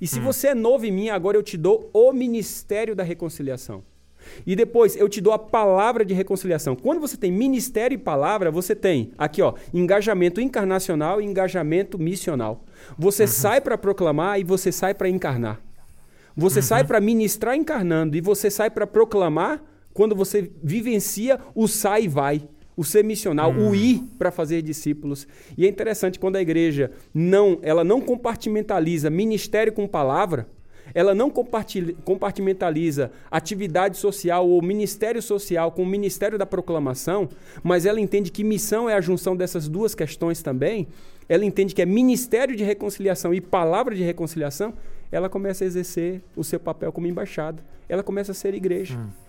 E 0.00 0.06
se 0.06 0.18
hum. 0.18 0.24
você 0.24 0.48
é 0.48 0.54
novo 0.54 0.84
em 0.84 0.90
mim, 0.90 1.08
agora 1.08 1.36
eu 1.36 1.42
te 1.42 1.56
dou 1.56 1.90
o 1.92 2.12
ministério 2.12 2.94
da 2.94 3.02
reconciliação. 3.02 3.82
E 4.46 4.56
depois 4.56 4.96
eu 4.96 5.08
te 5.08 5.20
dou 5.20 5.32
a 5.32 5.38
palavra 5.38 6.04
de 6.04 6.14
reconciliação. 6.14 6.74
Quando 6.74 7.00
você 7.00 7.16
tem 7.16 7.30
ministério 7.30 7.94
e 7.94 7.98
palavra, 7.98 8.50
você 8.50 8.74
tem 8.74 9.12
aqui, 9.16 9.42
ó, 9.42 9.54
engajamento 9.72 10.40
encarnacional 10.40 11.20
e 11.20 11.24
engajamento 11.24 11.98
missional. 11.98 12.64
Você 12.98 13.22
uhum. 13.22 13.28
sai 13.28 13.60
para 13.60 13.78
proclamar 13.78 14.40
e 14.40 14.44
você 14.44 14.72
sai 14.72 14.94
para 14.94 15.08
encarnar. 15.08 15.60
Você 16.36 16.58
uhum. 16.58 16.64
sai 16.64 16.84
para 16.84 17.00
ministrar 17.00 17.56
encarnando 17.56 18.16
e 18.16 18.20
você 18.20 18.50
sai 18.50 18.70
para 18.70 18.86
proclamar 18.86 19.62
quando 19.92 20.14
você 20.14 20.50
vivencia 20.62 21.40
o 21.54 21.66
sai 21.66 22.04
e 22.04 22.08
vai, 22.08 22.42
o 22.76 22.84
ser 22.84 23.02
missional, 23.02 23.50
uhum. 23.52 23.70
o 23.70 23.74
ir 23.74 24.02
para 24.18 24.30
fazer 24.30 24.60
discípulos. 24.62 25.26
E 25.56 25.64
é 25.64 25.68
interessante 25.68 26.18
quando 26.18 26.36
a 26.36 26.42
igreja 26.42 26.90
não, 27.14 27.58
ela 27.62 27.82
não 27.82 28.00
compartimentaliza 28.00 29.08
ministério 29.08 29.72
com 29.72 29.88
palavra, 29.88 30.46
ela 30.94 31.14
não 31.14 31.30
compartimentaliza 31.30 33.10
atividade 33.30 33.96
social 33.96 34.48
ou 34.48 34.62
ministério 34.62 35.20
social 35.20 35.72
com 35.72 35.82
o 35.82 35.86
ministério 35.86 36.38
da 36.38 36.46
proclamação, 36.46 37.28
mas 37.62 37.86
ela 37.86 38.00
entende 38.00 38.30
que 38.30 38.44
missão 38.44 38.88
é 38.88 38.94
a 38.94 39.00
junção 39.00 39.36
dessas 39.36 39.68
duas 39.68 39.94
questões 39.94 40.42
também. 40.42 40.86
Ela 41.28 41.44
entende 41.44 41.74
que 41.74 41.82
é 41.82 41.86
ministério 41.86 42.54
de 42.54 42.62
reconciliação 42.62 43.34
e 43.34 43.40
palavra 43.40 43.94
de 43.94 44.02
reconciliação. 44.02 44.72
Ela 45.10 45.28
começa 45.28 45.64
a 45.64 45.66
exercer 45.66 46.22
o 46.36 46.44
seu 46.44 46.60
papel 46.60 46.92
como 46.92 47.06
embaixada. 47.06 47.62
Ela 47.88 48.02
começa 48.02 48.32
a 48.32 48.34
ser 48.34 48.54
igreja. 48.54 48.96
Hum. 48.96 49.25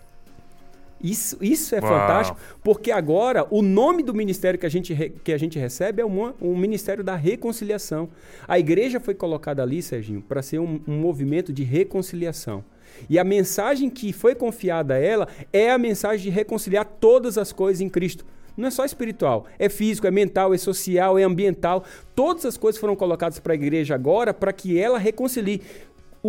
Isso, 1.02 1.38
isso 1.42 1.76
é 1.76 1.80
Uau. 1.80 1.92
fantástico, 1.92 2.40
porque 2.64 2.92
agora 2.92 3.46
o 3.50 3.62
nome 3.62 4.04
do 4.04 4.14
ministério 4.14 4.60
que 4.60 4.66
a 4.66 4.70
gente, 4.70 5.14
que 5.24 5.32
a 5.32 5.38
gente 5.38 5.60
recebe 5.60 6.02
é 6.02 6.06
um, 6.06 6.34
um 6.42 6.58
ministério 6.58 7.04
da 7.04 7.16
reconciliação. 7.16 8.10
A 8.48 8.58
igreja 8.58 9.00
foi 9.00 9.14
colocada 9.14 9.62
ali, 9.62 9.82
Serginho, 9.82 10.22
para 10.22 10.42
ser 10.42 10.60
um, 10.60 10.80
um 10.88 10.98
movimento 10.98 11.54
de 11.54 11.64
reconciliação. 11.64 12.64
E 13.10 13.20
a 13.20 13.24
mensagem 13.24 13.90
que 13.90 14.12
foi 14.12 14.34
confiada 14.34 14.96
a 14.96 14.98
ela 14.98 15.28
é 15.54 15.70
a 15.72 15.78
mensagem 15.78 16.24
de 16.24 16.30
reconciliar 16.30 16.86
todas 16.86 17.38
as 17.38 17.52
coisas 17.52 17.82
em 17.82 17.90
Cristo. 17.90 18.26
Não 18.58 18.68
é 18.68 18.72
só 18.72 18.84
espiritual, 18.84 19.46
é 19.60 19.70
físico, 19.70 20.08
é 20.08 20.12
mental, 20.12 20.52
é 20.52 20.58
social, 20.58 21.20
é 21.20 21.22
ambiental. 21.22 21.84
Todas 22.16 22.44
as 22.44 22.58
coisas 22.58 22.82
foram 22.82 22.96
colocadas 22.96 23.38
para 23.38 23.54
a 23.54 23.56
igreja 23.56 23.94
agora 23.94 24.34
para 24.34 24.52
que 24.52 24.80
ela 24.80 24.98
reconcilie. 24.98 25.62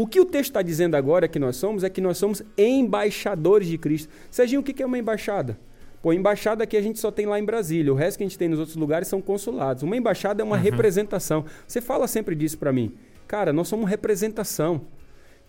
O 0.01 0.07
que 0.07 0.21
o 0.21 0.25
texto 0.25 0.51
está 0.51 0.63
dizendo 0.63 0.95
agora 0.95 1.27
que 1.27 1.41
nós 1.41 1.57
somos 1.57 1.83
é 1.83 1.91
que 1.91 2.01
nós 2.01 2.19
somos 2.19 2.41
embaixadores 2.57 3.67
de 3.67 3.77
Cristo. 3.77 4.09
Serginho, 4.31 4.61
o 4.61 4.63
que 4.63 4.81
é 4.81 4.87
uma 4.87 4.97
embaixada? 4.97 5.59
Pô, 6.01 6.13
embaixada 6.13 6.65
que 6.69 6.77
a 6.77 6.81
gente 6.81 7.01
só 7.01 7.11
tem 7.11 7.27
lá 7.27 7.37
em 7.37 7.45
Brasília. 7.45 7.93
O 7.93 7.97
resto 7.97 8.19
que 8.19 8.23
a 8.23 8.27
gente 8.29 8.39
tem 8.39 8.47
nos 8.49 8.61
outros 8.61 8.77
lugares 8.77 9.09
são 9.09 9.21
consulados. 9.21 9.83
Uma 9.83 9.97
embaixada 9.97 10.41
é 10.41 10.45
uma 10.45 10.55
uhum. 10.55 10.63
representação. 10.63 11.45
Você 11.67 11.81
fala 11.81 12.07
sempre 12.07 12.37
disso 12.37 12.59
para 12.59 12.73
mim. 12.73 12.95
Cara, 13.27 13.53
nós 13.53 13.67
somos 13.67 13.91
representação. 13.91 14.83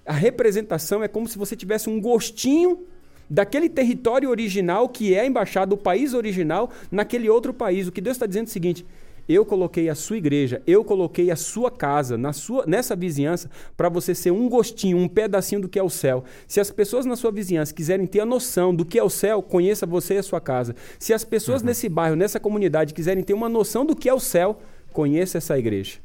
A 0.03 0.13
representação 0.13 1.03
é 1.03 1.07
como 1.07 1.27
se 1.27 1.38
você 1.38 1.55
tivesse 1.55 1.88
um 1.88 2.01
gostinho 2.01 2.88
daquele 3.29 3.69
território 3.69 4.31
original 4.31 4.89
que 4.89 5.13
é 5.13 5.19
a 5.19 5.25
embaixada, 5.27 5.75
o 5.75 5.77
país 5.77 6.15
original, 6.15 6.71
naquele 6.91 7.29
outro 7.29 7.53
país. 7.53 7.88
O 7.88 7.91
que 7.91 8.01
Deus 8.01 8.15
está 8.15 8.25
dizendo 8.25 8.47
é 8.47 8.49
o 8.49 8.51
seguinte: 8.51 8.83
eu 9.29 9.45
coloquei 9.45 9.87
a 9.89 9.95
sua 9.95 10.17
igreja, 10.17 10.61
eu 10.65 10.83
coloquei 10.83 11.29
a 11.29 11.35
sua 11.35 11.69
casa, 11.69 12.17
na 12.17 12.33
sua, 12.33 12.65
nessa 12.65 12.95
vizinhança, 12.95 13.49
para 13.77 13.87
você 13.87 14.15
ser 14.15 14.31
um 14.31 14.49
gostinho, 14.49 14.97
um 14.97 15.07
pedacinho 15.07 15.61
do 15.61 15.69
que 15.69 15.77
é 15.77 15.83
o 15.83 15.89
céu. 15.89 16.23
Se 16.47 16.59
as 16.59 16.71
pessoas 16.71 17.05
na 17.05 17.15
sua 17.15 17.31
vizinhança 17.31 17.73
quiserem 17.73 18.07
ter 18.07 18.21
a 18.21 18.25
noção 18.25 18.73
do 18.73 18.83
que 18.83 18.97
é 18.97 19.03
o 19.03 19.09
céu, 19.09 19.43
conheça 19.43 19.85
você 19.85 20.15
e 20.15 20.17
a 20.17 20.23
sua 20.23 20.41
casa. 20.41 20.75
Se 20.97 21.13
as 21.13 21.23
pessoas 21.23 21.61
uhum. 21.61 21.67
nesse 21.67 21.87
bairro, 21.87 22.15
nessa 22.15 22.39
comunidade, 22.39 22.93
quiserem 22.93 23.23
ter 23.23 23.33
uma 23.33 23.47
noção 23.47 23.85
do 23.85 23.95
que 23.95 24.09
é 24.09 24.13
o 24.13 24.19
céu, 24.19 24.59
conheça 24.91 25.37
essa 25.37 25.57
igreja. 25.57 25.99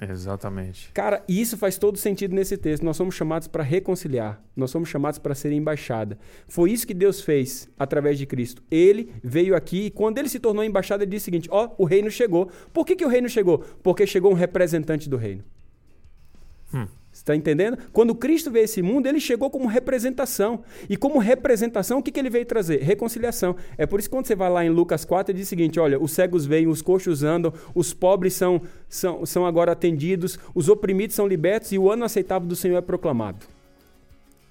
Exatamente. 0.00 0.90
Cara, 0.92 1.24
e 1.26 1.40
isso 1.40 1.56
faz 1.56 1.78
todo 1.78 1.96
sentido 1.96 2.34
nesse 2.34 2.56
texto. 2.56 2.82
Nós 2.82 2.96
somos 2.96 3.14
chamados 3.14 3.48
para 3.48 3.62
reconciliar. 3.62 4.42
Nós 4.54 4.70
somos 4.70 4.88
chamados 4.88 5.18
para 5.18 5.34
ser 5.34 5.52
embaixada. 5.52 6.18
Foi 6.46 6.70
isso 6.70 6.86
que 6.86 6.92
Deus 6.92 7.20
fez 7.20 7.68
através 7.78 8.18
de 8.18 8.26
Cristo. 8.26 8.62
Ele 8.70 9.12
veio 9.22 9.56
aqui 9.56 9.86
e 9.86 9.90
quando 9.90 10.18
ele 10.18 10.28
se 10.28 10.38
tornou 10.38 10.62
embaixada, 10.62 11.02
ele 11.02 11.10
disse 11.10 11.24
o 11.24 11.26
seguinte: 11.26 11.48
Ó, 11.50 11.66
oh, 11.66 11.82
o 11.82 11.86
reino 11.86 12.10
chegou. 12.10 12.50
Por 12.72 12.84
que, 12.84 12.94
que 12.94 13.04
o 13.04 13.08
reino 13.08 13.28
chegou? 13.28 13.58
Porque 13.82 14.06
chegou 14.06 14.30
um 14.30 14.34
representante 14.34 15.08
do 15.08 15.16
reino. 15.16 15.42
Hum. 16.74 16.86
Está 17.26 17.34
entendendo? 17.34 17.76
Quando 17.92 18.14
Cristo 18.14 18.52
veio 18.52 18.62
a 18.62 18.66
esse 18.66 18.80
mundo, 18.80 19.08
ele 19.08 19.18
chegou 19.18 19.50
como 19.50 19.66
representação. 19.66 20.62
E 20.88 20.96
como 20.96 21.18
representação, 21.18 21.98
o 21.98 22.02
que, 22.02 22.12
que 22.12 22.20
ele 22.20 22.30
veio 22.30 22.46
trazer? 22.46 22.80
Reconciliação. 22.82 23.56
É 23.76 23.84
por 23.84 23.98
isso 23.98 24.08
que 24.08 24.14
quando 24.14 24.26
você 24.26 24.36
vai 24.36 24.48
lá 24.48 24.64
em 24.64 24.70
Lucas 24.70 25.04
4, 25.04 25.32
ele 25.32 25.40
diz 25.40 25.48
o 25.48 25.50
seguinte: 25.50 25.80
olha, 25.80 26.00
os 26.00 26.12
cegos 26.12 26.46
vêm, 26.46 26.68
os 26.68 26.80
coxos 26.80 27.24
andam, 27.24 27.52
os 27.74 27.92
pobres 27.92 28.32
são, 28.34 28.62
são, 28.88 29.26
são 29.26 29.44
agora 29.44 29.72
atendidos, 29.72 30.38
os 30.54 30.68
oprimidos 30.68 31.16
são 31.16 31.26
libertos 31.26 31.72
e 31.72 31.78
o 31.78 31.90
ano 31.90 32.04
aceitável 32.04 32.46
do 32.46 32.54
Senhor 32.54 32.76
é 32.76 32.80
proclamado. 32.80 33.44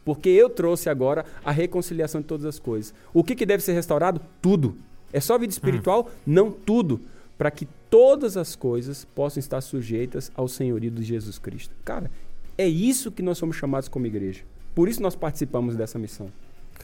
Porque 0.04 0.28
eu 0.28 0.50
trouxe 0.50 0.90
agora 0.90 1.24
a 1.46 1.52
reconciliação 1.52 2.20
de 2.20 2.28
todas 2.28 2.46
as 2.46 2.60
coisas. 2.60 2.94
O 3.14 3.24
que, 3.24 3.36
que 3.36 3.46
deve 3.46 3.64
ser 3.64 3.72
restaurado? 3.72 4.20
Tudo. 4.42 4.76
É 5.14 5.22
só 5.22 5.38
vida 5.38 5.54
espiritual? 5.54 6.10
Hum. 6.10 6.22
Não 6.26 6.52
tudo. 6.52 7.00
Para 7.38 7.50
que 7.52 7.68
todas 7.90 8.36
as 8.36 8.54
coisas 8.54 9.06
possam 9.06 9.40
estar 9.40 9.62
sujeitas 9.62 10.30
ao 10.36 10.50
senhorio 10.50 10.92
de 10.92 11.04
Jesus 11.04 11.40
Cristo. 11.40 11.74
Cara, 11.86 12.12
é 12.58 12.68
isso 12.68 13.12
que 13.12 13.22
nós 13.22 13.38
somos 13.38 13.56
chamados 13.56 13.88
como 13.88 14.06
igreja. 14.06 14.44
Por 14.74 14.90
isso 14.90 15.02
nós 15.02 15.16
participamos 15.16 15.76
dessa 15.76 15.98
missão. 15.98 16.32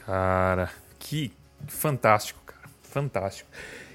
Cara, 0.06 0.70
que 0.98 1.32
fantástico, 1.66 2.40
cara. 2.44 2.62
Fantástico. 2.82 3.48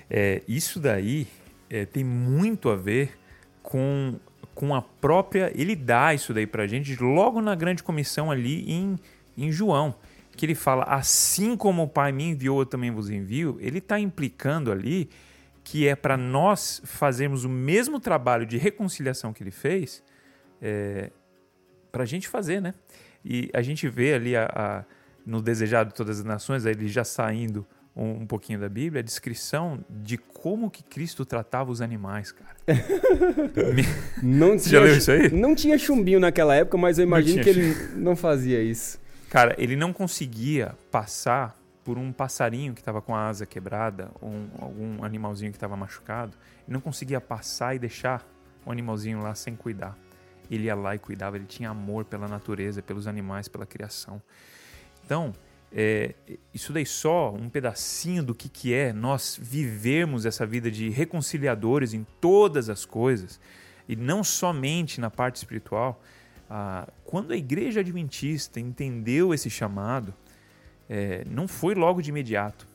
É, 0.10 0.42
isso 0.48 0.80
daí 0.80 1.28
é, 1.70 1.86
tem 1.86 2.04
muito 2.04 2.70
a 2.70 2.76
ver 2.76 3.18
com, 3.62 4.16
com 4.56 4.74
a 4.74 4.82
própria. 4.82 5.52
Ele 5.56 5.76
dá 5.76 6.14
isso 6.14 6.34
daí 6.34 6.48
pra 6.48 6.68
gente 6.68 6.96
logo 7.02 7.42
na 7.42 7.56
grande 7.56 7.84
comissão 7.84 8.32
ali 8.32 8.72
em, 8.72 8.98
em 9.38 9.52
João. 9.52 9.96
Que 10.36 10.46
ele 10.46 10.56
fala: 10.56 10.84
Assim 10.84 11.58
como 11.58 11.84
o 11.84 11.88
Pai 11.88 12.12
me 12.12 12.24
enviou, 12.24 12.62
eu 12.62 12.66
também 12.66 12.92
vos 12.92 13.10
envio. 13.10 13.58
Ele 13.60 13.80
está 13.80 14.00
implicando 14.00 14.72
ali 14.72 15.10
que 15.64 15.86
é 15.86 15.98
para 15.98 16.16
nós 16.16 16.82
fazermos 16.86 17.44
o 17.44 17.50
mesmo 17.50 18.00
trabalho 18.00 18.46
de 18.46 18.58
reconciliação 18.58 19.34
que 19.34 19.44
ele 19.44 19.52
fez, 19.52 20.02
é, 20.62 21.12
para 21.98 22.04
a 22.04 22.06
gente 22.06 22.28
fazer, 22.28 22.62
né? 22.62 22.76
E 23.26 23.50
a 23.56 23.64
gente 23.64 23.90
vê 23.90 24.14
ali 24.14 24.36
a, 24.36 24.46
a, 24.56 24.84
no 25.26 25.42
Desejado 25.42 25.90
de 25.90 25.96
Todas 25.96 26.20
as 26.20 26.24
Nações, 26.24 26.64
ele 26.64 26.88
já 26.88 27.04
saindo 27.04 27.66
um, 27.96 28.22
um, 28.22 28.28
pouquinho 28.28 28.60
da 28.60 28.70
Bíblia, 28.70 29.00
a 29.00 29.04
descrição 29.04 29.84
de 29.90 30.16
como 30.16 30.70
que 30.70 30.84
Cristo 30.84 31.26
tratava 31.26 31.72
os 31.72 31.82
animais, 31.82 32.32
cara. 32.32 32.56
não 34.22 34.56
tinha, 34.56 34.70
já 34.70 34.80
leu 34.80 34.96
isso 34.96 35.10
aí? 35.10 35.32
Não 35.32 35.56
tinha 35.56 35.76
chumbinho 35.80 36.20
naquela 36.20 36.54
época, 36.54 36.78
mas 36.78 37.00
eu 37.00 37.04
imagino 37.04 37.44
que 37.44 37.50
ele 37.50 37.74
não 37.96 38.16
fazia 38.16 38.62
isso. 38.62 39.00
Cara, 39.28 39.56
ele 39.58 39.76
não 39.76 39.92
conseguia 39.92 40.76
passar 40.92 41.60
por 41.84 41.98
um 41.98 42.12
passarinho 42.12 42.76
que 42.76 42.82
estava 42.82 43.02
com 43.02 43.16
a 43.16 43.28
asa 43.28 43.48
quebrada, 43.48 44.12
ou 44.22 44.30
um, 44.30 44.50
algum 44.60 45.04
animalzinho 45.04 45.50
que 45.50 45.58
estava 45.58 45.76
machucado, 45.76 46.38
ele 46.68 46.74
não 46.74 46.82
conseguia 46.82 47.20
passar 47.20 47.74
e 47.74 47.80
deixar 47.80 48.24
o 48.64 48.72
animalzinho 48.72 49.20
lá 49.20 49.34
sem 49.34 49.56
cuidar 49.56 49.98
ele 50.56 50.66
ia 50.66 50.76
lá 50.76 50.96
e 50.96 51.00
cuidava, 51.00 51.36
ele 51.36 51.46
tinha 51.46 51.70
amor 51.70 52.06
pela 52.06 52.28
natureza, 52.28 52.82
pelos 52.82 53.08
animais, 53.08 53.48
pela 53.48 53.66
criação. 53.66 54.22
Então, 55.06 55.34
é, 55.72 56.16
isso 56.54 56.72
daí 56.72 56.86
só 56.86 57.34
um 57.34 57.50
pedacinho 57.50 58.24
do 58.24 58.34
que, 58.34 58.48
que 58.48 58.74
é 58.74 58.94
nós 58.94 59.38
vivermos 59.42 60.26
essa 60.26 60.46
vida 60.46 60.72
de 60.72 60.90
reconciliadores 60.90 61.94
em 61.94 62.06
todas 62.22 62.70
as 62.70 62.86
coisas, 62.86 63.40
e 63.88 63.96
não 63.96 64.24
somente 64.24 65.00
na 65.00 65.10
parte 65.10 65.38
espiritual. 65.38 66.02
Ah, 66.50 66.88
quando 67.06 67.32
a 67.32 67.38
igreja 67.38 67.80
adventista 67.82 68.60
entendeu 68.60 69.34
esse 69.34 69.50
chamado, 69.50 70.14
é, 70.90 71.26
não 71.26 71.48
foi 71.48 71.76
logo 71.76 72.02
de 72.02 72.10
imediato. 72.10 72.68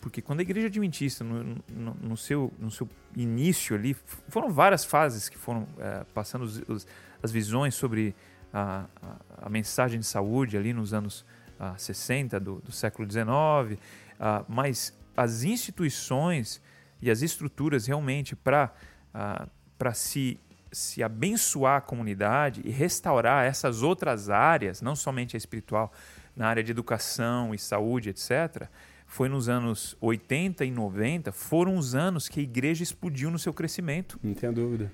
Porque 0.00 0.20
quando 0.20 0.40
a 0.40 0.42
igreja 0.42 0.66
adventista, 0.66 1.22
no, 1.22 1.62
no, 1.68 1.94
no 1.94 2.16
seu, 2.16 2.52
no 2.58 2.72
seu 2.72 2.88
início 3.16 3.76
ali, 3.76 3.96
foram 4.28 4.50
várias 4.50 4.84
fases 4.84 5.28
que 5.28 5.38
foram 5.38 5.66
é, 5.78 6.04
passando 6.12 6.42
os, 6.42 6.60
os, 6.68 6.86
as 7.22 7.30
visões 7.30 7.74
sobre 7.74 8.14
a, 8.52 8.86
a, 9.00 9.46
a, 9.46 9.48
mensagem 9.48 10.00
de 10.00 10.06
saúde 10.06 10.56
ali 10.56 10.72
nos 10.72 10.92
anos 10.92 11.24
ah, 11.58 11.74
60 11.76 12.38
do, 12.40 12.56
do 12.56 12.72
século 12.72 13.10
XIX, 13.10 13.80
ah, 14.18 14.44
mas 14.48 14.96
as 15.16 15.44
instituições 15.44 16.60
e 17.00 17.10
as 17.10 17.22
estruturas 17.22 17.86
realmente 17.86 18.34
para 18.34 18.72
ah, 19.14 19.46
se, 19.94 20.38
se 20.70 21.02
abençoar 21.02 21.78
a 21.78 21.80
comunidade 21.80 22.60
e 22.64 22.70
restaurar 22.70 23.46
essas 23.46 23.82
outras 23.82 24.28
áreas, 24.28 24.82
não 24.82 24.96
somente 24.96 25.36
a 25.36 25.38
espiritual, 25.38 25.92
na 26.36 26.48
área 26.48 26.62
de 26.62 26.70
educação 26.70 27.54
e 27.54 27.58
saúde, 27.58 28.10
etc., 28.10 28.68
foi 29.06 29.28
nos 29.28 29.46
anos 29.46 29.94
80 30.00 30.64
e 30.64 30.70
90, 30.70 31.32
foram 31.32 31.76
os 31.76 31.94
anos 31.94 32.28
que 32.28 32.40
a 32.40 32.42
igreja 32.42 32.82
explodiu 32.82 33.30
no 33.30 33.38
seu 33.38 33.52
crescimento. 33.52 34.18
Não 34.22 34.32
tenho 34.32 34.54
dúvida 34.54 34.90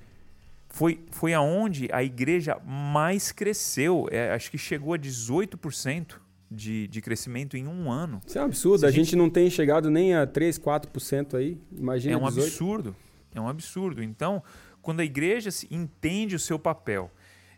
foi, 0.69 1.01
foi 1.11 1.35
aonde 1.35 1.89
a 1.93 2.03
igreja 2.03 2.59
mais 2.65 3.33
cresceu. 3.33 4.07
É, 4.11 4.33
acho 4.33 4.51
que 4.51 4.59
chegou 4.59 4.95
a 4.95 4.99
18% 4.99 6.15
de, 6.51 6.87
de 6.89 7.01
crescimento 7.01 7.57
em 7.57 7.67
um 7.67 7.91
ano. 7.91 8.21
Isso 8.27 8.39
é 8.39 8.43
um 8.43 8.45
absurdo. 8.45 8.85
a, 8.85 8.89
a 8.89 8.91
gente... 8.91 9.07
gente... 9.07 9.17
não 9.17 9.31
tem 9.31 9.51
chegado 9.51 9.91
nem 9.91 10.15
a 10.15 10.27
3, 10.27 10.59
4% 10.59 11.35
aí. 11.35 11.59
Imagina. 11.73 12.15
É 12.15 12.17
um 12.17 12.25
18. 12.25 12.47
absurdo. 12.47 12.97
É 13.35 13.41
um 13.41 13.49
absurdo. 13.49 14.03
Então, 14.03 14.43
quando 14.83 15.01
a 15.01 15.05
igreja 15.05 15.51
entende 15.71 16.35
o 16.35 16.39
seu 16.39 16.59
papel 16.59 17.11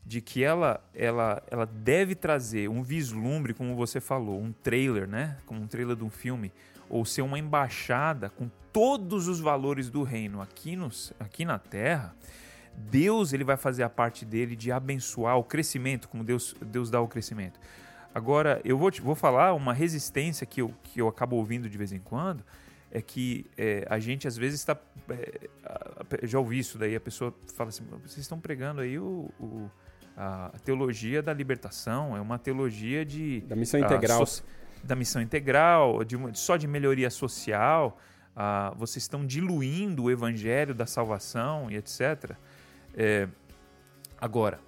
de 0.05 0.21
que 0.21 0.43
ela, 0.43 0.83
ela, 0.95 1.43
ela 1.51 1.67
deve 1.67 2.15
trazer 2.15 2.69
um 2.69 2.83
vislumbre, 2.83 3.55
como 3.55 3.77
você 3.77 4.01
falou, 4.01 4.41
um 4.41 4.53
trailer, 4.53 5.07
né? 5.07 5.37
Como 5.47 5.61
um 5.61 5.67
trailer 5.67 5.95
de 5.95 6.03
um 6.03 6.11
filme, 6.11 6.51
ou 6.89 7.05
ser 7.05 7.23
uma 7.23 7.39
embaixada 7.39 8.31
com 8.31 8.51
todos 8.73 9.29
os 9.29 9.41
valores 9.41 9.91
do 9.91 10.03
reino 10.03 10.41
aqui, 10.41 10.75
nos, 10.75 11.13
aqui 11.21 11.45
na 11.45 11.59
terra, 11.59 12.15
Deus 12.77 13.33
ele 13.33 13.45
vai 13.45 13.57
fazer 13.57 13.83
a 13.83 13.89
parte 13.89 14.25
dele 14.25 14.57
de 14.57 14.73
abençoar 14.73 15.37
o 15.37 15.45
crescimento, 15.45 16.09
como 16.09 16.25
Deus, 16.25 16.55
Deus 16.61 16.91
dá 16.91 17.01
o 17.01 17.09
crescimento. 17.09 17.61
Agora, 18.15 18.61
eu 18.65 18.77
vou, 18.77 18.91
te, 18.91 19.01
vou 19.01 19.15
falar 19.15 19.55
uma 19.55 19.73
resistência 19.73 20.47
que 20.47 20.61
eu, 20.61 20.75
que 20.83 21.01
eu 21.01 21.09
acabo 21.09 21.37
ouvindo 21.37 21.69
de 21.69 21.79
vez 21.79 21.93
em 21.93 22.01
quando, 22.01 22.45
é 22.91 23.01
que 23.01 23.47
é, 23.57 23.87
a 23.89 24.01
gente 24.01 24.27
às 24.27 24.37
vezes 24.37 24.61
está. 24.61 24.77
É, 25.09 26.27
já 26.27 26.39
ouvi 26.39 26.59
isso 26.59 26.77
daí, 26.77 26.97
a 26.97 27.01
pessoa 27.01 27.33
fala 27.55 27.69
assim: 27.69 27.85
vocês 28.03 28.19
estão 28.19 28.41
pregando 28.41 28.81
aí 28.81 28.99
o, 28.99 29.31
o 29.39 29.71
a 30.17 30.53
teologia 30.65 31.23
da 31.23 31.33
libertação, 31.33 32.17
é 32.17 32.21
uma 32.21 32.39
teologia 32.39 33.05
de. 33.05 33.41
Da 33.43 33.57
missão 33.57 33.81
integral. 33.81 34.27
So, 34.27 34.43
da 34.83 34.97
missão 34.97 35.23
integral, 35.23 36.05
de, 36.05 36.17
só 36.35 36.57
de 36.57 36.67
melhoria 36.67 37.11
social. 37.11 37.99
Ah, 38.35 38.73
vocês 38.77 39.03
estão 39.03 39.27
diluindo 39.27 40.05
o 40.05 40.11
evangelho 40.11 40.75
da 40.75 40.87
salvação 40.87 41.71
e 41.71 41.77
etc. 41.77 42.37
É, 42.95 43.29
agora, 44.21 44.61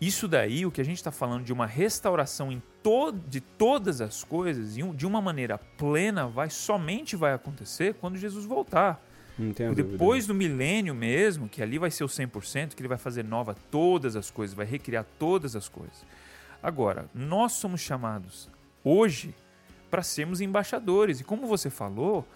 isso 0.00 0.28
daí, 0.28 0.66
o 0.66 0.70
que 0.70 0.80
a 0.80 0.84
gente 0.84 0.98
está 0.98 1.10
falando 1.10 1.44
de 1.44 1.52
uma 1.52 1.66
restauração 1.66 2.52
em 2.52 2.62
to 2.82 3.12
de 3.12 3.40
todas 3.40 4.00
as 4.00 4.22
coisas, 4.22 4.74
de 4.74 5.06
uma 5.06 5.20
maneira 5.20 5.58
plena, 5.58 6.26
vai 6.26 6.50
somente 6.50 7.16
vai 7.16 7.32
acontecer 7.32 7.94
quando 7.94 8.16
Jesus 8.16 8.44
voltar. 8.44 9.02
Depois 9.74 10.26
do 10.26 10.34
milênio 10.34 10.94
mesmo, 10.94 11.48
que 11.48 11.62
ali 11.62 11.78
vai 11.78 11.90
ser 11.90 12.04
o 12.04 12.08
100%, 12.08 12.74
que 12.74 12.80
ele 12.80 12.88
vai 12.88 12.98
fazer 12.98 13.22
nova 13.22 13.54
todas 13.70 14.16
as 14.16 14.30
coisas, 14.30 14.54
vai 14.54 14.66
recriar 14.66 15.04
todas 15.18 15.56
as 15.56 15.68
coisas. 15.68 16.04
Agora, 16.62 17.08
nós 17.14 17.52
somos 17.52 17.80
chamados 17.80 18.48
hoje 18.82 19.34
para 19.90 20.02
sermos 20.02 20.40
embaixadores. 20.40 21.20
E 21.20 21.24
como 21.24 21.46
você 21.46 21.70
falou, 21.70 22.26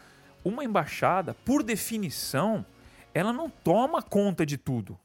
uma 0.45 0.65
embaixada, 0.65 1.35
por 1.35 1.63
definição, 1.63 2.65
ela 3.13 3.33
não 3.33 3.49
toma 3.49 4.03
conta 4.03 4.45
de 4.45 4.57
tudo. 4.57 4.99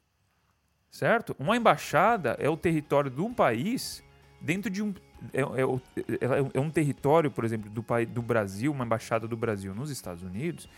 Certo? 0.90 1.36
Uma 1.38 1.58
embaixada 1.58 2.38
é 2.40 2.50
o 2.50 2.56
território 2.56 3.12
de 3.12 3.22
um 3.22 3.34
país 3.34 4.04
dentro 4.40 4.70
de 4.70 4.82
um. 4.82 4.94
É, 5.34 5.42
é, 5.42 6.52
é 6.54 6.60
um 6.60 6.70
território, 6.70 7.30
por 7.32 7.44
exemplo, 7.44 7.70
do, 7.70 7.84
do 8.08 8.22
Brasil, 8.22 8.72
uma 8.72 8.86
embaixada 8.86 9.28
do 9.28 9.36
Brasil 9.36 9.74
nos 9.74 9.90
Estados 9.90 10.24
Unidos, 10.24 10.70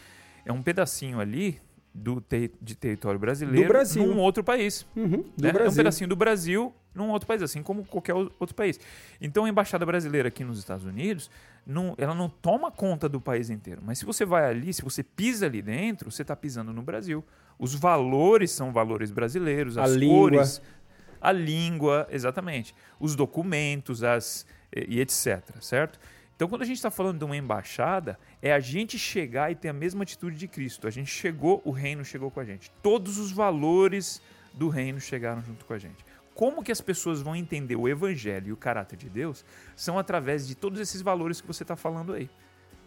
é 0.46 0.52
um 0.52 0.64
pedacinho 0.64 1.20
ali 1.20 1.60
do 1.94 2.22
ter, 2.22 2.52
de 2.62 2.76
território 2.76 3.20
brasileiro 3.20 3.68
do 3.68 3.68
Brasil. 3.68 4.06
num 4.06 4.20
outro 4.20 4.44
país. 4.44 4.86
Uhum, 4.96 5.26
né? 5.40 5.50
É 5.50 5.70
um 5.70 5.74
pedacinho 5.74 6.08
do 6.08 6.16
Brasil 6.16 6.74
num 6.94 7.10
outro 7.10 7.28
país, 7.28 7.42
assim 7.42 7.62
como 7.62 7.86
qualquer 7.86 8.14
outro 8.14 8.56
país. 8.56 8.80
Então 9.20 9.46
a 9.46 9.50
embaixada 9.50 9.86
brasileira 9.86 10.28
aqui 10.30 10.44
nos 10.44 10.58
Estados 10.60 10.86
Unidos, 10.86 11.30
não, 11.68 11.94
ela 11.98 12.16
não 12.16 12.30
toma 12.30 12.72
conta 12.72 13.10
do 13.10 13.20
país 13.20 13.50
inteiro. 13.50 13.82
Mas 13.84 14.00
se 14.00 14.06
você 14.06 14.26
vai 14.26 14.50
ali, 14.50 14.74
se 14.74 14.82
você 14.82 15.04
pisa 15.04 15.46
ali 15.46 15.62
dentro, 15.62 16.10
você 16.10 16.22
está 16.22 16.36
pisando 16.36 16.72
no 16.72 16.82
Brasil. 16.82 17.24
Os 17.60 17.76
valores 17.76 18.52
são 18.52 18.72
valores 18.72 19.12
brasileiros, 19.12 19.78
as 19.78 19.92
a 19.92 20.00
cores, 20.00 20.58
língua. 20.58 21.18
a 21.20 21.32
língua, 21.32 22.08
exatamente, 22.10 22.74
os 23.00 23.16
documentos, 23.16 24.04
as 24.04 24.46
e 24.76 25.00
etc, 25.00 25.44
certo? 25.62 26.00
Então, 26.36 26.48
quando 26.48 26.62
a 26.62 26.66
gente 26.66 26.78
está 26.78 26.92
falando 26.92 27.18
de 27.18 27.26
uma 27.26 27.36
embaixada, 27.36 28.20
é 28.42 28.54
a 28.54 28.60
gente 28.60 29.00
chegar 29.00 29.52
e 29.52 29.56
ter 29.56 29.70
a 29.70 29.74
mesma 29.74 30.04
atitude 30.04 30.38
de 30.38 30.48
Cristo. 30.48 30.88
A 30.88 30.92
gente 30.92 31.10
chegou, 31.10 31.62
o 31.66 31.72
reino 31.72 32.06
chegou 32.06 32.30
com 32.30 32.40
a 32.40 32.46
gente. 32.46 32.70
Todos 32.84 33.18
os 33.18 33.32
valores 33.32 34.22
do 34.54 34.70
reino 34.70 35.00
chegaram 35.00 35.42
junto 35.42 35.66
com 35.66 35.74
a 35.74 35.80
gente. 35.80 36.06
Como 36.38 36.62
que 36.62 36.72
as 36.72 36.80
pessoas 36.80 37.20
vão 37.20 37.36
entender 37.36 37.76
o 37.76 37.90
evangelho 37.90 38.50
e 38.50 38.52
o 38.52 38.56
caráter 38.56 38.96
de 38.96 39.10
Deus 39.10 39.44
são 39.76 39.98
através 39.98 40.48
de 40.48 40.54
todos 40.54 40.80
esses 40.80 41.02
valores 41.02 41.42
que 41.42 41.48
você 41.48 41.64
está 41.64 41.76
falando 41.76 42.14
aí, 42.14 42.30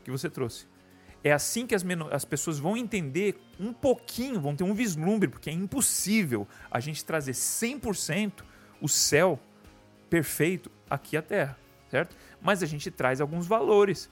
que 0.04 0.10
você 0.10 0.30
trouxe. 0.30 0.68
É 1.24 1.32
assim 1.32 1.66
que 1.66 1.74
as, 1.74 1.84
as 2.12 2.24
pessoas 2.24 2.60
vão 2.60 2.76
entender 2.76 3.42
um 3.58 3.72
pouquinho, 3.72 4.40
vão 4.40 4.54
ter 4.54 4.62
um 4.62 4.72
vislumbre, 4.72 5.28
porque 5.28 5.50
é 5.50 5.52
impossível 5.52 6.46
a 6.70 6.78
gente 6.78 7.04
trazer 7.04 7.32
100% 7.32 8.44
o 8.80 8.88
céu 8.88 9.36
perfeito 10.08 10.70
aqui 10.88 11.16
à 11.16 11.22
terra, 11.22 11.58
certo? 11.90 12.16
Mas 12.40 12.62
a 12.62 12.66
gente 12.66 12.88
traz 12.88 13.20
alguns 13.20 13.48
valores. 13.48 14.08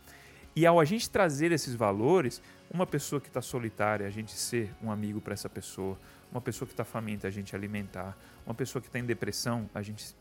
E 0.57 0.67
ao 0.67 0.81
a 0.81 0.85
gente 0.85 1.09
trazer 1.09 1.53
esses 1.53 1.77
valores, 1.77 2.43
uma 2.71 2.87
pessoa 2.87 3.21
que 3.21 3.29
está 3.29 3.41
solitária, 3.41 4.07
a 4.07 4.11
gente 4.11 4.33
ser 4.33 4.71
um 4.83 4.91
amigo 4.91 5.21
para 5.21 5.33
essa 5.33 5.49
pessoa. 5.49 5.99
Uma 6.31 6.41
pessoa 6.41 6.67
que 6.67 6.75
está 6.75 6.85
faminta, 6.85 7.27
a 7.27 7.31
gente 7.31 7.57
alimentar. 7.57 8.17
Uma 8.45 8.55
pessoa 8.55 8.83
que 8.83 8.89
está 8.89 8.99
em 8.99 9.05
depressão, 9.05 9.69
a 9.75 9.81
gente 9.81 10.15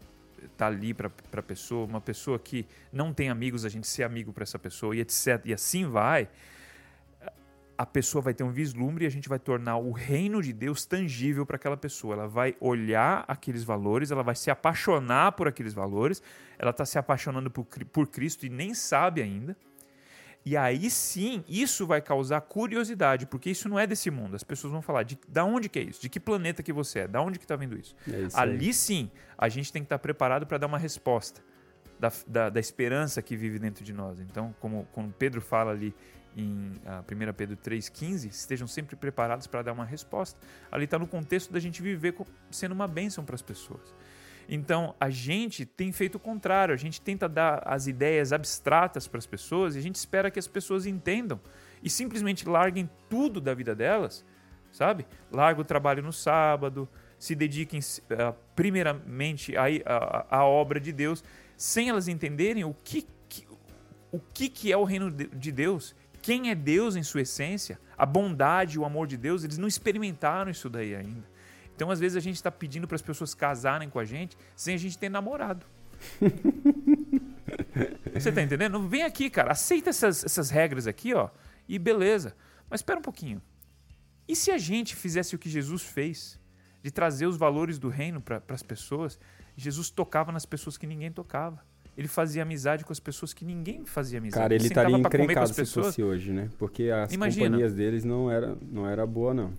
tá 0.56 0.68
ali 0.68 0.94
para 0.94 1.12
a 1.34 1.44
pessoa. 1.44 1.86
Uma 1.86 2.00
pessoa 2.00 2.40
que 2.40 2.66
não 2.92 3.14
tem 3.14 3.30
amigos, 3.30 3.66
a 3.66 3.70
gente 3.70 3.86
ser 3.86 4.04
amigo 4.04 4.32
para 4.32 4.44
essa 4.44 4.58
pessoa 4.58 4.96
e 4.96 5.02
etc. 5.02 5.42
E 5.46 5.54
assim 5.54 5.86
vai. 5.86 6.30
A 7.78 7.86
pessoa 7.86 8.22
vai 8.22 8.34
ter 8.34 8.44
um 8.44 8.50
vislumbre 8.50 9.04
e 9.04 9.08
a 9.08 9.12
gente 9.12 9.30
vai 9.30 9.38
tornar 9.38 9.78
o 9.78 9.92
reino 9.92 10.42
de 10.42 10.52
Deus 10.52 10.86
tangível 10.86 11.46
para 11.46 11.58
aquela 11.58 11.78
pessoa. 11.78 12.14
Ela 12.14 12.28
vai 12.28 12.56
olhar 12.60 13.26
aqueles 13.28 13.64
valores, 13.64 14.10
ela 14.10 14.24
vai 14.24 14.36
se 14.36 14.50
apaixonar 14.50 15.34
por 15.34 15.48
aqueles 15.48 15.74
valores. 15.74 16.24
Ela 16.58 16.72
está 16.72 16.86
se 16.86 16.98
apaixonando 16.98 17.52
por, 17.52 17.66
por 17.66 18.08
Cristo 18.08 18.46
e 18.46 18.50
nem 18.50 18.74
sabe 18.74 19.22
ainda 19.22 19.56
e 20.46 20.56
aí 20.56 20.90
sim, 20.90 21.44
isso 21.48 21.86
vai 21.86 22.02
causar 22.02 22.40
curiosidade, 22.42 23.26
porque 23.26 23.50
isso 23.50 23.68
não 23.68 23.78
é 23.78 23.86
desse 23.86 24.10
mundo. 24.10 24.36
As 24.36 24.44
pessoas 24.44 24.72
vão 24.72 24.82
falar 24.82 25.04
de 25.04 25.18
da 25.28 25.44
onde 25.44 25.68
que 25.68 25.80
é 25.80 25.84
isso? 25.84 26.02
De 26.02 26.10
que 26.10 26.20
planeta 26.20 26.64
que 26.64 26.72
você 26.72 27.00
é? 27.00 27.08
Da 27.08 27.22
onde 27.22 27.38
que 27.38 27.46
está 27.46 27.56
vendo 27.56 27.78
isso? 27.78 27.96
É 28.12 28.22
isso 28.22 28.38
Ali 28.38 28.74
sim, 28.74 29.12
a 29.38 29.50
gente 29.50 29.72
tem 29.72 29.82
que 29.82 29.88
estar 29.88 29.98
tá 29.98 30.02
preparado 30.02 30.48
para 30.48 30.58
dar 30.58 30.68
uma 30.68 30.78
resposta 30.78 31.42
da, 32.00 32.12
da, 32.26 32.50
da, 32.50 32.60
esperança 32.60 33.22
que 33.22 33.36
vive 33.36 33.60
dentro 33.60 33.84
de 33.84 33.92
nós. 33.92 34.20
Então, 34.20 34.56
como, 34.60 34.88
como 34.92 35.12
Pedro 35.12 35.42
fala 35.42 35.72
ali 35.72 35.94
em 36.36 36.72
uh, 36.86 37.30
1 37.30 37.34
Pedro 37.34 37.58
3,15, 37.58 38.30
estejam 38.30 38.68
sempre 38.68 38.96
preparados 38.96 39.48
para 39.48 39.64
dar 39.64 39.74
uma 39.74 39.86
resposta. 39.86 40.40
Ali 40.72 40.86
está 40.86 41.00
no 41.00 41.08
contexto 41.08 41.52
da 41.52 41.60
gente 41.60 41.82
viver 41.82 42.16
sendo 42.52 42.74
uma 42.74 42.88
bênção 42.88 43.26
para 43.26 43.36
as 43.36 43.42
pessoas. 43.42 43.94
Então, 44.50 44.96
a 45.00 45.10
gente 45.10 45.66
tem 45.66 45.92
feito 45.92 46.16
o 46.16 46.20
contrário, 46.20 46.74
a 46.74 46.78
gente 46.78 47.02
tenta 47.02 47.28
dar 47.28 47.62
as 47.66 47.88
ideias 47.88 48.32
abstratas 48.32 49.08
para 49.08 49.18
as 49.18 49.26
pessoas 49.26 49.76
e 49.76 49.80
a 49.80 49.82
gente 49.82 49.96
espera 49.96 50.32
que 50.32 50.40
as 50.40 50.48
pessoas 50.48 50.86
entendam 50.86 51.40
e 51.84 51.90
simplesmente 51.90 52.48
larguem 52.48 52.90
tudo 53.10 53.42
da 53.42 53.54
vida 53.54 53.76
delas, 53.76 54.24
sabe? 54.72 55.06
Larga 55.32 55.62
o 55.62 55.66
trabalho 55.66 56.02
no 56.02 56.14
sábado, 56.14 56.88
se 57.20 57.36
dediquem 57.36 57.80
uh, 57.80 58.34
primeiramente 58.56 59.54
à, 59.58 60.46
obra 60.46 60.80
de 60.80 60.94
Deus, 60.94 61.24
sem 61.56 61.90
elas 61.90 62.08
entenderem 62.08 62.64
o 62.64 62.74
que, 62.84 63.06
que, 63.28 63.46
o 64.12 64.20
que, 64.20 64.50
que 64.50 64.72
é 64.72 64.78
o 64.78 64.84
reino 64.84 65.12
de 65.12 65.52
Deus, 65.52 65.96
quem 66.22 66.50
é 66.50 66.56
Deus 66.56 66.96
em 66.96 67.04
sua 67.04 67.22
essência, 67.22 67.80
a 67.98 68.06
bondade, 68.06 68.80
o 68.80 68.86
amor 68.86 69.08
de 69.08 69.18
Deus, 69.18 69.44
eles 69.44 69.58
não 69.58 69.68
experimentaram 69.68 70.52
isso 70.52 70.70
daí 70.70 70.96
ainda. 70.96 71.37
Então, 71.78 71.92
às 71.92 72.00
vezes, 72.00 72.18
a 72.18 72.20
gente 72.20 72.38
está 72.38 72.50
pedindo 72.50 72.88
para 72.88 72.96
as 72.96 73.04
pessoas 73.04 73.36
casarem 73.36 73.88
com 73.88 74.00
a 74.00 74.04
gente 74.04 74.36
sem 74.56 74.74
a 74.74 74.78
gente 74.80 74.98
ter 74.98 75.10
namorado. 75.10 75.64
Você 78.16 78.32
tá 78.32 78.42
entendendo? 78.42 78.82
Vem 78.88 79.04
aqui, 79.04 79.30
cara. 79.30 79.52
Aceita 79.52 79.92
essas, 79.92 80.26
essas 80.26 80.50
regras 80.50 80.88
aqui, 80.88 81.14
ó. 81.14 81.30
E 81.70 81.78
beleza. 81.78 82.36
Mas 82.68 82.80
espera 82.80 82.98
um 82.98 83.02
pouquinho. 83.04 83.40
E 84.28 84.36
se 84.36 84.50
a 84.50 84.58
gente 84.58 84.96
fizesse 84.96 85.36
o 85.36 85.38
que 85.38 85.48
Jesus 85.48 85.84
fez? 85.84 86.40
De 86.82 86.90
trazer 86.90 87.28
os 87.28 87.38
valores 87.38 87.78
do 87.78 87.90
reino 87.90 88.20
para 88.20 88.42
as 88.50 88.64
pessoas? 88.64 89.20
Jesus 89.56 89.92
tocava 89.92 90.32
nas 90.32 90.48
pessoas 90.48 90.80
que 90.80 90.88
ninguém 90.88 91.12
tocava. 91.12 91.64
Ele 91.96 92.08
fazia 92.08 92.42
amizade 92.42 92.84
com 92.84 92.92
as 92.92 93.00
pessoas 93.00 93.36
que 93.36 93.46
ninguém 93.46 93.86
fazia 93.86 94.18
amizade. 94.18 94.42
Cara, 94.42 94.56
ele 94.56 94.66
estaria 94.66 94.98
encrencado 94.98 95.54
se 95.54 95.64
fosse 95.64 96.02
hoje, 96.02 96.32
né? 96.32 96.50
Porque 96.58 96.90
as 96.90 97.14
Imagina. 97.14 97.46
companhias 97.46 97.76
deles 97.76 98.04
não 98.04 98.32
era, 98.32 98.58
não 98.64 98.90
era 98.90 99.06
boa, 99.06 99.32
não. 99.32 99.54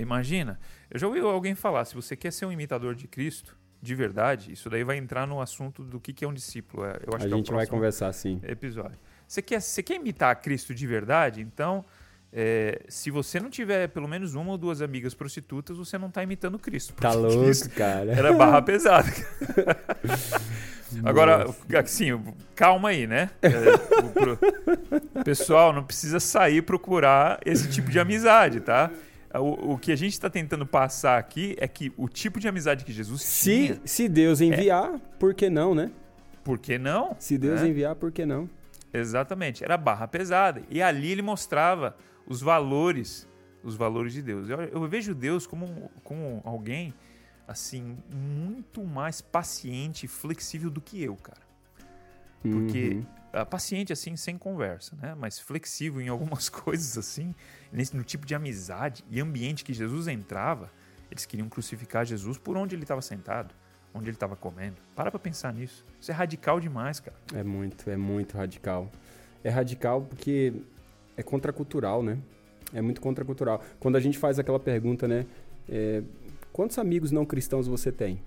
Imagina. 0.00 0.58
Eu 0.90 0.98
já 0.98 1.06
ouvi 1.06 1.20
alguém 1.20 1.54
falar, 1.54 1.84
se 1.84 1.94
você 1.94 2.16
quer 2.16 2.32
ser 2.32 2.46
um 2.46 2.52
imitador 2.52 2.94
de 2.94 3.06
Cristo, 3.06 3.56
de 3.82 3.94
verdade, 3.94 4.52
isso 4.52 4.68
daí 4.68 4.84
vai 4.84 4.96
entrar 4.96 5.26
no 5.26 5.40
assunto 5.40 5.82
do 5.82 5.98
que, 5.98 6.24
é 6.24 6.28
um 6.28 6.34
discípulo. 6.34 6.84
É, 6.84 7.00
eu 7.06 7.14
acho 7.14 7.26
a 7.26 7.28
que 7.28 7.34
gente 7.34 7.50
é 7.50 7.54
vai 7.54 7.66
conversar 7.66 8.12
sim. 8.12 8.40
Episódio. 8.42 8.98
Você 9.26 9.40
quer, 9.40 9.60
você 9.60 9.82
quer 9.82 9.94
imitar 9.94 10.34
Cristo 10.40 10.74
de 10.74 10.86
verdade? 10.86 11.40
Então, 11.40 11.84
é, 12.32 12.82
se 12.88 13.10
você 13.10 13.40
não 13.40 13.48
tiver 13.48 13.88
pelo 13.88 14.06
menos 14.06 14.34
uma 14.34 14.52
ou 14.52 14.58
duas 14.58 14.82
amigas 14.82 15.14
prostitutas, 15.14 15.76
você 15.76 15.96
não 15.96 16.08
está 16.08 16.22
imitando 16.22 16.58
Cristo. 16.58 16.94
Tá 16.94 17.12
louco, 17.12 17.44
Cristo 17.44 17.70
cara. 17.70 18.12
Era 18.12 18.32
barra 18.32 18.60
pesada. 18.60 19.08
Agora, 21.04 21.46
assim, 21.82 22.20
calma 22.54 22.88
aí, 22.90 23.06
né? 23.06 23.30
É, 23.40 25.20
o, 25.20 25.24
pessoal 25.24 25.72
não 25.72 25.84
precisa 25.84 26.18
sair 26.18 26.62
procurar 26.62 27.40
esse 27.44 27.68
tipo 27.68 27.90
de 27.90 27.98
amizade, 27.98 28.60
tá? 28.60 28.90
O, 29.34 29.74
o 29.74 29.78
que 29.78 29.92
a 29.92 29.96
gente 29.96 30.12
está 30.12 30.28
tentando 30.28 30.66
passar 30.66 31.18
aqui 31.18 31.54
é 31.58 31.68
que 31.68 31.92
o 31.96 32.08
tipo 32.08 32.40
de 32.40 32.48
amizade 32.48 32.84
que 32.84 32.92
Jesus 32.92 33.22
se, 33.22 33.66
tinha... 33.66 33.80
Se 33.84 34.08
Deus 34.08 34.40
enviar, 34.40 34.94
é... 34.94 34.98
por 35.18 35.34
que 35.34 35.48
não, 35.48 35.74
né? 35.74 35.90
Por 36.42 36.58
que 36.58 36.78
não? 36.78 37.14
Se 37.18 37.38
Deus 37.38 37.60
é. 37.60 37.68
enviar, 37.68 37.94
por 37.94 38.10
que 38.10 38.26
não? 38.26 38.50
Exatamente. 38.92 39.62
Era 39.62 39.76
barra 39.76 40.08
pesada. 40.08 40.62
E 40.68 40.82
ali 40.82 41.12
ele 41.12 41.22
mostrava 41.22 41.96
os 42.26 42.40
valores, 42.40 43.28
os 43.62 43.76
valores 43.76 44.12
de 44.12 44.22
Deus. 44.22 44.48
Eu, 44.48 44.60
eu 44.60 44.88
vejo 44.88 45.14
Deus 45.14 45.46
como, 45.46 45.90
como 46.02 46.40
alguém, 46.44 46.92
assim, 47.46 47.96
muito 48.12 48.82
mais 48.82 49.20
paciente 49.20 50.06
e 50.06 50.08
flexível 50.08 50.70
do 50.70 50.80
que 50.80 51.00
eu, 51.00 51.14
cara. 51.14 51.42
Porque... 52.42 52.94
Uhum 52.94 53.19
uh, 53.19 53.19
paciente 53.48 53.92
assim, 53.92 54.16
sem 54.16 54.36
conversa, 54.36 54.96
né? 55.00 55.14
Mas 55.16 55.38
flexível 55.38 56.00
em 56.00 56.08
algumas 56.08 56.48
coisas 56.50 56.98
assim, 56.98 57.34
nesse, 57.72 57.96
no 57.96 58.02
tipo 58.02 58.26
de 58.26 58.34
amizade 58.34 59.04
e 59.08 59.20
ambiente 59.20 59.64
que 59.64 59.72
Jesus 59.72 60.08
entrava, 60.08 60.70
eles 61.10 61.26
queriam 61.26 61.48
crucificar 61.48 62.04
Jesus 62.04 62.38
por 62.38 62.56
onde 62.56 62.74
ele 62.74 62.82
estava 62.82 63.02
sentado, 63.02 63.54
onde 63.94 64.06
ele 64.06 64.16
estava 64.16 64.36
comendo. 64.36 64.76
Para 64.94 65.10
para 65.10 65.20
pensar 65.20 65.52
nisso. 65.52 65.84
Isso 66.00 66.10
é 66.10 66.14
radical 66.14 66.60
demais, 66.60 67.00
cara. 67.00 67.16
É 67.34 67.42
muito, 67.42 67.88
é 67.88 67.96
muito 67.96 68.36
radical. 68.36 68.90
É 69.42 69.50
radical 69.50 70.02
porque 70.02 70.52
é 71.16 71.22
contracultural, 71.22 72.02
né? 72.02 72.18
É 72.72 72.80
muito 72.80 73.00
contracultural. 73.00 73.62
Quando 73.78 73.96
a 73.96 74.00
gente 74.00 74.18
faz 74.18 74.38
aquela 74.38 74.60
pergunta, 74.60 75.08
né? 75.08 75.26
É, 75.68 76.02
quantos 76.52 76.78
amigos 76.78 77.10
não 77.10 77.24
cristãos 77.24 77.66
você 77.66 77.90
tem? 77.90 78.20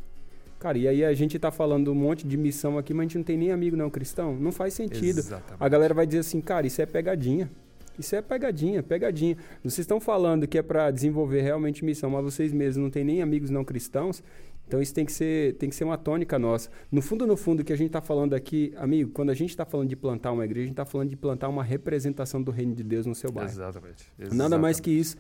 Cara, 0.64 0.78
e 0.78 0.88
aí 0.88 1.04
a 1.04 1.14
gente 1.14 1.38
tá 1.38 1.52
falando 1.52 1.92
um 1.92 1.94
monte 1.94 2.26
de 2.26 2.38
missão 2.38 2.78
aqui, 2.78 2.94
mas 2.94 3.02
a 3.02 3.04
gente 3.04 3.18
não 3.18 3.24
tem 3.26 3.38
nem 3.38 3.52
amigo 3.52 3.76
não 3.76 3.90
cristão. 3.90 4.34
Não 4.34 4.50
faz 4.50 4.74
sentido. 4.74 5.20
Exatamente. 5.20 5.58
A 5.60 5.68
galera 5.68 5.94
vai 5.94 6.08
dizer 6.08 6.20
assim, 6.20 6.40
cara, 6.40 6.66
isso 6.66 6.82
é 6.82 6.86
pegadinha. 6.86 7.52
Isso 8.00 8.16
é 8.16 8.22
pegadinha, 8.22 8.82
pegadinha. 8.82 9.36
Vocês 9.62 9.80
estão 9.80 10.00
falando 10.00 10.48
que 10.48 10.58
é 10.58 10.62
para 10.62 10.90
desenvolver 10.90 11.42
realmente 11.42 11.84
missão, 11.84 12.10
mas 12.12 12.24
vocês 12.24 12.54
mesmos 12.54 12.82
não 12.82 12.90
têm 12.90 13.04
nem 13.04 13.22
amigos 13.22 13.50
não 13.50 13.66
cristãos. 13.66 14.24
Então 14.66 14.82
isso 14.82 14.94
tem 14.94 15.06
que 15.06 15.12
ser, 15.12 15.56
tem 15.56 15.70
que 15.70 15.76
ser 15.76 15.84
uma 15.84 15.98
tônica 15.98 16.40
nossa. 16.40 16.70
No 16.90 17.02
fundo, 17.02 17.28
no 17.28 17.36
fundo, 17.36 17.60
o 17.60 17.66
que 17.66 17.74
a 17.74 17.76
gente 17.76 17.88
está 17.88 18.00
falando 18.00 18.34
aqui, 18.34 18.74
amigo, 18.78 19.12
quando 19.12 19.32
a 19.32 19.34
gente 19.34 19.50
está 19.50 19.66
falando 19.66 19.90
de 19.90 19.98
plantar 19.98 20.32
uma 20.32 20.46
igreja, 20.46 20.64
a 20.64 20.68
gente 20.68 20.74
está 20.76 20.86
falando 20.86 21.10
de 21.10 21.18
plantar 21.18 21.50
uma 21.50 21.62
representação 21.62 22.42
do 22.42 22.52
reino 22.52 22.74
de 22.74 22.84
Deus 22.84 23.06
no 23.06 23.14
seu 23.14 23.34
bairro. 23.34 23.52
Exatamente. 23.52 24.10
Exatamente. 24.18 24.38
Nada 24.38 24.58
mais 24.58 24.80
que 24.80 24.92
isso. 24.92 25.18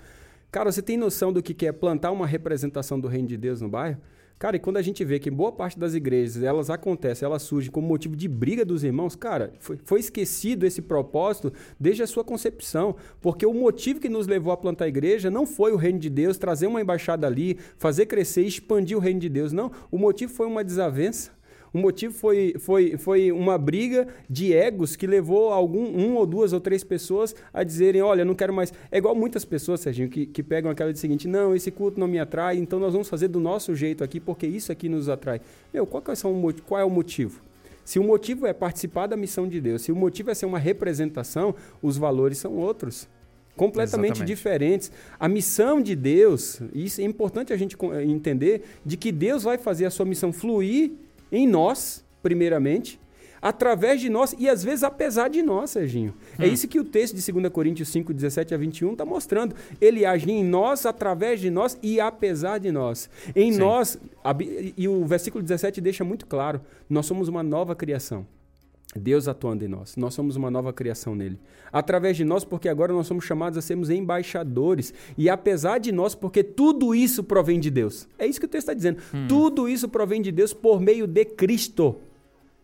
Cara, 0.50 0.72
você 0.72 0.82
tem 0.82 0.96
noção 0.96 1.34
do 1.34 1.44
que 1.44 1.68
é 1.68 1.74
plantar 1.74 2.12
uma 2.12 2.26
representação 2.26 2.98
do 2.98 3.10
reino 3.10 3.28
de 3.28 3.36
Deus 3.36 3.60
no 3.60 3.68
bairro? 3.68 4.00
Cara, 4.44 4.58
e 4.58 4.60
quando 4.60 4.76
a 4.76 4.82
gente 4.82 5.06
vê 5.06 5.20
que 5.20 5.32
boa 5.32 5.54
parte 5.54 5.80
das 5.80 5.94
igrejas, 5.94 6.44
elas 6.44 6.70
acontecem, 6.70 7.26
elas 7.26 7.44
surgem 7.44 7.72
como 7.72 7.88
motivo 7.88 8.14
de 8.14 8.28
briga 8.28 8.66
dos 8.66 8.84
irmãos, 8.84 9.16
cara, 9.16 9.54
foi, 9.58 9.80
foi 9.86 10.02
esquecido 10.02 10.66
esse 10.66 10.82
propósito 10.82 11.54
desde 11.80 12.04
a 12.04 12.08
sua 12.08 12.26
concepção. 12.26 12.94
Porque 13.22 13.46
o 13.46 13.54
motivo 13.54 14.02
que 14.02 14.10
nos 14.10 14.28
levou 14.28 14.52
a 14.52 14.58
plantar 14.58 14.84
a 14.84 14.90
igreja 14.90 15.32
não 15.32 15.46
foi 15.46 15.72
o 15.72 15.78
reino 15.78 15.98
de 15.98 16.10
Deus, 16.10 16.38
trazer 16.38 16.68
uma 16.68 16.82
embaixada 16.82 17.26
ali, 17.26 17.58
fazer 17.78 18.06
crescer 18.06 18.42
expandir 18.42 18.98
o 18.98 19.00
reino 19.00 19.22
de 19.22 19.30
Deus. 19.30 19.54
Não, 19.54 19.72
o 19.90 19.98
motivo 19.98 20.34
foi 20.34 20.46
uma 20.46 20.62
desavença 20.62 21.32
o 21.74 21.80
motivo 21.80 22.14
foi, 22.14 22.54
foi, 22.60 22.98
foi 22.98 23.32
uma 23.32 23.58
briga 23.58 24.08
de 24.30 24.54
egos 24.54 24.96
que 24.96 25.08
levou 25.08 25.52
algum, 25.52 25.84
um 25.84 26.16
ou 26.16 26.26
duas 26.26 26.54
ou 26.54 26.60
três 26.60 26.84
pessoas 26.84 27.36
a 27.52 27.64
dizerem: 27.64 28.00
olha, 28.02 28.24
não 28.24 28.36
quero 28.36 28.54
mais. 28.54 28.72
É 28.92 29.00
igual 29.00 29.16
muitas 29.16 29.44
pessoas, 29.44 29.80
Serginho, 29.80 30.08
que, 30.08 30.28
que 30.28 30.44
pegam 30.44 30.70
aquela 30.70 30.94
de 30.94 31.00
seguinte: 31.00 31.28
não, 31.28 31.56
esse 31.56 31.72
culto 31.72 32.00
não 32.00 32.08
me 32.08 32.20
atrai, 32.20 32.58
então 32.58 32.80
nós 32.80 32.94
vamos 32.94 33.10
fazer 33.10 33.28
do 33.28 33.40
nosso 33.40 33.74
jeito 33.74 34.04
aqui, 34.04 34.20
porque 34.20 34.46
isso 34.46 34.72
aqui 34.72 34.88
nos 34.88 35.10
atrai. 35.10 35.42
Meu, 35.74 35.88
qual, 35.88 36.04
é, 36.08 36.16
são, 36.16 36.54
qual 36.68 36.80
é 36.80 36.86
o 36.86 36.92
motivo? 36.92 37.42
Se 37.84 37.98
o 37.98 38.04
motivo 38.04 38.46
é 38.46 38.54
participar 38.54 39.08
da 39.08 39.18
missão 39.18 39.48
de 39.48 39.60
Deus, 39.60 39.82
se 39.82 39.92
o 39.92 39.96
motivo 39.96 40.30
é 40.30 40.36
ser 40.36 40.46
uma 40.46 40.60
representação, 40.60 41.56
os 41.82 41.98
valores 41.98 42.38
são 42.38 42.56
outros 42.56 43.10
completamente 43.56 44.18
Exatamente. 44.18 44.28
diferentes. 44.28 44.92
A 45.20 45.28
missão 45.28 45.82
de 45.82 45.96
Deus, 45.96 46.62
isso 46.74 47.02
é 47.02 47.04
importante 47.04 47.52
a 47.52 47.58
gente 47.58 47.76
entender, 48.06 48.64
de 48.86 48.96
que 48.96 49.12
Deus 49.12 49.44
vai 49.44 49.58
fazer 49.58 49.86
a 49.86 49.90
sua 49.90 50.06
missão 50.06 50.32
fluir 50.32 50.92
em 51.34 51.48
nós, 51.48 52.06
primeiramente, 52.22 53.02
através 53.42 54.00
de 54.00 54.10
nós 54.10 54.34
e 54.40 54.48
às 54.48 54.64
vezes 54.64 54.84
apesar 54.84 55.28
de 55.28 55.42
nós, 55.44 55.72
Serginho. 55.72 56.14
É 56.40 56.44
hum. 56.44 56.46
É 56.46 56.48
isso 56.48 56.68
que 56.68 56.80
o 56.80 56.86
texto 56.86 57.16
de 57.16 57.32
2 57.32 57.52
Coríntios 57.52 57.90
5, 57.90 58.14
17 58.14 58.54
a 58.54 58.58
21 58.58 58.94
está 58.94 59.04
mostrando. 59.04 59.54
Ele 59.82 60.06
age 60.06 60.32
em 60.32 60.44
nós, 60.44 60.86
através 60.86 61.42
de 61.42 61.50
nós 61.50 61.78
e 61.84 62.00
apesar 62.00 62.60
de 62.60 62.72
nós. 62.72 63.10
Em 63.36 63.52
Sim. 63.52 63.60
nós, 63.60 64.00
e 64.78 64.88
o 64.88 65.04
versículo 65.06 65.44
17 65.44 65.82
deixa 65.82 66.06
muito 66.06 66.26
claro: 66.26 66.62
nós 66.90 67.06
somos 67.06 67.28
uma 67.28 67.44
nova 67.44 67.76
criação. 67.76 68.26
Deus 69.00 69.28
atuando 69.28 69.66
em 69.66 69.68
nós. 69.68 69.96
Nós 69.96 70.14
somos 70.14 70.36
uma 70.36 70.52
nova 70.52 70.72
criação 70.72 71.16
nele. 71.16 71.40
Através 71.72 72.16
de 72.16 72.24
nós, 72.24 72.44
porque 72.44 72.70
agora 72.70 72.94
nós 72.94 73.08
somos 73.08 73.26
chamados 73.26 73.58
a 73.58 73.62
sermos 73.62 73.90
embaixadores. 73.90 74.94
E 75.18 75.30
apesar 75.30 75.80
de 75.80 75.92
nós, 75.92 76.14
porque 76.14 76.44
tudo 76.44 76.94
isso 76.94 77.24
provém 77.24 77.60
de 77.60 77.72
Deus. 77.72 78.08
É 78.18 78.26
isso 78.28 78.40
que 78.40 78.46
o 78.46 78.50
texto 78.50 78.70
está 78.70 78.74
dizendo. 78.74 79.00
Hum. 79.14 79.28
Tudo 79.28 79.68
isso 79.68 79.90
provém 79.90 80.22
de 80.22 80.32
Deus 80.32 80.54
por 80.54 80.80
meio 80.80 81.08
de 81.08 81.26
Cristo. 81.26 81.98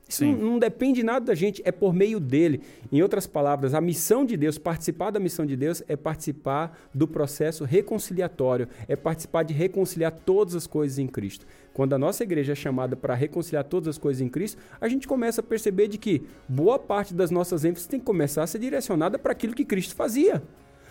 Isso 0.09 0.25
não, 0.25 0.33
não, 0.33 0.59
depende 0.59 1.03
nada 1.03 1.27
da 1.27 1.35
gente, 1.35 1.61
é 1.63 1.71
por 1.71 1.93
meio 1.93 2.19
dele. 2.19 2.61
Em 2.91 3.01
outras 3.03 3.27
palavras, 3.27 3.75
a 3.75 3.79
missão 3.79 4.25
de 4.25 4.35
Deus, 4.35 4.57
participar 4.57 5.11
da 5.11 5.19
missão 5.19 5.45
de 5.45 5.55
Deus, 5.55 5.83
é 5.87 5.95
participar 5.95 6.75
do 6.93 7.07
processo 7.07 7.63
reconciliatório, 7.63 8.67
é 8.87 8.95
participar 8.95 9.43
de 9.43 9.53
reconciliar 9.53 10.11
todas 10.11 10.55
as 10.55 10.65
coisas 10.65 10.97
em 10.97 11.05
Cristo. 11.05 11.45
Quando 11.73 11.93
a 11.93 11.97
nossa 11.99 12.23
igreja 12.23 12.53
é 12.53 12.55
chamada 12.55 12.95
para 12.95 13.13
reconciliar 13.13 13.63
todas 13.63 13.87
as 13.87 13.97
coisas 13.99 14.19
em 14.19 14.27
Cristo, 14.27 14.59
a 14.81 14.89
gente 14.89 15.07
começa 15.07 15.41
a 15.41 15.43
perceber 15.43 15.87
de 15.87 15.99
que 15.99 16.23
boa 16.47 16.79
parte 16.79 17.13
das 17.13 17.29
nossas 17.29 17.63
ênfases 17.63 17.87
tem 17.87 17.99
que 17.99 18.05
começar 18.05 18.41
a 18.41 18.47
ser 18.47 18.57
direcionada 18.57 19.19
para 19.19 19.31
aquilo 19.31 19.53
que 19.53 19.63
Cristo 19.63 19.95
fazia. 19.95 20.41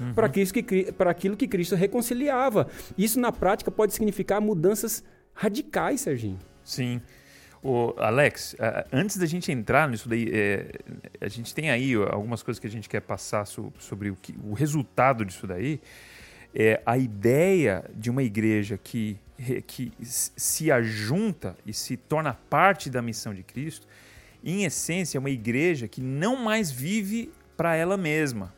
Uhum. 0.00 0.14
Para 0.14 0.26
aquilo, 0.26 0.52
que, 0.52 0.94
aquilo 0.96 1.36
que 1.36 1.48
Cristo 1.48 1.74
reconciliava. 1.74 2.68
Isso, 2.96 3.18
na 3.18 3.32
prática, 3.32 3.68
pode 3.68 3.92
significar 3.92 4.40
mudanças 4.40 5.02
radicais, 5.34 6.02
Serginho. 6.02 6.38
Sim. 6.62 7.00
O 7.62 7.94
Alex, 7.98 8.54
antes 8.92 9.16
da 9.16 9.26
gente 9.26 9.50
entrar 9.50 9.88
nisso 9.88 10.08
daí, 10.08 10.30
é, 10.32 10.70
a 11.20 11.28
gente 11.28 11.52
tem 11.54 11.70
aí 11.70 11.94
algumas 11.94 12.42
coisas 12.42 12.60
que 12.60 12.66
a 12.66 12.70
gente 12.70 12.88
quer 12.88 13.00
passar 13.00 13.46
sobre 13.46 14.10
o, 14.10 14.16
que, 14.16 14.34
o 14.44 14.54
resultado 14.54 15.24
disso 15.24 15.46
daí. 15.46 15.80
É, 16.54 16.80
a 16.86 16.96
ideia 16.96 17.84
de 17.94 18.10
uma 18.10 18.22
igreja 18.22 18.78
que, 18.78 19.18
que 19.66 19.92
se 20.02 20.70
ajunta 20.70 21.56
e 21.66 21.72
se 21.72 21.96
torna 21.96 22.32
parte 22.32 22.88
da 22.88 23.02
missão 23.02 23.34
de 23.34 23.42
Cristo, 23.42 23.86
em 24.42 24.64
essência, 24.64 25.18
é 25.18 25.20
uma 25.20 25.30
igreja 25.30 25.88
que 25.88 26.00
não 26.00 26.36
mais 26.36 26.70
vive 26.70 27.32
para 27.56 27.74
ela 27.74 27.96
mesma. 27.96 28.54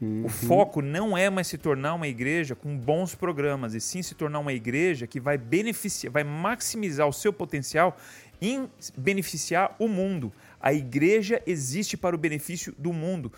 Uhum. 0.00 0.26
O 0.26 0.28
foco 0.28 0.80
não 0.80 1.18
é 1.18 1.28
mais 1.28 1.48
se 1.48 1.58
tornar 1.58 1.94
uma 1.94 2.06
igreja 2.06 2.54
com 2.54 2.76
bons 2.76 3.14
programas, 3.14 3.74
e 3.74 3.80
sim 3.80 4.02
se 4.02 4.14
tornar 4.14 4.38
uma 4.38 4.52
igreja 4.52 5.06
que 5.06 5.18
vai 5.18 5.36
beneficiar, 5.36 6.12
vai 6.12 6.24
maximizar 6.24 7.06
o 7.08 7.12
seu 7.12 7.32
potencial 7.32 7.96
em 8.40 8.70
beneficiar 8.96 9.74
o 9.78 9.88
mundo. 9.88 10.32
A 10.60 10.72
igreja 10.72 11.42
existe 11.46 11.96
para 11.96 12.14
o 12.14 12.18
benefício 12.18 12.74
do 12.78 12.92
mundo. 12.92 13.32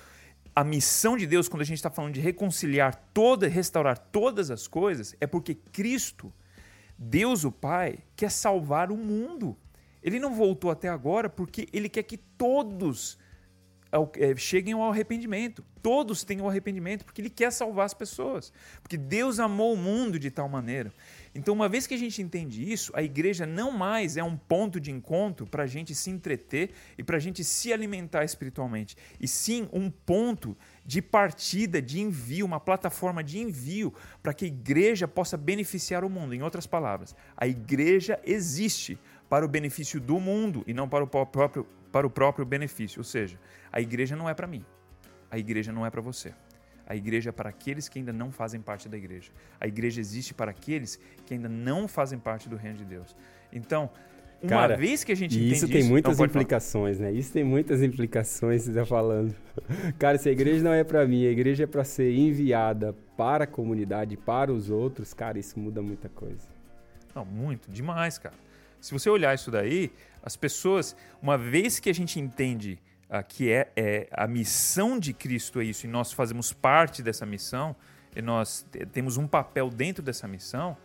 A 0.54 0.62
missão 0.62 1.16
de 1.16 1.26
Deus, 1.26 1.48
quando 1.48 1.62
a 1.62 1.64
gente 1.64 1.78
está 1.78 1.90
falando 1.90 2.14
de 2.14 2.20
reconciliar 2.20 2.94
toda, 3.14 3.48
restaurar 3.48 3.96
todas 3.96 4.50
as 4.50 4.68
coisas, 4.68 5.14
é 5.20 5.26
porque 5.26 5.54
Cristo, 5.54 6.32
Deus 6.98 7.44
o 7.44 7.52
Pai, 7.52 7.98
quer 8.14 8.30
salvar 8.30 8.90
o 8.90 8.96
mundo. 8.96 9.56
Ele 10.02 10.18
não 10.18 10.34
voltou 10.34 10.70
até 10.70 10.88
agora 10.88 11.28
porque 11.30 11.68
ele 11.72 11.88
quer 11.88 12.02
que 12.02 12.16
todos 12.16 13.18
é, 13.92 14.36
cheguem 14.36 14.74
ao 14.74 14.82
arrependimento. 14.88 15.64
Todos 15.82 16.22
tenham 16.22 16.48
arrependimento, 16.48 17.04
porque 17.04 17.20
Ele 17.20 17.30
quer 17.30 17.50
salvar 17.50 17.86
as 17.86 17.94
pessoas. 17.94 18.52
Porque 18.82 18.96
Deus 18.96 19.40
amou 19.40 19.74
o 19.74 19.76
mundo 19.76 20.18
de 20.18 20.30
tal 20.30 20.48
maneira. 20.48 20.92
Então, 21.34 21.54
uma 21.54 21.68
vez 21.68 21.86
que 21.86 21.94
a 21.94 21.98
gente 21.98 22.20
entende 22.20 22.70
isso, 22.70 22.92
a 22.94 23.02
igreja 23.02 23.46
não 23.46 23.70
mais 23.70 24.16
é 24.16 24.22
um 24.22 24.36
ponto 24.36 24.80
de 24.80 24.90
encontro 24.90 25.46
para 25.46 25.62
a 25.62 25.66
gente 25.66 25.94
se 25.94 26.10
entreter 26.10 26.70
e 26.98 27.04
para 27.04 27.16
a 27.16 27.20
gente 27.20 27.44
se 27.44 27.72
alimentar 27.72 28.24
espiritualmente, 28.24 28.96
e 29.20 29.28
sim 29.28 29.68
um 29.72 29.90
ponto 29.90 30.56
de 30.84 31.00
partida, 31.00 31.80
de 31.80 32.00
envio, 32.00 32.44
uma 32.44 32.58
plataforma 32.58 33.22
de 33.22 33.38
envio 33.38 33.94
para 34.20 34.34
que 34.34 34.44
a 34.44 34.48
igreja 34.48 35.06
possa 35.06 35.36
beneficiar 35.36 36.04
o 36.04 36.10
mundo. 36.10 36.34
Em 36.34 36.42
outras 36.42 36.66
palavras, 36.66 37.14
a 37.36 37.46
igreja 37.46 38.18
existe 38.24 38.98
para 39.28 39.44
o 39.44 39.48
benefício 39.48 40.00
do 40.00 40.18
mundo 40.18 40.64
e 40.66 40.74
não 40.74 40.88
para 40.88 41.04
o 41.04 41.06
próprio, 41.06 41.64
para 41.90 42.06
o 42.06 42.10
próprio 42.10 42.44
benefício. 42.44 43.00
Ou 43.00 43.04
seja, 43.04 43.38
a 43.72 43.80
igreja 43.80 44.16
não 44.16 44.28
é 44.28 44.34
para 44.34 44.46
mim. 44.46 44.64
A 45.30 45.38
igreja 45.38 45.72
não 45.72 45.86
é 45.86 45.90
para 45.90 46.00
você. 46.00 46.32
A 46.86 46.96
igreja 46.96 47.30
é 47.30 47.32
para 47.32 47.50
aqueles 47.50 47.88
que 47.88 47.98
ainda 48.00 48.12
não 48.12 48.32
fazem 48.32 48.60
parte 48.60 48.88
da 48.88 48.96
igreja. 48.96 49.30
A 49.60 49.66
igreja 49.68 50.00
existe 50.00 50.34
para 50.34 50.50
aqueles 50.50 50.98
que 51.24 51.34
ainda 51.34 51.48
não 51.48 51.86
fazem 51.86 52.18
parte 52.18 52.48
do 52.48 52.56
reino 52.56 52.78
de 52.78 52.84
Deus. 52.84 53.14
Então, 53.52 53.90
uma 54.42 54.48
Cara, 54.48 54.76
vez 54.76 55.04
que 55.04 55.12
a 55.12 55.14
gente 55.14 55.36
entende 55.36 55.52
isso 55.52 55.68
tem 55.68 55.84
muitas 55.84 56.18
implicações, 56.18 56.96
falar. 56.96 57.10
né? 57.10 57.16
Isso 57.16 57.32
tem 57.32 57.44
muitas 57.44 57.82
implicações, 57.82 58.62
você 58.62 58.70
está 58.70 58.86
falando. 58.86 59.34
Cara, 60.00 60.16
se 60.16 60.28
a 60.30 60.32
igreja 60.32 60.64
não 60.64 60.72
é 60.72 60.82
para 60.82 61.06
mim, 61.06 61.26
a 61.26 61.30
igreja 61.30 61.64
é 61.64 61.66
para 61.66 61.84
ser 61.84 62.12
enviada 62.12 62.94
para 63.16 63.44
a 63.44 63.46
comunidade, 63.46 64.16
para 64.16 64.50
os 64.50 64.70
outros, 64.70 65.12
cara, 65.12 65.38
isso 65.38 65.60
muda 65.60 65.82
muita 65.82 66.08
coisa. 66.08 66.48
Não, 67.14 67.24
muito, 67.24 67.70
demais, 67.70 68.18
cara. 68.18 68.34
Se 68.80 68.92
você 68.92 69.10
olhar 69.10 69.34
isso 69.34 69.50
daí, 69.50 69.92
as 70.22 70.36
pessoas, 70.36 70.96
uma 71.20 71.36
vez 71.36 71.78
que 71.78 71.90
a 71.90 71.94
gente 71.94 72.18
entende 72.18 72.78
uh, 73.08 73.24
que 73.26 73.50
é, 73.50 73.70
é, 73.76 74.08
a 74.12 74.26
missão 74.26 74.98
de 74.98 75.12
Cristo 75.12 75.60
é 75.60 75.64
isso, 75.64 75.86
e 75.86 75.88
nós 75.88 76.12
fazemos 76.12 76.52
parte 76.52 77.02
dessa 77.02 77.26
missão, 77.26 77.74
e 78.14 78.22
nós 78.22 78.66
temos 78.92 79.16
um 79.16 79.26
papel 79.26 79.70
dentro 79.70 80.02
dessa 80.02 80.26
missão, 80.26 80.76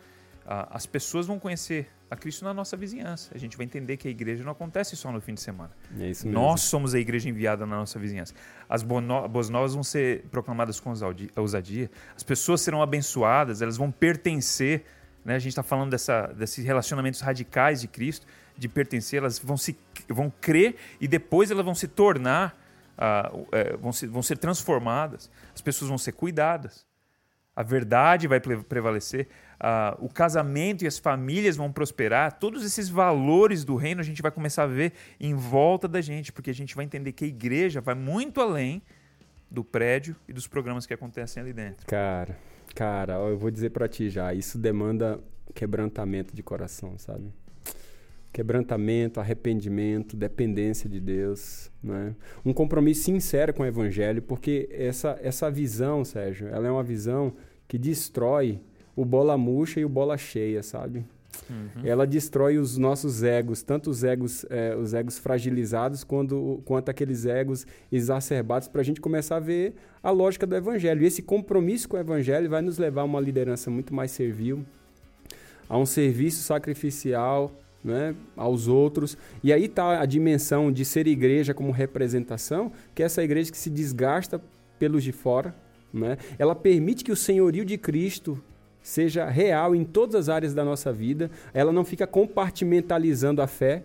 uh, 0.45 0.67
as 0.69 0.85
pessoas 0.85 1.25
vão 1.25 1.39
conhecer 1.39 1.89
a 2.09 2.15
Cristo 2.15 2.45
na 2.45 2.53
nossa 2.53 2.77
vizinhança. 2.77 3.31
A 3.33 3.37
gente 3.37 3.57
vai 3.57 3.65
entender 3.65 3.97
que 3.97 4.07
a 4.07 4.11
igreja 4.11 4.43
não 4.43 4.51
acontece 4.51 4.95
só 4.95 5.11
no 5.11 5.19
fim 5.19 5.33
de 5.33 5.41
semana. 5.41 5.71
É. 5.99 6.11
Nós 6.27 6.61
somos 6.61 6.93
a 6.93 6.99
igreja 6.99 7.27
enviada 7.27 7.65
na 7.65 7.77
nossa 7.77 7.97
vizinhança. 7.97 8.33
As 8.69 8.83
boas 8.83 9.49
novas 9.49 9.73
vão 9.73 9.83
ser 9.83 10.23
proclamadas 10.29 10.79
com 10.79 10.93
ousadia. 11.35 11.89
As 12.15 12.23
pessoas 12.23 12.61
serão 12.61 12.81
abençoadas, 12.81 13.61
elas 13.61 13.75
vão 13.75 13.91
pertencer 13.91 14.85
né? 15.25 15.35
A 15.35 15.39
gente 15.39 15.49
está 15.49 15.63
falando 15.63 15.89
dessa, 15.89 16.27
desses 16.27 16.63
relacionamentos 16.63 17.19
radicais 17.19 17.81
de 17.81 17.87
Cristo, 17.87 18.27
de 18.55 18.69
pertencer, 18.69 19.17
elas 19.17 19.39
vão, 19.39 19.57
se, 19.57 19.75
vão 20.07 20.31
crer 20.39 20.75
e 21.01 21.07
depois 21.07 21.49
elas 21.49 21.65
vão 21.65 21.73
se 21.73 21.87
tornar, 21.87 22.55
uh, 22.95 23.77
vão, 23.79 23.91
se, 23.91 24.05
vão 24.05 24.21
ser 24.21 24.37
transformadas, 24.37 25.29
as 25.53 25.61
pessoas 25.61 25.89
vão 25.89 25.97
ser 25.97 26.11
cuidadas, 26.11 26.85
a 27.55 27.63
verdade 27.63 28.27
vai 28.27 28.39
prevalecer, 28.39 29.27
uh, 29.55 30.05
o 30.05 30.09
casamento 30.09 30.83
e 30.83 30.87
as 30.87 30.99
famílias 30.99 31.57
vão 31.57 31.71
prosperar, 31.71 32.33
todos 32.33 32.63
esses 32.63 32.87
valores 32.87 33.65
do 33.65 33.75
reino 33.75 34.01
a 34.01 34.03
gente 34.03 34.21
vai 34.21 34.31
começar 34.31 34.63
a 34.63 34.67
ver 34.67 34.93
em 35.19 35.33
volta 35.33 35.87
da 35.87 36.01
gente, 36.01 36.31
porque 36.31 36.51
a 36.51 36.53
gente 36.53 36.75
vai 36.75 36.85
entender 36.85 37.11
que 37.11 37.25
a 37.25 37.27
igreja 37.27 37.81
vai 37.81 37.95
muito 37.95 38.39
além 38.39 38.81
do 39.49 39.63
prédio 39.63 40.15
e 40.27 40.33
dos 40.33 40.47
programas 40.47 40.85
que 40.85 40.93
acontecem 40.93 41.41
ali 41.41 41.53
dentro. 41.53 41.85
Cara, 41.85 42.37
Cara, 42.75 43.13
eu 43.13 43.37
vou 43.37 43.49
dizer 43.49 43.69
para 43.69 43.87
ti 43.87 44.09
já, 44.09 44.33
isso 44.33 44.57
demanda 44.57 45.17
quebrantamento 45.53 46.35
de 46.35 46.43
coração, 46.43 46.97
sabe? 46.97 47.31
Quebrantamento, 48.33 49.21
arrependimento, 49.21 50.17
dependência 50.17 50.89
de 50.89 50.99
Deus, 50.99 51.71
né? 51.81 52.13
Um 52.43 52.51
compromisso 52.51 53.03
sincero 53.03 53.53
com 53.53 53.63
o 53.63 53.65
evangelho, 53.65 54.21
porque 54.21 54.67
essa 54.69 55.17
essa 55.23 55.49
visão, 55.49 56.03
Sérgio, 56.03 56.49
ela 56.49 56.67
é 56.67 56.71
uma 56.71 56.83
visão 56.83 57.33
que 57.65 57.77
destrói 57.77 58.59
o 58.93 59.05
bola 59.05 59.37
murcha 59.37 59.79
e 59.79 59.85
o 59.85 59.89
bola 59.89 60.17
cheia, 60.17 60.61
sabe? 60.61 61.05
Uhum. 61.49 61.81
Ela 61.83 62.05
destrói 62.05 62.57
os 62.57 62.77
nossos 62.77 63.23
egos, 63.23 63.61
tanto 63.61 63.89
os 63.89 64.03
egos, 64.03 64.45
é, 64.49 64.75
os 64.75 64.93
egos 64.93 65.17
fragilizados 65.17 66.03
quanto, 66.03 66.61
quanto 66.65 66.89
aqueles 66.89 67.25
egos 67.25 67.65
exacerbados, 67.91 68.67
para 68.67 68.81
a 68.81 68.83
gente 68.83 69.01
começar 69.01 69.37
a 69.37 69.39
ver 69.39 69.73
a 70.01 70.11
lógica 70.11 70.45
do 70.45 70.55
Evangelho. 70.55 71.03
E 71.03 71.05
esse 71.05 71.21
compromisso 71.21 71.87
com 71.89 71.97
o 71.97 71.99
Evangelho 71.99 72.49
vai 72.49 72.61
nos 72.61 72.77
levar 72.77 73.01
a 73.01 73.05
uma 73.05 73.19
liderança 73.19 73.69
muito 73.69 73.93
mais 73.93 74.11
servil, 74.11 74.65
a 75.67 75.77
um 75.77 75.85
serviço 75.85 76.43
sacrificial 76.43 77.51
né, 77.83 78.15
aos 78.35 78.67
outros. 78.67 79.15
E 79.43 79.53
aí 79.53 79.65
está 79.65 80.01
a 80.01 80.05
dimensão 80.05 80.71
de 80.71 80.83
ser 80.83 81.05
igreja 81.05 81.53
como 81.53 81.71
representação, 81.71 82.71
que 82.95 83.03
é 83.03 83.05
essa 83.05 83.23
igreja 83.23 83.51
que 83.51 83.57
se 83.57 83.69
desgasta 83.69 84.41
pelos 84.79 85.03
de 85.03 85.11
fora. 85.11 85.55
Né? 85.93 86.17
Ela 86.37 86.55
permite 86.55 87.03
que 87.03 87.11
o 87.11 87.15
senhorio 87.15 87.63
de 87.63 87.77
Cristo 87.77 88.41
seja 88.85 89.25
real 89.25 89.75
em 89.75 89.83
todas 89.83 90.15
as 90.15 90.29
áreas 90.29 90.53
da 90.53 90.63
nossa 90.63 90.93
vida, 90.93 91.31
ela 91.55 91.71
não 91.71 91.83
fica 91.83 92.05
compartimentalizando 92.05 93.41
a 93.41 93.47
fé, 93.47 93.81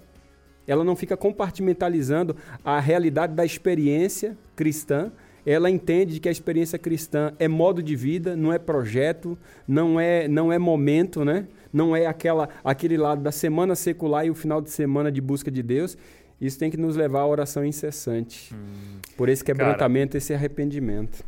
ela 0.66 0.84
não 0.84 0.94
fica 0.94 1.16
compartimentalizando 1.16 2.36
a 2.62 2.78
realidade 2.78 3.34
da 3.34 3.42
experiência 3.42 4.36
cristã, 4.54 5.10
ela 5.46 5.70
entende 5.70 6.20
que 6.20 6.28
a 6.28 6.32
experiência 6.32 6.78
cristã 6.78 7.32
é 7.38 7.48
modo 7.48 7.82
de 7.82 7.96
vida, 7.96 8.36
não 8.36 8.52
é 8.52 8.58
projeto, 8.58 9.38
não 9.66 9.98
é, 9.98 10.28
não 10.28 10.52
é 10.52 10.58
momento, 10.58 11.24
né? 11.24 11.46
não 11.72 11.96
é 11.96 12.04
aquela, 12.04 12.50
aquele 12.62 12.98
lado 12.98 13.22
da 13.22 13.32
semana 13.32 13.74
secular 13.74 14.26
e 14.26 14.30
o 14.30 14.34
final 14.34 14.60
de 14.60 14.70
semana 14.70 15.10
de 15.10 15.20
busca 15.20 15.50
de 15.50 15.62
Deus. 15.62 15.96
Isso 16.38 16.58
tem 16.58 16.70
que 16.70 16.76
nos 16.76 16.94
levar 16.94 17.20
à 17.20 17.26
oração 17.26 17.64
incessante. 17.64 18.54
Hum. 18.54 18.98
Por 19.16 19.30
esse 19.30 19.42
quebrantamento, 19.42 20.12
Cara, 20.12 20.18
esse 20.18 20.34
arrependimento. 20.34 21.24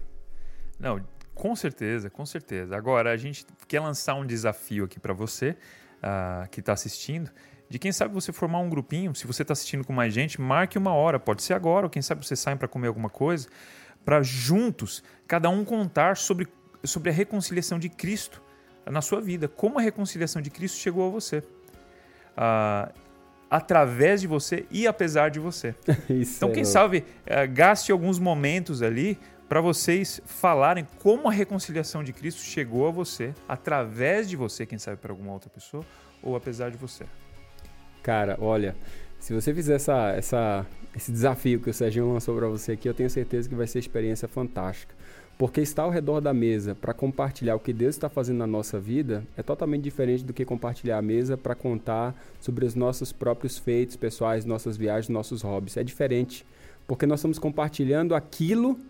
Não, 0.79 1.01
com 1.43 1.57
certeza, 1.57 2.09
com 2.09 2.25
certeza. 2.25 2.77
Agora, 2.77 3.11
a 3.11 3.17
gente 3.17 3.45
quer 3.67 3.81
lançar 3.81 4.15
um 4.15 4.25
desafio 4.25 4.85
aqui 4.85 5.01
para 5.01 5.13
você 5.13 5.57
uh, 5.99 6.49
que 6.49 6.61
está 6.61 6.73
assistindo, 6.73 7.33
de 7.69 7.81
quem 7.81 7.91
sabe 7.91 8.15
você 8.15 8.33
formar 8.33 8.61
um 8.61 8.71
grupinho. 8.71 9.13
Se 9.13 9.27
você 9.27 9.43
está 9.43 9.51
assistindo 9.51 9.85
com 9.85 9.93
mais 9.93 10.15
gente, 10.15 10.41
marque 10.41 10.79
uma 10.79 10.95
hora, 10.95 11.19
pode 11.19 11.43
ser 11.43 11.55
agora, 11.55 11.87
ou 11.87 11.91
quem 11.91 12.01
sabe 12.01 12.25
você 12.25 12.37
sai 12.37 12.55
para 12.55 12.69
comer 12.69 12.87
alguma 12.87 13.11
coisa, 13.11 13.49
para 14.05 14.23
juntos, 14.23 15.03
cada 15.27 15.51
um 15.51 15.65
contar 15.65 16.17
sobre, 16.17 16.47
sobre 16.85 17.11
a 17.11 17.13
reconciliação 17.13 17.77
de 17.77 17.89
Cristo 17.89 18.41
na 18.87 19.03
sua 19.03 19.21
vida, 19.21 19.49
como 19.49 19.81
a 19.81 19.83
reconciliação 19.83 20.41
de 20.41 20.49
Cristo 20.49 20.79
chegou 20.79 21.09
a 21.09 21.11
você. 21.11 21.39
Uh, 21.39 23.03
através 23.51 24.21
de 24.21 24.29
você 24.29 24.65
e 24.71 24.87
apesar 24.87 25.29
de 25.29 25.41
você. 25.41 25.75
então, 26.09 26.53
quem 26.53 26.65
sabe, 26.65 27.05
é, 27.27 27.47
gaste 27.49 27.91
alguns 27.91 28.21
momentos 28.21 28.81
ali 28.81 29.19
para 29.53 29.61
vocês 29.61 30.19
falarem 30.25 30.87
como 31.01 31.29
a 31.29 31.31
reconciliação 31.31 32.03
de 32.03 32.11
Cristo 32.11 32.41
chegou 32.41 32.89
a 32.89 32.91
você, 32.91 33.35
através 33.47 34.27
de 34.27 34.35
você, 34.35 34.65
quem 34.65 34.79
sabe 34.79 34.97
para 34.97 35.13
alguma 35.13 35.31
outra 35.31 35.51
pessoa, 35.51 35.85
ou 36.23 36.35
apesar 36.35 36.71
de 36.71 36.79
você. 36.79 37.05
Cara, 38.03 38.39
olha, 38.41 38.75
se 39.19 39.35
você 39.35 39.53
fizer 39.53 39.75
essa, 39.75 40.09
essa, 40.13 40.67
esse 40.97 41.13
desafio 41.13 41.61
que 41.61 41.69
o 41.69 41.75
Serginho 41.75 42.11
lançou 42.15 42.35
para 42.35 42.49
você 42.49 42.73
aqui, 42.73 42.89
eu 42.89 42.95
tenho 42.95 43.11
certeza 43.11 43.47
que 43.47 43.55
vai 43.55 43.67
ser 43.67 43.79
experiência 43.79 44.27
fantástica. 44.27 44.95
Porque 45.37 45.61
estar 45.61 45.83
ao 45.83 45.91
redor 45.91 46.23
da 46.23 46.33
mesa 46.33 46.75
para 46.75 46.95
compartilhar 46.95 47.55
o 47.55 47.61
que 47.61 47.75
Deus 47.75 47.95
está 47.95 48.09
fazendo 48.09 48.39
na 48.39 48.47
nossa 48.47 48.81
vida 48.81 49.23
é 49.37 49.43
totalmente 49.43 49.83
diferente 49.83 50.25
do 50.25 50.33
que 50.33 50.47
compartilhar 50.47 50.97
a 50.97 51.03
mesa 51.03 51.37
para 51.37 51.55
contar 51.55 52.15
sobre 52.41 52.65
os 52.65 52.75
nossos 52.75 53.13
próprios 53.13 53.59
feitos 53.59 53.97
pessoais, 53.97 54.47
nossas 54.47 54.79
viagens, 54.79 55.11
nossos 55.11 55.43
hobbies. 55.43 55.77
É 55.77 55.85
diferente, 55.85 56.43
porque 56.87 57.05
nós 57.05 57.21
estamos 57.21 57.39
compartilhando 57.39 58.15
aquilo 58.15 58.81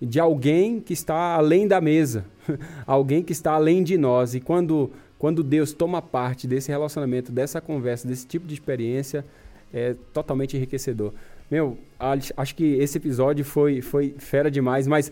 de 0.00 0.18
alguém 0.18 0.80
que 0.80 0.92
está 0.92 1.34
além 1.34 1.68
da 1.68 1.80
mesa, 1.80 2.24
alguém 2.86 3.22
que 3.22 3.32
está 3.32 3.52
além 3.52 3.82
de 3.82 3.98
nós. 3.98 4.34
E 4.34 4.40
quando, 4.40 4.90
quando 5.18 5.42
Deus 5.42 5.72
toma 5.72 6.00
parte 6.00 6.46
desse 6.46 6.70
relacionamento, 6.70 7.30
dessa 7.30 7.60
conversa, 7.60 8.08
desse 8.08 8.26
tipo 8.26 8.46
de 8.46 8.54
experiência, 8.54 9.24
é 9.72 9.94
totalmente 10.12 10.56
enriquecedor. 10.56 11.12
Meu, 11.50 11.76
acho 12.36 12.54
que 12.54 12.74
esse 12.74 12.96
episódio 12.96 13.44
foi, 13.44 13.82
foi 13.82 14.14
fera 14.18 14.48
demais, 14.48 14.86
mas 14.86 15.10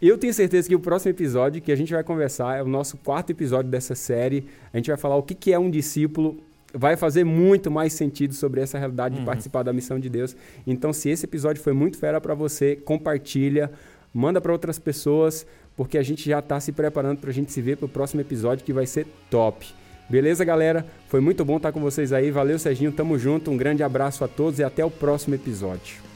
eu 0.00 0.16
tenho 0.16 0.32
certeza 0.32 0.68
que 0.68 0.74
o 0.74 0.80
próximo 0.80 1.10
episódio 1.10 1.60
que 1.60 1.72
a 1.72 1.76
gente 1.76 1.92
vai 1.92 2.04
conversar 2.04 2.58
é 2.58 2.62
o 2.62 2.68
nosso 2.68 2.96
quarto 2.98 3.30
episódio 3.30 3.70
dessa 3.70 3.96
série. 3.96 4.46
A 4.72 4.76
gente 4.76 4.86
vai 4.86 4.96
falar 4.96 5.16
o 5.16 5.22
que, 5.22 5.34
que 5.34 5.52
é 5.52 5.58
um 5.58 5.68
discípulo. 5.68 6.38
Vai 6.72 6.96
fazer 6.96 7.24
muito 7.24 7.72
mais 7.72 7.92
sentido 7.92 8.32
sobre 8.34 8.60
essa 8.60 8.78
realidade 8.78 9.16
uhum. 9.16 9.22
de 9.22 9.26
participar 9.26 9.64
da 9.64 9.72
missão 9.72 9.98
de 9.98 10.08
Deus. 10.08 10.36
Então, 10.64 10.92
se 10.92 11.10
esse 11.10 11.26
episódio 11.26 11.60
foi 11.60 11.72
muito 11.72 11.98
fera 11.98 12.20
para 12.20 12.34
você, 12.34 12.76
compartilha, 12.76 13.72
manda 14.12 14.40
para 14.40 14.52
outras 14.52 14.78
pessoas, 14.78 15.46
porque 15.76 15.98
a 15.98 16.02
gente 16.02 16.28
já 16.28 16.40
está 16.40 16.58
se 16.60 16.72
preparando 16.72 17.18
para 17.18 17.30
a 17.30 17.32
gente 17.32 17.52
se 17.52 17.62
ver 17.62 17.76
para 17.76 17.86
o 17.86 17.88
próximo 17.88 18.20
episódio 18.20 18.64
que 18.64 18.72
vai 18.72 18.86
ser 18.86 19.06
top. 19.30 19.66
Beleza, 20.08 20.44
galera? 20.44 20.84
Foi 21.06 21.20
muito 21.20 21.44
bom 21.44 21.56
estar 21.56 21.70
com 21.70 21.80
vocês 21.80 22.12
aí. 22.12 22.32
Valeu, 22.32 22.58
Serginho. 22.58 22.90
Tamo 22.90 23.16
junto. 23.16 23.50
Um 23.50 23.56
grande 23.56 23.84
abraço 23.84 24.24
a 24.24 24.28
todos 24.28 24.58
e 24.58 24.64
até 24.64 24.84
o 24.84 24.90
próximo 24.90 25.36
episódio. 25.36 26.09